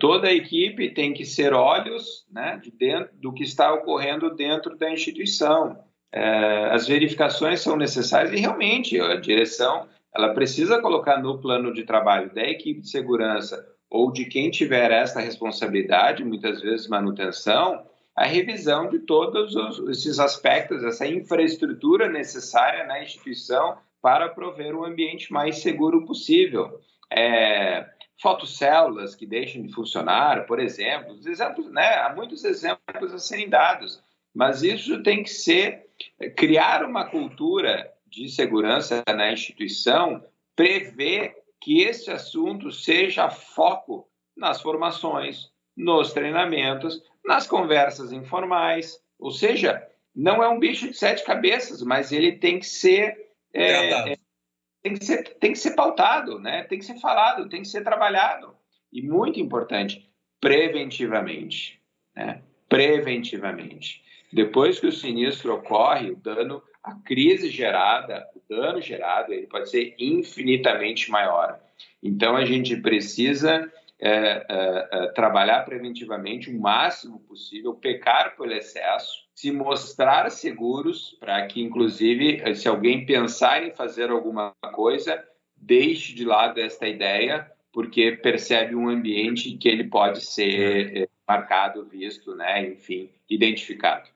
toda 0.00 0.28
a 0.28 0.32
equipe 0.32 0.94
tem 0.94 1.12
que 1.12 1.26
ser 1.26 1.52
olhos 1.52 2.26
né, 2.32 2.58
de 2.62 2.70
dentro, 2.70 3.10
do 3.14 3.32
que 3.32 3.42
está 3.42 3.72
ocorrendo 3.74 4.34
dentro 4.34 4.74
da 4.74 4.90
instituição. 4.90 5.78
É, 6.10 6.70
as 6.70 6.86
verificações 6.88 7.60
são 7.60 7.76
necessárias 7.76 8.32
e 8.32 8.40
realmente 8.40 8.98
a 8.98 9.16
direção 9.16 9.86
ela 10.14 10.32
precisa 10.34 10.80
colocar 10.80 11.22
no 11.22 11.38
plano 11.38 11.72
de 11.72 11.84
trabalho 11.84 12.32
da 12.34 12.42
equipe 12.42 12.80
de 12.80 12.88
segurança 12.88 13.66
ou 13.92 14.10
de 14.10 14.24
quem 14.24 14.50
tiver 14.50 14.90
essa 14.90 15.20
responsabilidade, 15.20 16.24
muitas 16.24 16.62
vezes 16.62 16.88
manutenção, 16.88 17.86
a 18.16 18.24
revisão 18.24 18.88
de 18.88 19.00
todos 19.00 19.54
os, 19.54 19.86
esses 19.90 20.18
aspectos, 20.18 20.82
essa 20.82 21.06
infraestrutura 21.06 22.08
necessária 22.08 22.84
na 22.84 23.02
instituição 23.02 23.76
para 24.00 24.30
prover 24.30 24.74
um 24.74 24.82
ambiente 24.82 25.30
mais 25.30 25.58
seguro 25.58 26.06
possível. 26.06 26.80
É, 27.12 27.86
fotocélulas 28.20 29.14
que 29.14 29.26
deixem 29.26 29.66
de 29.66 29.74
funcionar, 29.74 30.46
por 30.46 30.58
exemplo, 30.58 31.12
os 31.12 31.26
exemplos, 31.26 31.70
né, 31.70 31.96
há 31.96 32.14
muitos 32.14 32.44
exemplos 32.44 33.12
a 33.12 33.18
serem 33.18 33.50
dados, 33.50 34.02
mas 34.34 34.62
isso 34.62 35.02
tem 35.02 35.22
que 35.22 35.28
ser 35.30 35.86
criar 36.34 36.82
uma 36.82 37.04
cultura 37.04 37.92
de 38.06 38.26
segurança 38.30 39.04
na 39.06 39.30
instituição, 39.30 40.24
prever 40.56 41.41
que 41.62 41.80
esse 41.80 42.10
assunto 42.10 42.72
seja 42.72 43.30
foco 43.30 44.08
nas 44.36 44.60
formações, 44.60 45.52
nos 45.76 46.12
treinamentos, 46.12 47.00
nas 47.24 47.46
conversas 47.46 48.10
informais. 48.12 49.00
Ou 49.18 49.30
seja, 49.30 49.88
não 50.14 50.42
é 50.42 50.48
um 50.48 50.58
bicho 50.58 50.88
de 50.88 50.96
sete 50.96 51.24
cabeças, 51.24 51.80
mas 51.80 52.10
ele 52.10 52.32
tem 52.32 52.58
que 52.58 52.66
ser. 52.66 53.30
É, 53.54 53.90
é, 53.90 54.18
tem, 54.82 54.94
que 54.94 55.04
ser 55.04 55.22
tem 55.38 55.52
que 55.52 55.58
ser 55.58 55.76
pautado, 55.76 56.38
né? 56.40 56.64
tem 56.64 56.78
que 56.78 56.84
ser 56.84 56.98
falado, 56.98 57.48
tem 57.48 57.62
que 57.62 57.68
ser 57.68 57.84
trabalhado. 57.84 58.56
E 58.92 59.00
muito 59.00 59.38
importante, 59.38 60.10
preventivamente. 60.40 61.80
Né? 62.14 62.42
Preventivamente. 62.68 64.02
Depois 64.32 64.80
que 64.80 64.86
o 64.86 64.92
sinistro 64.92 65.54
ocorre, 65.54 66.10
o 66.10 66.16
dano 66.16 66.62
a 66.82 66.94
crise 66.94 67.48
gerada, 67.48 68.28
o 68.34 68.42
dano 68.52 68.80
gerado, 68.80 69.32
ele 69.32 69.46
pode 69.46 69.70
ser 69.70 69.94
infinitamente 69.98 71.10
maior. 71.10 71.60
Então, 72.02 72.34
a 72.34 72.44
gente 72.44 72.76
precisa 72.76 73.70
é, 74.00 74.10
é, 74.10 74.88
é, 74.90 75.06
trabalhar 75.12 75.64
preventivamente 75.64 76.50
o 76.50 76.60
máximo 76.60 77.20
possível, 77.20 77.72
pecar 77.74 78.36
pelo 78.36 78.52
excesso, 78.52 79.28
se 79.32 79.52
mostrar 79.52 80.28
seguros 80.30 81.16
para 81.20 81.46
que, 81.46 81.62
inclusive, 81.62 82.54
se 82.56 82.66
alguém 82.66 83.06
pensar 83.06 83.64
em 83.64 83.70
fazer 83.70 84.10
alguma 84.10 84.52
coisa, 84.72 85.22
deixe 85.56 86.14
de 86.14 86.24
lado 86.24 86.58
esta 86.58 86.88
ideia, 86.88 87.48
porque 87.72 88.10
percebe 88.12 88.74
um 88.74 88.88
ambiente 88.88 89.56
que 89.56 89.68
ele 89.68 89.84
pode 89.84 90.26
ser 90.26 90.96
é, 90.96 91.08
marcado, 91.28 91.84
visto, 91.84 92.34
né, 92.34 92.66
enfim, 92.66 93.08
identificado. 93.30 94.10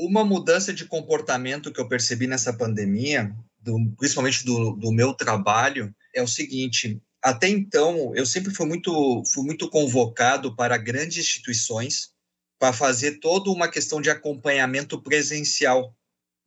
Uma 0.00 0.24
mudança 0.24 0.72
de 0.72 0.84
comportamento 0.84 1.72
que 1.72 1.80
eu 1.80 1.88
percebi 1.88 2.28
nessa 2.28 2.52
pandemia, 2.52 3.34
do, 3.58 3.76
principalmente 3.98 4.44
do, 4.44 4.76
do 4.76 4.92
meu 4.92 5.12
trabalho, 5.12 5.92
é 6.14 6.22
o 6.22 6.28
seguinte: 6.28 7.02
até 7.20 7.48
então 7.48 8.14
eu 8.14 8.24
sempre 8.24 8.54
fui 8.54 8.64
muito, 8.64 9.24
fui 9.26 9.44
muito 9.44 9.68
convocado 9.68 10.54
para 10.54 10.76
grandes 10.76 11.18
instituições 11.18 12.12
para 12.60 12.72
fazer 12.72 13.18
toda 13.18 13.50
uma 13.50 13.66
questão 13.66 14.00
de 14.00 14.08
acompanhamento 14.08 15.02
presencial. 15.02 15.92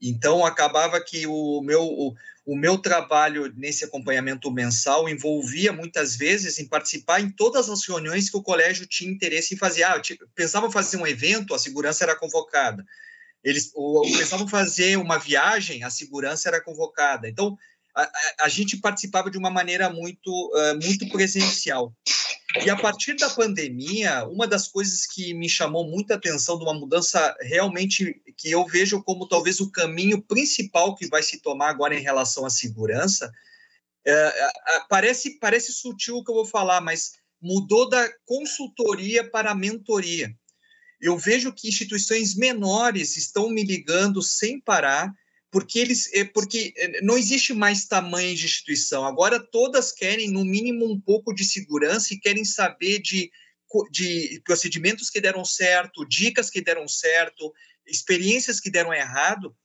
Então 0.02 0.46
acabava 0.46 1.02
que 1.02 1.28
o 1.28 1.62
meu 1.62 1.84
o, 1.84 2.16
o 2.46 2.56
meu 2.56 2.78
trabalho 2.78 3.54
nesse 3.58 3.84
acompanhamento 3.84 4.50
mensal 4.50 5.10
envolvia 5.10 5.74
muitas 5.74 6.16
vezes 6.16 6.58
em 6.58 6.70
participar 6.70 7.20
em 7.20 7.30
todas 7.30 7.70
as 7.70 7.86
reuniões 7.86 8.30
que 8.30 8.38
o 8.38 8.42
colégio 8.42 8.88
tinha 8.88 9.12
interesse 9.12 9.56
em 9.56 9.58
fazer. 9.58 9.84
Ah, 9.84 10.02
eu 10.10 10.28
pensava 10.34 10.72
fazer 10.72 10.96
um 10.96 11.06
evento, 11.06 11.54
a 11.54 11.60
segurança 11.60 12.06
era 12.06 12.16
convocada 12.16 12.86
eles 13.44 13.72
ou, 13.74 14.02
precisavam 14.02 14.48
fazer 14.48 14.98
uma 14.98 15.18
viagem, 15.18 15.84
a 15.84 15.90
segurança 15.90 16.50
era 16.50 16.64
convocada. 16.64 17.28
Então, 17.28 17.58
a, 17.96 18.04
a, 18.04 18.36
a 18.42 18.50
gente 18.50 18.78
participava 18.78 19.30
de 19.30 19.38
uma 19.38 19.50
maneira 19.50 19.90
muito, 19.90 20.30
uh, 20.30 20.86
muito 20.86 21.08
presencial. 21.10 21.94
E 22.64 22.70
a 22.70 22.76
partir 22.76 23.16
da 23.16 23.30
pandemia, 23.30 24.26
uma 24.26 24.46
das 24.46 24.68
coisas 24.68 25.06
que 25.06 25.34
me 25.34 25.48
chamou 25.48 25.90
muita 25.90 26.16
atenção 26.16 26.58
de 26.58 26.64
uma 26.64 26.74
mudança 26.74 27.36
realmente 27.40 28.22
que 28.38 28.52
eu 28.52 28.66
vejo 28.66 29.02
como 29.04 29.28
talvez 29.28 29.62
o 29.62 29.72
caminho 29.72 30.22
principal 30.22 30.94
que 30.96 31.08
vai 31.08 31.24
se 31.24 31.42
tomar 31.42 31.70
agora 31.70 31.96
em 31.96 32.02
relação 32.02 32.46
à 32.46 32.50
segurança, 32.50 33.32
é, 34.06 34.34
parece, 34.90 35.40
parece 35.40 35.72
sutil 35.72 36.18
o 36.18 36.24
que 36.24 36.32
eu 36.32 36.36
vou 36.36 36.46
falar, 36.46 36.82
mas 36.82 37.14
mudou 37.42 37.90
da 37.90 38.10
consultoria 38.26 39.24
para 39.30 39.52
a 39.52 39.56
mentoria 39.56 40.36
eu 41.02 41.18
vejo 41.18 41.52
que 41.52 41.68
instituições 41.68 42.36
menores 42.36 43.18
estão 43.18 43.50
me 43.50 43.64
ligando 43.64 44.22
sem 44.22 44.60
parar, 44.60 45.12
porque 45.50 45.80
eles 45.80 46.14
é, 46.14 46.24
porque 46.24 46.74
é, 46.78 47.02
não 47.02 47.18
existe 47.18 47.54
mais 47.54 47.86
tamanho 47.86 48.36
de 48.36 48.46
instituição. 48.46 49.06
Agora 49.06 49.40
todas 49.40 49.92
querem 49.92 50.30
no 50.30 50.46
mínimo 50.46 50.90
um 50.90 51.00
pouco 51.00 51.34
de 51.34 51.44
segurança 51.44 52.14
e 52.14 52.20
querem 52.20 52.46
saber 52.46 53.00
de 53.00 53.32
de 53.90 54.42
procedimentos 54.44 55.10
que 55.10 55.22
deram 55.22 55.46
certo, 55.46 56.06
dicas 56.06 56.50
que 56.50 56.62
deram 56.62 56.88
certo, 56.88 57.54
experiências 57.88 58.60
que 58.60 58.70
deram 58.70 58.94
errado. 58.94 59.56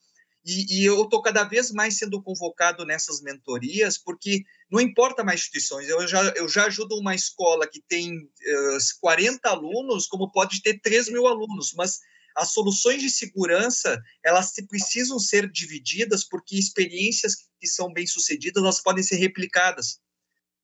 E, 0.46 0.78
e 0.78 0.84
eu 0.84 1.02
estou 1.02 1.20
cada 1.20 1.42
vez 1.42 1.72
mais 1.72 1.98
sendo 1.98 2.22
convocado 2.22 2.86
nessas 2.86 3.20
mentorias, 3.20 3.98
porque 3.98 4.44
não 4.70 4.80
importa 4.80 5.24
mais 5.24 5.40
instituições, 5.40 5.88
eu 5.88 6.06
já, 6.06 6.22
eu 6.36 6.48
já 6.48 6.66
ajudo 6.66 6.96
uma 6.96 7.16
escola 7.16 7.66
que 7.66 7.82
tem 7.82 8.16
uh, 8.16 8.78
40 9.00 9.48
alunos, 9.48 10.06
como 10.06 10.30
pode 10.30 10.62
ter 10.62 10.80
3 10.80 11.08
mil 11.08 11.26
alunos, 11.26 11.74
mas 11.74 11.98
as 12.36 12.52
soluções 12.52 13.02
de 13.02 13.10
segurança, 13.10 14.00
elas 14.24 14.52
precisam 14.68 15.18
ser 15.18 15.50
divididas, 15.50 16.22
porque 16.22 16.56
experiências 16.56 17.34
que 17.58 17.66
são 17.66 17.92
bem-sucedidas, 17.92 18.62
elas 18.62 18.80
podem 18.80 19.02
ser 19.02 19.16
replicadas. 19.16 19.98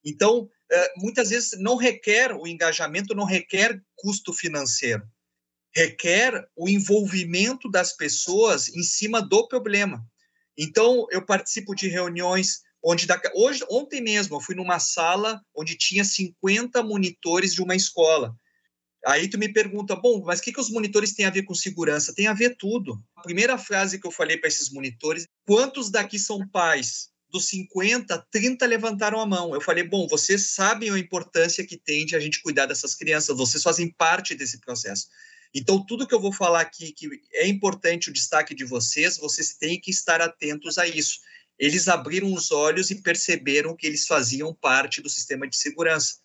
Então, 0.04 0.48
muitas 0.98 1.30
vezes 1.30 1.58
não 1.58 1.76
requer, 1.76 2.32
o 2.32 2.46
engajamento 2.46 3.14
não 3.14 3.24
requer 3.24 3.82
custo 3.96 4.32
financeiro 4.32 5.02
requer 5.74 6.46
o 6.56 6.68
envolvimento 6.68 7.70
das 7.70 7.96
pessoas 7.96 8.68
em 8.68 8.82
cima 8.82 9.20
do 9.22 9.48
problema. 9.48 10.04
Então, 10.56 11.06
eu 11.10 11.24
participo 11.24 11.74
de 11.74 11.88
reuniões 11.88 12.60
onde 12.84 13.06
hoje 13.34 13.64
ontem 13.70 14.00
mesmo 14.00 14.36
eu 14.36 14.40
fui 14.40 14.54
numa 14.54 14.78
sala 14.78 15.40
onde 15.54 15.76
tinha 15.76 16.04
50 16.04 16.82
monitores 16.82 17.54
de 17.54 17.62
uma 17.62 17.76
escola. 17.76 18.36
Aí 19.04 19.28
tu 19.28 19.38
me 19.38 19.52
pergunta, 19.52 19.96
bom, 19.96 20.22
mas 20.24 20.38
o 20.38 20.42
que, 20.42 20.52
que 20.52 20.60
os 20.60 20.70
monitores 20.70 21.12
têm 21.12 21.26
a 21.26 21.30
ver 21.30 21.42
com 21.42 21.54
segurança? 21.54 22.14
Tem 22.14 22.28
a 22.28 22.34
ver 22.34 22.56
tudo. 22.56 23.02
A 23.16 23.22
primeira 23.22 23.58
frase 23.58 24.00
que 24.00 24.06
eu 24.06 24.12
falei 24.12 24.36
para 24.36 24.48
esses 24.48 24.70
monitores, 24.70 25.26
quantos 25.44 25.90
daqui 25.90 26.18
são 26.18 26.46
pais? 26.48 27.10
Dos 27.28 27.48
50, 27.48 28.26
30 28.30 28.66
levantaram 28.66 29.18
a 29.18 29.26
mão. 29.26 29.54
Eu 29.54 29.60
falei, 29.60 29.82
bom, 29.82 30.06
vocês 30.06 30.52
sabem 30.54 30.90
a 30.90 30.98
importância 30.98 31.66
que 31.66 31.76
tem 31.76 32.04
de 32.04 32.14
a 32.14 32.20
gente 32.20 32.42
cuidar 32.42 32.66
dessas 32.66 32.94
crianças, 32.94 33.36
vocês 33.36 33.62
fazem 33.62 33.92
parte 33.92 34.34
desse 34.34 34.60
processo. 34.60 35.08
Então, 35.54 35.84
tudo 35.84 36.06
que 36.06 36.14
eu 36.14 36.20
vou 36.20 36.32
falar 36.32 36.60
aqui, 36.60 36.92
que 36.92 37.08
é 37.34 37.46
importante 37.46 38.08
o 38.08 38.12
destaque 38.12 38.54
de 38.54 38.64
vocês, 38.64 39.18
vocês 39.18 39.54
têm 39.54 39.78
que 39.78 39.90
estar 39.90 40.20
atentos 40.20 40.78
a 40.78 40.86
isso. 40.86 41.20
Eles 41.58 41.88
abriram 41.88 42.32
os 42.32 42.50
olhos 42.50 42.90
e 42.90 43.02
perceberam 43.02 43.76
que 43.76 43.86
eles 43.86 44.06
faziam 44.06 44.54
parte 44.54 45.02
do 45.02 45.08
sistema 45.08 45.46
de 45.46 45.56
segurança. 45.56 46.16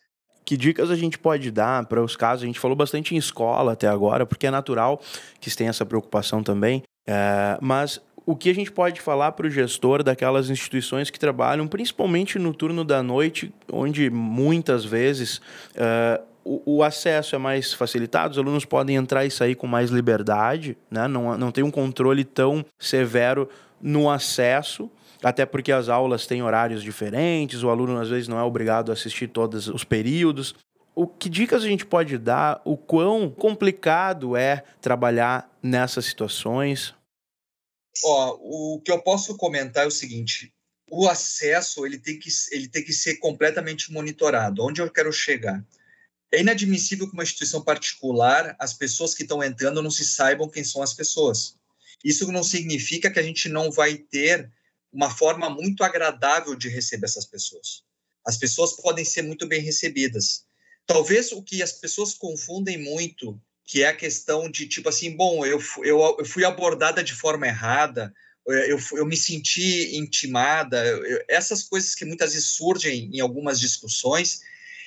que 0.45 0.55
dicas 0.55 0.89
a 0.89 0.95
gente 0.95 1.19
pode 1.19 1.51
dar 1.51 1.85
para 1.87 2.01
os 2.01 2.15
casos? 2.15 2.43
A 2.43 2.45
gente 2.45 2.59
falou 2.59 2.75
bastante 2.75 3.13
em 3.13 3.17
escola 3.17 3.73
até 3.73 3.87
agora, 3.87 4.25
porque 4.25 4.47
é 4.47 4.51
natural 4.51 5.01
que 5.41 5.53
tenha 5.53 5.69
essa 5.69 5.85
preocupação 5.85 6.41
também. 6.41 6.83
É, 7.05 7.57
mas 7.61 7.99
o 8.27 8.35
que 8.35 8.49
a 8.49 8.53
gente 8.53 8.69
pode 8.69 8.99
falar 8.99 9.31
para 9.31 9.47
o 9.47 9.49
gestor 9.49 10.03
daquelas 10.03 10.49
instituições 10.49 11.09
que 11.09 11.17
trabalham 11.17 11.65
principalmente 11.65 12.37
no 12.37 12.53
turno 12.53 12.83
da 12.83 13.01
noite, 13.01 13.53
onde 13.71 14.09
muitas 14.09 14.83
vezes 14.83 15.37
uh, 15.37 16.21
o, 16.65 16.83
acesso 16.83 17.35
é 17.35 17.37
mais 17.37 17.73
facilitado, 17.73 18.31
os 18.31 18.37
alunos 18.37 18.65
podem 18.65 18.95
entrar 18.95 19.25
e 19.25 19.31
sair 19.31 19.55
com 19.55 19.67
mais 19.67 19.89
liberdade, 19.89 20.77
né? 20.89 21.07
não, 21.07 21.37
não 21.37 21.51
tem 21.51 21.63
um 21.63 21.71
controle 21.71 22.23
tão 22.23 22.65
severo 22.79 23.49
no 23.81 24.09
acesso 24.09 24.89
até 25.21 25.45
porque 25.45 25.71
as 25.71 25.89
aulas 25.89 26.25
têm 26.25 26.43
horários 26.43 26.83
diferentes, 26.83 27.63
o 27.63 27.69
aluno 27.69 27.99
às 27.99 28.09
vezes 28.09 28.27
não 28.27 28.39
é 28.39 28.43
obrigado 28.43 28.91
a 28.91 28.93
assistir 28.93 29.27
todos 29.27 29.67
os 29.67 29.83
períodos. 29.83 30.53
O 30.95 31.07
que 31.07 31.29
dicas 31.29 31.63
a 31.63 31.67
gente 31.67 31.85
pode 31.85 32.17
dar? 32.17 32.61
O 32.65 32.75
quão 32.75 33.29
complicado 33.29 34.35
é 34.35 34.63
trabalhar 34.81 35.49
nessas 35.61 36.05
situações? 36.05 36.93
Ó, 38.03 38.37
o 38.39 38.81
que 38.81 38.91
eu 38.91 39.01
posso 39.01 39.35
comentar 39.37 39.83
é 39.83 39.87
o 39.87 39.91
seguinte: 39.91 40.51
o 40.89 41.07
acesso 41.07 41.85
ele 41.85 41.99
tem 41.99 42.17
que, 42.17 42.29
ele 42.51 42.67
tem 42.67 42.83
que 42.83 42.93
ser 42.93 43.17
completamente 43.17 43.91
monitorado. 43.91 44.63
Onde 44.63 44.81
eu 44.81 44.89
quero 44.89 45.11
chegar? 45.11 45.63
É 46.37 46.41
inadmissível 46.41 47.07
que 47.07 47.15
uma 47.15 47.23
instituição 47.23 47.63
particular, 47.63 48.55
as 48.59 48.71
pessoas 48.71 49.15
que 49.15 49.23
estão 49.23 49.43
entrando 49.43 49.81
não 49.81 49.89
se 49.89 50.05
saibam 50.05 50.47
quem 50.47 50.63
são 50.63 50.83
as 50.83 50.93
pessoas. 50.93 51.55
Isso 52.05 52.31
não 52.31 52.43
significa 52.43 53.09
que 53.09 53.17
a 53.17 53.23
gente 53.23 53.49
não 53.49 53.71
vai 53.71 53.97
ter 53.97 54.47
uma 54.93 55.09
forma 55.09 55.49
muito 55.49 55.83
agradável 55.83 56.53
de 56.53 56.69
receber 56.69 57.07
essas 57.07 57.25
pessoas. 57.25 57.81
As 58.23 58.37
pessoas 58.37 58.73
podem 58.73 59.03
ser 59.03 59.23
muito 59.23 59.47
bem 59.47 59.61
recebidas. 59.61 60.45
Talvez 60.85 61.31
o 61.31 61.41
que 61.41 61.63
as 61.63 61.71
pessoas 61.71 62.13
confundem 62.13 62.77
muito, 62.77 63.41
que 63.65 63.81
é 63.81 63.87
a 63.87 63.95
questão 63.95 64.47
de 64.47 64.67
tipo 64.67 64.89
assim, 64.89 65.17
bom, 65.17 65.43
eu, 65.43 65.59
eu, 65.79 66.17
eu 66.19 66.25
fui 66.25 66.45
abordada 66.45 67.03
de 67.03 67.15
forma 67.15 67.47
errada, 67.47 68.13
eu, 68.45 68.79
eu 68.91 69.07
me 69.07 69.17
senti 69.17 69.97
intimada, 69.97 70.85
eu, 70.85 71.19
essas 71.27 71.63
coisas 71.63 71.95
que 71.95 72.05
muitas 72.05 72.33
vezes 72.33 72.49
surgem 72.49 73.09
em 73.11 73.21
algumas 73.21 73.59
discussões, 73.59 74.41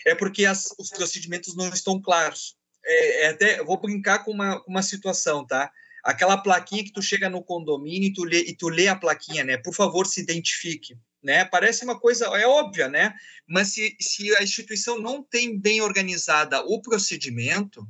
é 0.07 0.14
porque 0.14 0.44
as, 0.44 0.74
os 0.78 0.90
procedimentos 0.90 1.55
não 1.57 1.68
estão 1.68 2.01
claros. 2.01 2.57
É, 2.84 3.24
é 3.24 3.28
até, 3.28 3.62
vou 3.62 3.80
brincar 3.80 4.20
com 4.24 4.32
uma, 4.32 4.62
uma 4.66 4.82
situação, 4.82 5.46
tá? 5.46 5.70
aquela 6.03 6.36
plaquinha 6.36 6.84
que 6.84 6.92
tu 6.92 7.03
chega 7.03 7.28
no 7.28 7.42
condomínio 7.42 8.09
e 8.09 8.12
tu 8.12 8.24
lê, 8.24 8.40
e 8.42 8.55
tu 8.55 8.68
lê 8.68 8.88
a 8.88 8.96
plaquinha, 8.96 9.44
né? 9.44 9.57
Por 9.57 9.74
favor, 9.74 10.07
se 10.07 10.20
identifique. 10.20 10.96
Né? 11.22 11.44
Parece 11.44 11.84
uma 11.84 11.98
coisa, 11.98 12.24
é 12.26 12.46
óbvia, 12.46 12.88
né? 12.88 13.14
Mas 13.46 13.74
se, 13.74 13.94
se 14.01 14.34
a 14.36 14.42
instituição 14.42 14.98
não 14.98 15.22
tem 15.22 15.59
bem 15.59 15.82
organizada 15.82 16.62
o 16.62 16.80
procedimento 16.80 17.86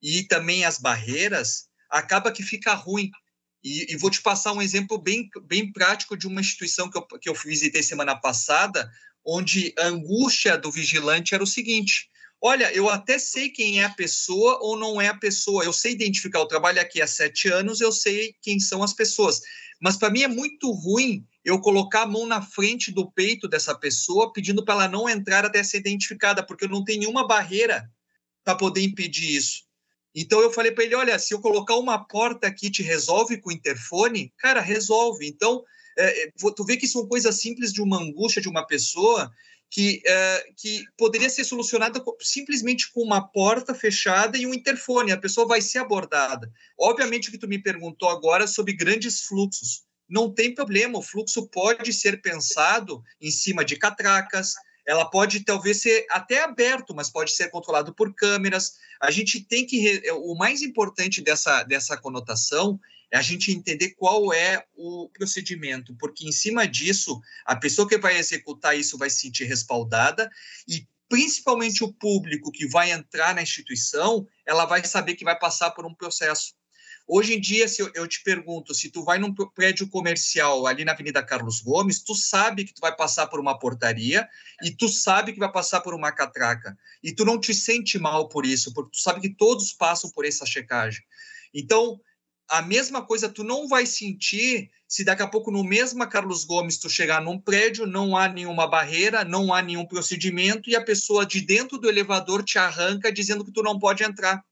e 0.00 0.22
também 0.22 0.64
as 0.64 0.78
barreiras, 0.78 1.66
acaba 1.90 2.30
que 2.30 2.44
fica 2.44 2.72
ruim. 2.74 3.10
E, 3.62 3.92
e, 3.92 3.96
vou 3.96 4.10
te 4.10 4.22
passar 4.22 4.52
um 4.52 4.62
exemplo 4.62 4.98
bem, 4.98 5.28
bem 5.44 5.72
prático 5.72 6.16
de 6.16 6.28
uma 6.28 6.40
instituição 6.40 6.88
que 6.88 6.98
eu, 6.98 7.02
que 7.18 7.28
eu 7.28 7.34
visitei 7.34 7.82
semana 7.82 8.14
passada, 8.14 8.88
onde 9.24 9.72
a 9.78 9.86
angústia 9.86 10.58
do 10.58 10.70
vigilante 10.70 11.34
era 11.34 11.42
o 11.42 11.46
seguinte: 11.46 12.08
olha, 12.40 12.72
eu 12.72 12.88
até 12.90 13.18
sei 13.18 13.48
quem 13.48 13.80
é 13.80 13.84
a 13.84 13.90
pessoa 13.90 14.58
ou 14.60 14.76
não 14.76 15.00
é 15.00 15.08
a 15.08 15.16
pessoa. 15.16 15.64
Eu 15.64 15.72
sei 15.72 15.92
identificar. 15.92 16.40
Eu 16.40 16.46
trabalho 16.46 16.80
aqui 16.80 17.00
há 17.00 17.06
sete 17.06 17.48
anos, 17.48 17.80
eu 17.80 17.90
sei 17.90 18.34
quem 18.42 18.60
são 18.60 18.82
as 18.82 18.92
pessoas. 18.92 19.40
Mas 19.80 19.96
para 19.96 20.10
mim 20.10 20.22
é 20.22 20.28
muito 20.28 20.70
ruim 20.70 21.26
eu 21.44 21.60
colocar 21.60 22.02
a 22.02 22.06
mão 22.06 22.26
na 22.26 22.40
frente 22.40 22.90
do 22.90 23.10
peito 23.10 23.48
dessa 23.48 23.74
pessoa, 23.74 24.32
pedindo 24.32 24.64
para 24.64 24.74
ela 24.74 24.88
não 24.88 25.08
entrar 25.08 25.44
até 25.44 25.62
ser 25.62 25.78
identificada, 25.78 26.44
porque 26.44 26.64
eu 26.64 26.68
não 26.68 26.84
tenho 26.84 27.00
nenhuma 27.00 27.26
barreira 27.26 27.90
para 28.42 28.54
poder 28.54 28.82
impedir 28.82 29.36
isso. 29.36 29.64
Então 30.14 30.40
eu 30.40 30.52
falei 30.52 30.70
para 30.70 30.84
ele, 30.84 30.94
olha, 30.94 31.18
se 31.18 31.34
eu 31.34 31.40
colocar 31.40 31.76
uma 31.76 31.98
porta 32.06 32.46
aqui 32.46 32.70
te 32.70 32.82
resolve 32.82 33.40
com 33.40 33.50
o 33.50 33.52
interfone, 33.52 34.32
cara, 34.38 34.60
resolve. 34.60 35.26
Então 35.26 35.62
é, 35.98 36.24
é 36.24 36.30
tu 36.54 36.64
vê 36.64 36.76
que 36.76 36.86
são 36.86 37.06
coisas 37.06 37.40
simples 37.40 37.72
de 37.72 37.82
uma 37.82 38.00
angústia 38.00 38.42
de 38.42 38.48
uma 38.48 38.66
pessoa 38.66 39.30
que, 39.70 40.00
uh, 40.06 40.54
que 40.56 40.84
poderia 40.96 41.28
ser 41.28 41.42
solucionada 41.42 42.00
simplesmente 42.20 42.92
com 42.92 43.02
uma 43.02 43.26
porta 43.26 43.74
fechada 43.74 44.38
e 44.38 44.46
um 44.46 44.54
interfone. 44.54 45.10
A 45.10 45.18
pessoa 45.18 45.48
vai 45.48 45.60
ser 45.60 45.78
abordada. 45.78 46.48
Obviamente, 46.78 47.28
o 47.28 47.32
que 47.32 47.38
tu 47.38 47.48
me 47.48 47.58
perguntou 47.58 48.08
agora 48.08 48.46
sobre 48.46 48.76
grandes 48.76 49.22
fluxos. 49.22 49.82
Não 50.08 50.32
tem 50.32 50.54
problema, 50.54 50.98
o 50.98 51.02
fluxo 51.02 51.48
pode 51.48 51.92
ser 51.92 52.22
pensado 52.22 53.02
em 53.20 53.32
cima 53.32 53.64
de 53.64 53.76
catracas, 53.76 54.54
ela 54.86 55.06
pode 55.06 55.40
talvez 55.40 55.80
ser 55.80 56.06
até 56.10 56.44
aberto, 56.44 56.94
mas 56.94 57.10
pode 57.10 57.32
ser 57.32 57.50
controlado 57.50 57.94
por 57.94 58.14
câmeras. 58.14 58.74
A 59.00 59.10
gente 59.10 59.40
tem 59.40 59.66
que. 59.66 60.02
O 60.12 60.36
mais 60.36 60.62
importante 60.62 61.22
dessa, 61.22 61.62
dessa 61.64 61.96
conotação 61.96 62.78
é 63.14 63.16
a 63.16 63.22
gente 63.22 63.52
entender 63.52 63.90
qual 63.90 64.32
é 64.32 64.66
o 64.74 65.08
procedimento, 65.08 65.94
porque 65.94 66.26
em 66.26 66.32
cima 66.32 66.66
disso, 66.66 67.20
a 67.46 67.54
pessoa 67.54 67.88
que 67.88 67.96
vai 67.96 68.18
executar 68.18 68.76
isso 68.76 68.98
vai 68.98 69.08
se 69.08 69.20
sentir 69.20 69.44
respaldada 69.44 70.28
e 70.66 70.84
principalmente 71.08 71.84
o 71.84 71.92
público 71.92 72.50
que 72.50 72.66
vai 72.66 72.90
entrar 72.90 73.32
na 73.32 73.40
instituição, 73.40 74.26
ela 74.44 74.64
vai 74.64 74.84
saber 74.84 75.14
que 75.14 75.24
vai 75.24 75.38
passar 75.38 75.70
por 75.70 75.86
um 75.86 75.94
processo. 75.94 76.54
Hoje 77.06 77.34
em 77.34 77.40
dia, 77.40 77.68
se 77.68 77.82
eu, 77.82 77.92
eu, 77.94 78.08
te 78.08 78.20
pergunto, 78.20 78.74
se 78.74 78.90
tu 78.90 79.04
vai 79.04 79.16
num 79.16 79.32
prédio 79.32 79.88
comercial 79.88 80.66
ali 80.66 80.84
na 80.84 80.90
Avenida 80.90 81.22
Carlos 81.22 81.60
Gomes, 81.60 82.02
tu 82.02 82.16
sabe 82.16 82.64
que 82.64 82.74
tu 82.74 82.80
vai 82.80 82.96
passar 82.96 83.28
por 83.28 83.38
uma 83.38 83.56
portaria 83.56 84.28
e 84.64 84.72
tu 84.72 84.88
sabe 84.88 85.32
que 85.32 85.38
vai 85.38 85.52
passar 85.52 85.82
por 85.82 85.94
uma 85.94 86.10
catraca. 86.10 86.76
E 87.00 87.12
tu 87.12 87.24
não 87.24 87.38
te 87.38 87.54
sente 87.54 87.96
mal 87.96 88.28
por 88.28 88.44
isso, 88.44 88.74
porque 88.74 88.90
tu 88.90 89.00
sabe 89.00 89.20
que 89.20 89.28
todos 89.36 89.72
passam 89.72 90.10
por 90.10 90.24
essa 90.24 90.44
checagem. 90.44 91.04
Então, 91.54 92.00
a 92.48 92.62
mesma 92.62 93.02
coisa 93.02 93.28
tu 93.28 93.42
não 93.42 93.66
vai 93.66 93.86
sentir 93.86 94.70
se 94.86 95.04
daqui 95.04 95.22
a 95.22 95.26
pouco 95.26 95.50
no 95.50 95.64
mesmo 95.64 96.06
Carlos 96.08 96.44
Gomes 96.44 96.78
tu 96.78 96.88
chegar 96.88 97.20
num 97.20 97.38
prédio, 97.38 97.86
não 97.86 98.16
há 98.16 98.28
nenhuma 98.28 98.66
barreira, 98.66 99.24
não 99.24 99.52
há 99.52 99.62
nenhum 99.62 99.86
procedimento 99.86 100.68
e 100.70 100.76
a 100.76 100.84
pessoa 100.84 101.24
de 101.24 101.40
dentro 101.40 101.78
do 101.78 101.88
elevador 101.88 102.44
te 102.44 102.58
arranca 102.58 103.12
dizendo 103.12 103.44
que 103.44 103.52
tu 103.52 103.62
não 103.62 103.78
pode 103.78 104.04
entrar. 104.04 104.44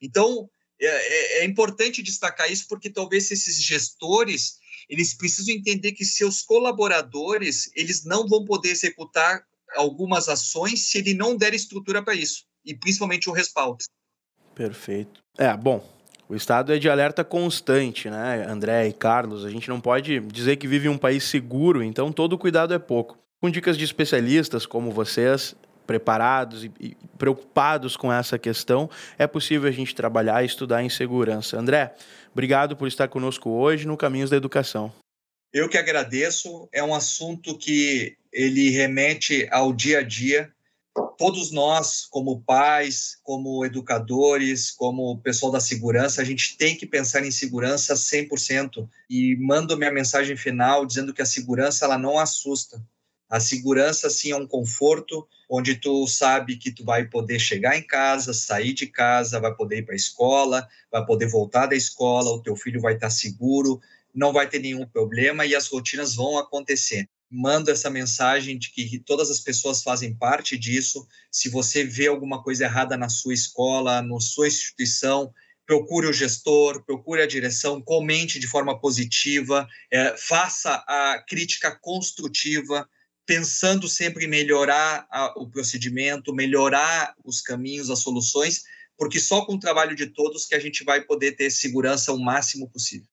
Então, 0.00 0.48
é, 0.80 0.86
é, 0.86 1.42
é 1.42 1.44
importante 1.44 2.02
destacar 2.02 2.50
isso 2.50 2.66
porque 2.68 2.90
talvez 2.90 3.30
esses 3.30 3.62
gestores 3.62 4.58
eles 4.88 5.14
precisam 5.14 5.54
entender 5.54 5.92
que 5.92 6.04
seus 6.04 6.42
colaboradores 6.42 7.70
eles 7.74 8.04
não 8.04 8.26
vão 8.26 8.44
poder 8.44 8.70
executar 8.70 9.44
algumas 9.74 10.28
ações 10.28 10.88
se 10.88 10.98
ele 10.98 11.12
não 11.14 11.36
der 11.36 11.54
estrutura 11.54 12.02
para 12.02 12.14
isso 12.14 12.44
e 12.64 12.74
principalmente 12.74 13.28
o 13.28 13.32
respaldo. 13.32 13.84
Perfeito. 14.54 15.20
É, 15.38 15.54
bom, 15.56 15.95
o 16.28 16.34
Estado 16.34 16.72
é 16.72 16.78
de 16.78 16.88
alerta 16.88 17.24
constante, 17.24 18.10
né, 18.10 18.46
André 18.48 18.88
e 18.88 18.92
Carlos? 18.92 19.44
A 19.44 19.50
gente 19.50 19.68
não 19.68 19.80
pode 19.80 20.20
dizer 20.20 20.56
que 20.56 20.66
vive 20.66 20.88
em 20.88 20.90
um 20.90 20.98
país 20.98 21.24
seguro, 21.24 21.82
então 21.82 22.12
todo 22.12 22.38
cuidado 22.38 22.74
é 22.74 22.78
pouco. 22.78 23.18
Com 23.40 23.50
dicas 23.50 23.76
de 23.76 23.84
especialistas 23.84 24.66
como 24.66 24.90
vocês, 24.90 25.54
preparados 25.86 26.64
e, 26.64 26.96
preocupados 27.16 27.96
com 27.96 28.12
essa 28.12 28.38
questão, 28.38 28.90
é 29.18 29.26
possível 29.26 29.68
a 29.68 29.72
gente 29.72 29.94
trabalhar 29.94 30.42
e 30.42 30.46
estudar 30.46 30.82
em 30.82 30.88
segurança. 30.88 31.58
André, 31.58 31.94
obrigado 32.32 32.76
por 32.76 32.88
estar 32.88 33.08
conosco 33.08 33.50
hoje 33.50 33.86
no 33.86 33.96
Caminhos 33.96 34.30
da 34.30 34.36
Educação. 34.36 34.92
Eu 35.52 35.68
que 35.68 35.78
agradeço. 35.78 36.68
É 36.72 36.82
um 36.82 36.94
assunto 36.94 37.56
que 37.56 38.16
ele 38.32 38.70
remete 38.70 39.48
ao 39.50 39.72
dia 39.72 40.00
a 40.00 40.02
dia 40.02 40.52
todos 41.16 41.50
nós, 41.50 42.06
como 42.10 42.42
pais, 42.42 43.18
como 43.22 43.64
educadores, 43.64 44.70
como 44.70 45.18
pessoal 45.18 45.50
da 45.50 45.60
segurança, 45.60 46.20
a 46.20 46.24
gente 46.24 46.56
tem 46.56 46.76
que 46.76 46.86
pensar 46.86 47.24
em 47.24 47.30
segurança 47.30 47.94
100%. 47.94 48.88
E 49.08 49.36
mando 49.36 49.76
minha 49.76 49.92
mensagem 49.92 50.36
final 50.36 50.84
dizendo 50.84 51.14
que 51.14 51.22
a 51.22 51.26
segurança 51.26 51.84
ela 51.84 51.98
não 51.98 52.18
assusta. 52.18 52.82
A 53.28 53.40
segurança 53.40 54.08
sim 54.08 54.30
é 54.30 54.36
um 54.36 54.46
conforto 54.46 55.26
onde 55.48 55.74
tu 55.76 56.06
sabe 56.06 56.56
que 56.56 56.70
tu 56.70 56.84
vai 56.84 57.06
poder 57.06 57.38
chegar 57.38 57.76
em 57.76 57.82
casa, 57.82 58.32
sair 58.32 58.72
de 58.72 58.86
casa, 58.86 59.40
vai 59.40 59.54
poder 59.54 59.78
ir 59.78 59.82
para 59.84 59.94
a 59.94 59.96
escola, 59.96 60.68
vai 60.90 61.04
poder 61.04 61.28
voltar 61.28 61.66
da 61.66 61.74
escola, 61.74 62.30
o 62.30 62.42
teu 62.42 62.54
filho 62.54 62.80
vai 62.80 62.94
estar 62.94 63.10
seguro, 63.10 63.80
não 64.14 64.32
vai 64.32 64.48
ter 64.48 64.60
nenhum 64.60 64.86
problema 64.86 65.44
e 65.44 65.54
as 65.54 65.66
rotinas 65.66 66.14
vão 66.14 66.38
acontecer 66.38 67.08
mando 67.30 67.70
essa 67.70 67.90
mensagem 67.90 68.58
de 68.58 68.70
que 68.70 68.98
todas 69.00 69.30
as 69.30 69.40
pessoas 69.40 69.82
fazem 69.82 70.14
parte 70.14 70.56
disso. 70.56 71.06
Se 71.30 71.48
você 71.48 71.84
vê 71.84 72.06
alguma 72.06 72.42
coisa 72.42 72.64
errada 72.64 72.96
na 72.96 73.08
sua 73.08 73.34
escola, 73.34 74.00
na 74.00 74.20
sua 74.20 74.48
instituição, 74.48 75.32
procure 75.66 76.06
o 76.06 76.12
gestor, 76.12 76.84
procure 76.84 77.20
a 77.20 77.26
direção, 77.26 77.82
comente 77.82 78.38
de 78.38 78.46
forma 78.46 78.78
positiva, 78.78 79.66
é, 79.90 80.16
faça 80.16 80.74
a 80.86 81.22
crítica 81.28 81.76
construtiva, 81.82 82.88
pensando 83.26 83.88
sempre 83.88 84.26
em 84.26 84.28
melhorar 84.28 85.06
a, 85.10 85.34
o 85.36 85.50
procedimento, 85.50 86.32
melhorar 86.32 87.14
os 87.24 87.40
caminhos, 87.40 87.90
as 87.90 87.98
soluções, 87.98 88.62
porque 88.96 89.18
só 89.18 89.44
com 89.44 89.54
o 89.54 89.60
trabalho 89.60 89.96
de 89.96 90.06
todos 90.06 90.46
que 90.46 90.54
a 90.54 90.60
gente 90.60 90.84
vai 90.84 91.02
poder 91.02 91.32
ter 91.32 91.50
segurança 91.50 92.12
o 92.12 92.18
máximo 92.18 92.70
possível. 92.70 93.08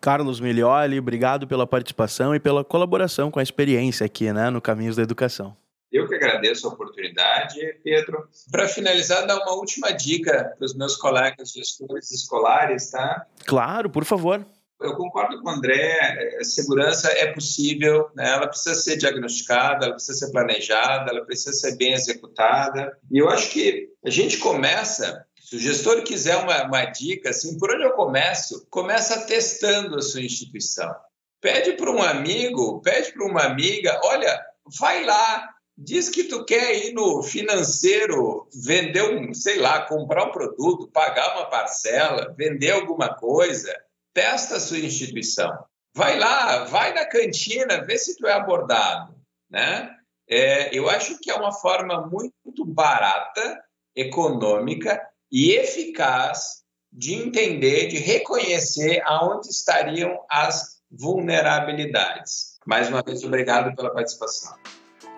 Carlos 0.00 0.40
Milioli, 0.40 0.98
obrigado 0.98 1.46
pela 1.46 1.66
participação 1.66 2.34
e 2.34 2.40
pela 2.40 2.64
colaboração 2.64 3.30
com 3.30 3.40
a 3.40 3.42
experiência 3.42 4.06
aqui, 4.06 4.32
né, 4.32 4.50
no 4.50 4.60
Caminhos 4.60 4.96
da 4.96 5.02
Educação. 5.02 5.56
Eu 5.90 6.08
que 6.08 6.14
agradeço. 6.14 6.68
a 6.68 6.72
oportunidade, 6.72 7.58
Pedro. 7.82 8.28
Para 8.50 8.68
finalizar, 8.68 9.26
dar 9.26 9.36
uma 9.36 9.54
última 9.54 9.92
dica 9.92 10.54
para 10.58 10.64
os 10.64 10.74
meus 10.74 10.96
colegas 10.96 11.52
gestores 11.52 12.10
escolares, 12.10 12.90
tá? 12.90 13.24
Claro, 13.46 13.88
por 13.88 14.04
favor. 14.04 14.44
Eu 14.80 14.94
concordo 14.94 15.40
com 15.40 15.48
o 15.48 15.52
André, 15.52 16.36
a 16.38 16.44
segurança 16.44 17.10
é 17.10 17.32
possível, 17.32 18.10
né? 18.14 18.30
ela 18.32 18.46
precisa 18.46 18.74
ser 18.74 18.98
diagnosticada, 18.98 19.86
ela 19.86 19.94
precisa 19.94 20.26
ser 20.26 20.32
planejada, 20.32 21.10
ela 21.10 21.24
precisa 21.24 21.52
ser 21.52 21.76
bem 21.76 21.94
executada. 21.94 22.94
E 23.10 23.16
eu 23.16 23.30
acho 23.30 23.50
que 23.50 23.88
a 24.04 24.10
gente 24.10 24.36
começa, 24.36 25.25
se 25.46 25.54
o 25.54 25.60
gestor 25.60 26.02
quiser 26.02 26.38
uma, 26.38 26.64
uma 26.64 26.84
dica, 26.86 27.30
assim, 27.30 27.56
por 27.56 27.70
onde 27.70 27.84
eu 27.84 27.92
começo? 27.92 28.66
Começa 28.68 29.26
testando 29.26 29.96
a 29.96 30.02
sua 30.02 30.20
instituição. 30.20 30.92
Pede 31.40 31.74
para 31.74 31.88
um 31.88 32.02
amigo, 32.02 32.80
pede 32.82 33.12
para 33.12 33.24
uma 33.24 33.44
amiga, 33.44 34.00
olha, 34.02 34.44
vai 34.80 35.04
lá, 35.04 35.48
diz 35.78 36.08
que 36.08 36.24
tu 36.24 36.44
quer 36.44 36.86
ir 36.86 36.94
no 36.94 37.22
financeiro, 37.22 38.48
vender 38.52 39.04
um, 39.04 39.32
sei 39.32 39.60
lá, 39.60 39.82
comprar 39.82 40.24
um 40.24 40.32
produto, 40.32 40.90
pagar 40.90 41.36
uma 41.36 41.46
parcela, 41.46 42.34
vender 42.36 42.72
alguma 42.72 43.14
coisa, 43.14 43.72
testa 44.12 44.56
a 44.56 44.60
sua 44.60 44.80
instituição. 44.80 45.56
Vai 45.94 46.18
lá, 46.18 46.64
vai 46.64 46.92
na 46.92 47.04
cantina, 47.04 47.84
vê 47.84 47.96
se 47.96 48.16
tu 48.16 48.26
é 48.26 48.32
abordado, 48.32 49.14
né? 49.48 49.94
É, 50.28 50.76
eu 50.76 50.90
acho 50.90 51.20
que 51.20 51.30
é 51.30 51.36
uma 51.36 51.52
forma 51.52 52.04
muito 52.04 52.64
barata, 52.64 53.62
econômica 53.94 55.00
e 55.30 55.52
eficaz 55.52 56.64
de 56.92 57.14
entender, 57.14 57.88
de 57.88 57.98
reconhecer 57.98 59.02
aonde 59.04 59.48
estariam 59.48 60.18
as 60.30 60.76
vulnerabilidades. 60.90 62.56
Mais 62.66 62.88
uma 62.88 63.02
vez, 63.02 63.22
obrigado 63.22 63.74
pela 63.76 63.90
participação. 63.90 64.56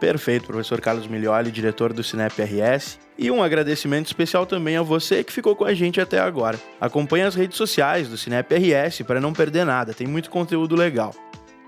Perfeito, 0.00 0.46
professor 0.46 0.80
Carlos 0.80 1.06
Miglioli, 1.06 1.50
diretor 1.50 1.92
do 1.92 2.04
Cinep 2.04 2.40
RS. 2.40 2.98
E 3.16 3.30
um 3.30 3.42
agradecimento 3.42 4.06
especial 4.06 4.46
também 4.46 4.76
a 4.76 4.82
você 4.82 5.24
que 5.24 5.32
ficou 5.32 5.56
com 5.56 5.64
a 5.64 5.74
gente 5.74 6.00
até 6.00 6.20
agora. 6.20 6.58
Acompanhe 6.80 7.24
as 7.24 7.34
redes 7.34 7.56
sociais 7.56 8.08
do 8.08 8.16
Cinep 8.16 8.54
RS 8.54 9.02
para 9.02 9.20
não 9.20 9.32
perder 9.32 9.64
nada, 9.64 9.92
tem 9.92 10.06
muito 10.06 10.30
conteúdo 10.30 10.76
legal. 10.76 11.14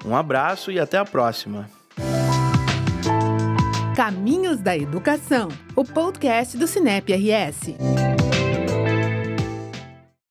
Um 0.04 0.14
abraço 0.14 0.70
e 0.70 0.78
até 0.78 0.96
a 0.96 1.04
próxima. 1.04 1.68
Caminhos 3.96 4.60
da 4.60 4.76
Educação, 4.76 5.48
o 5.74 5.84
podcast 5.84 6.56
do 6.56 6.66
Cinep 6.66 7.12
RS. 7.12 8.19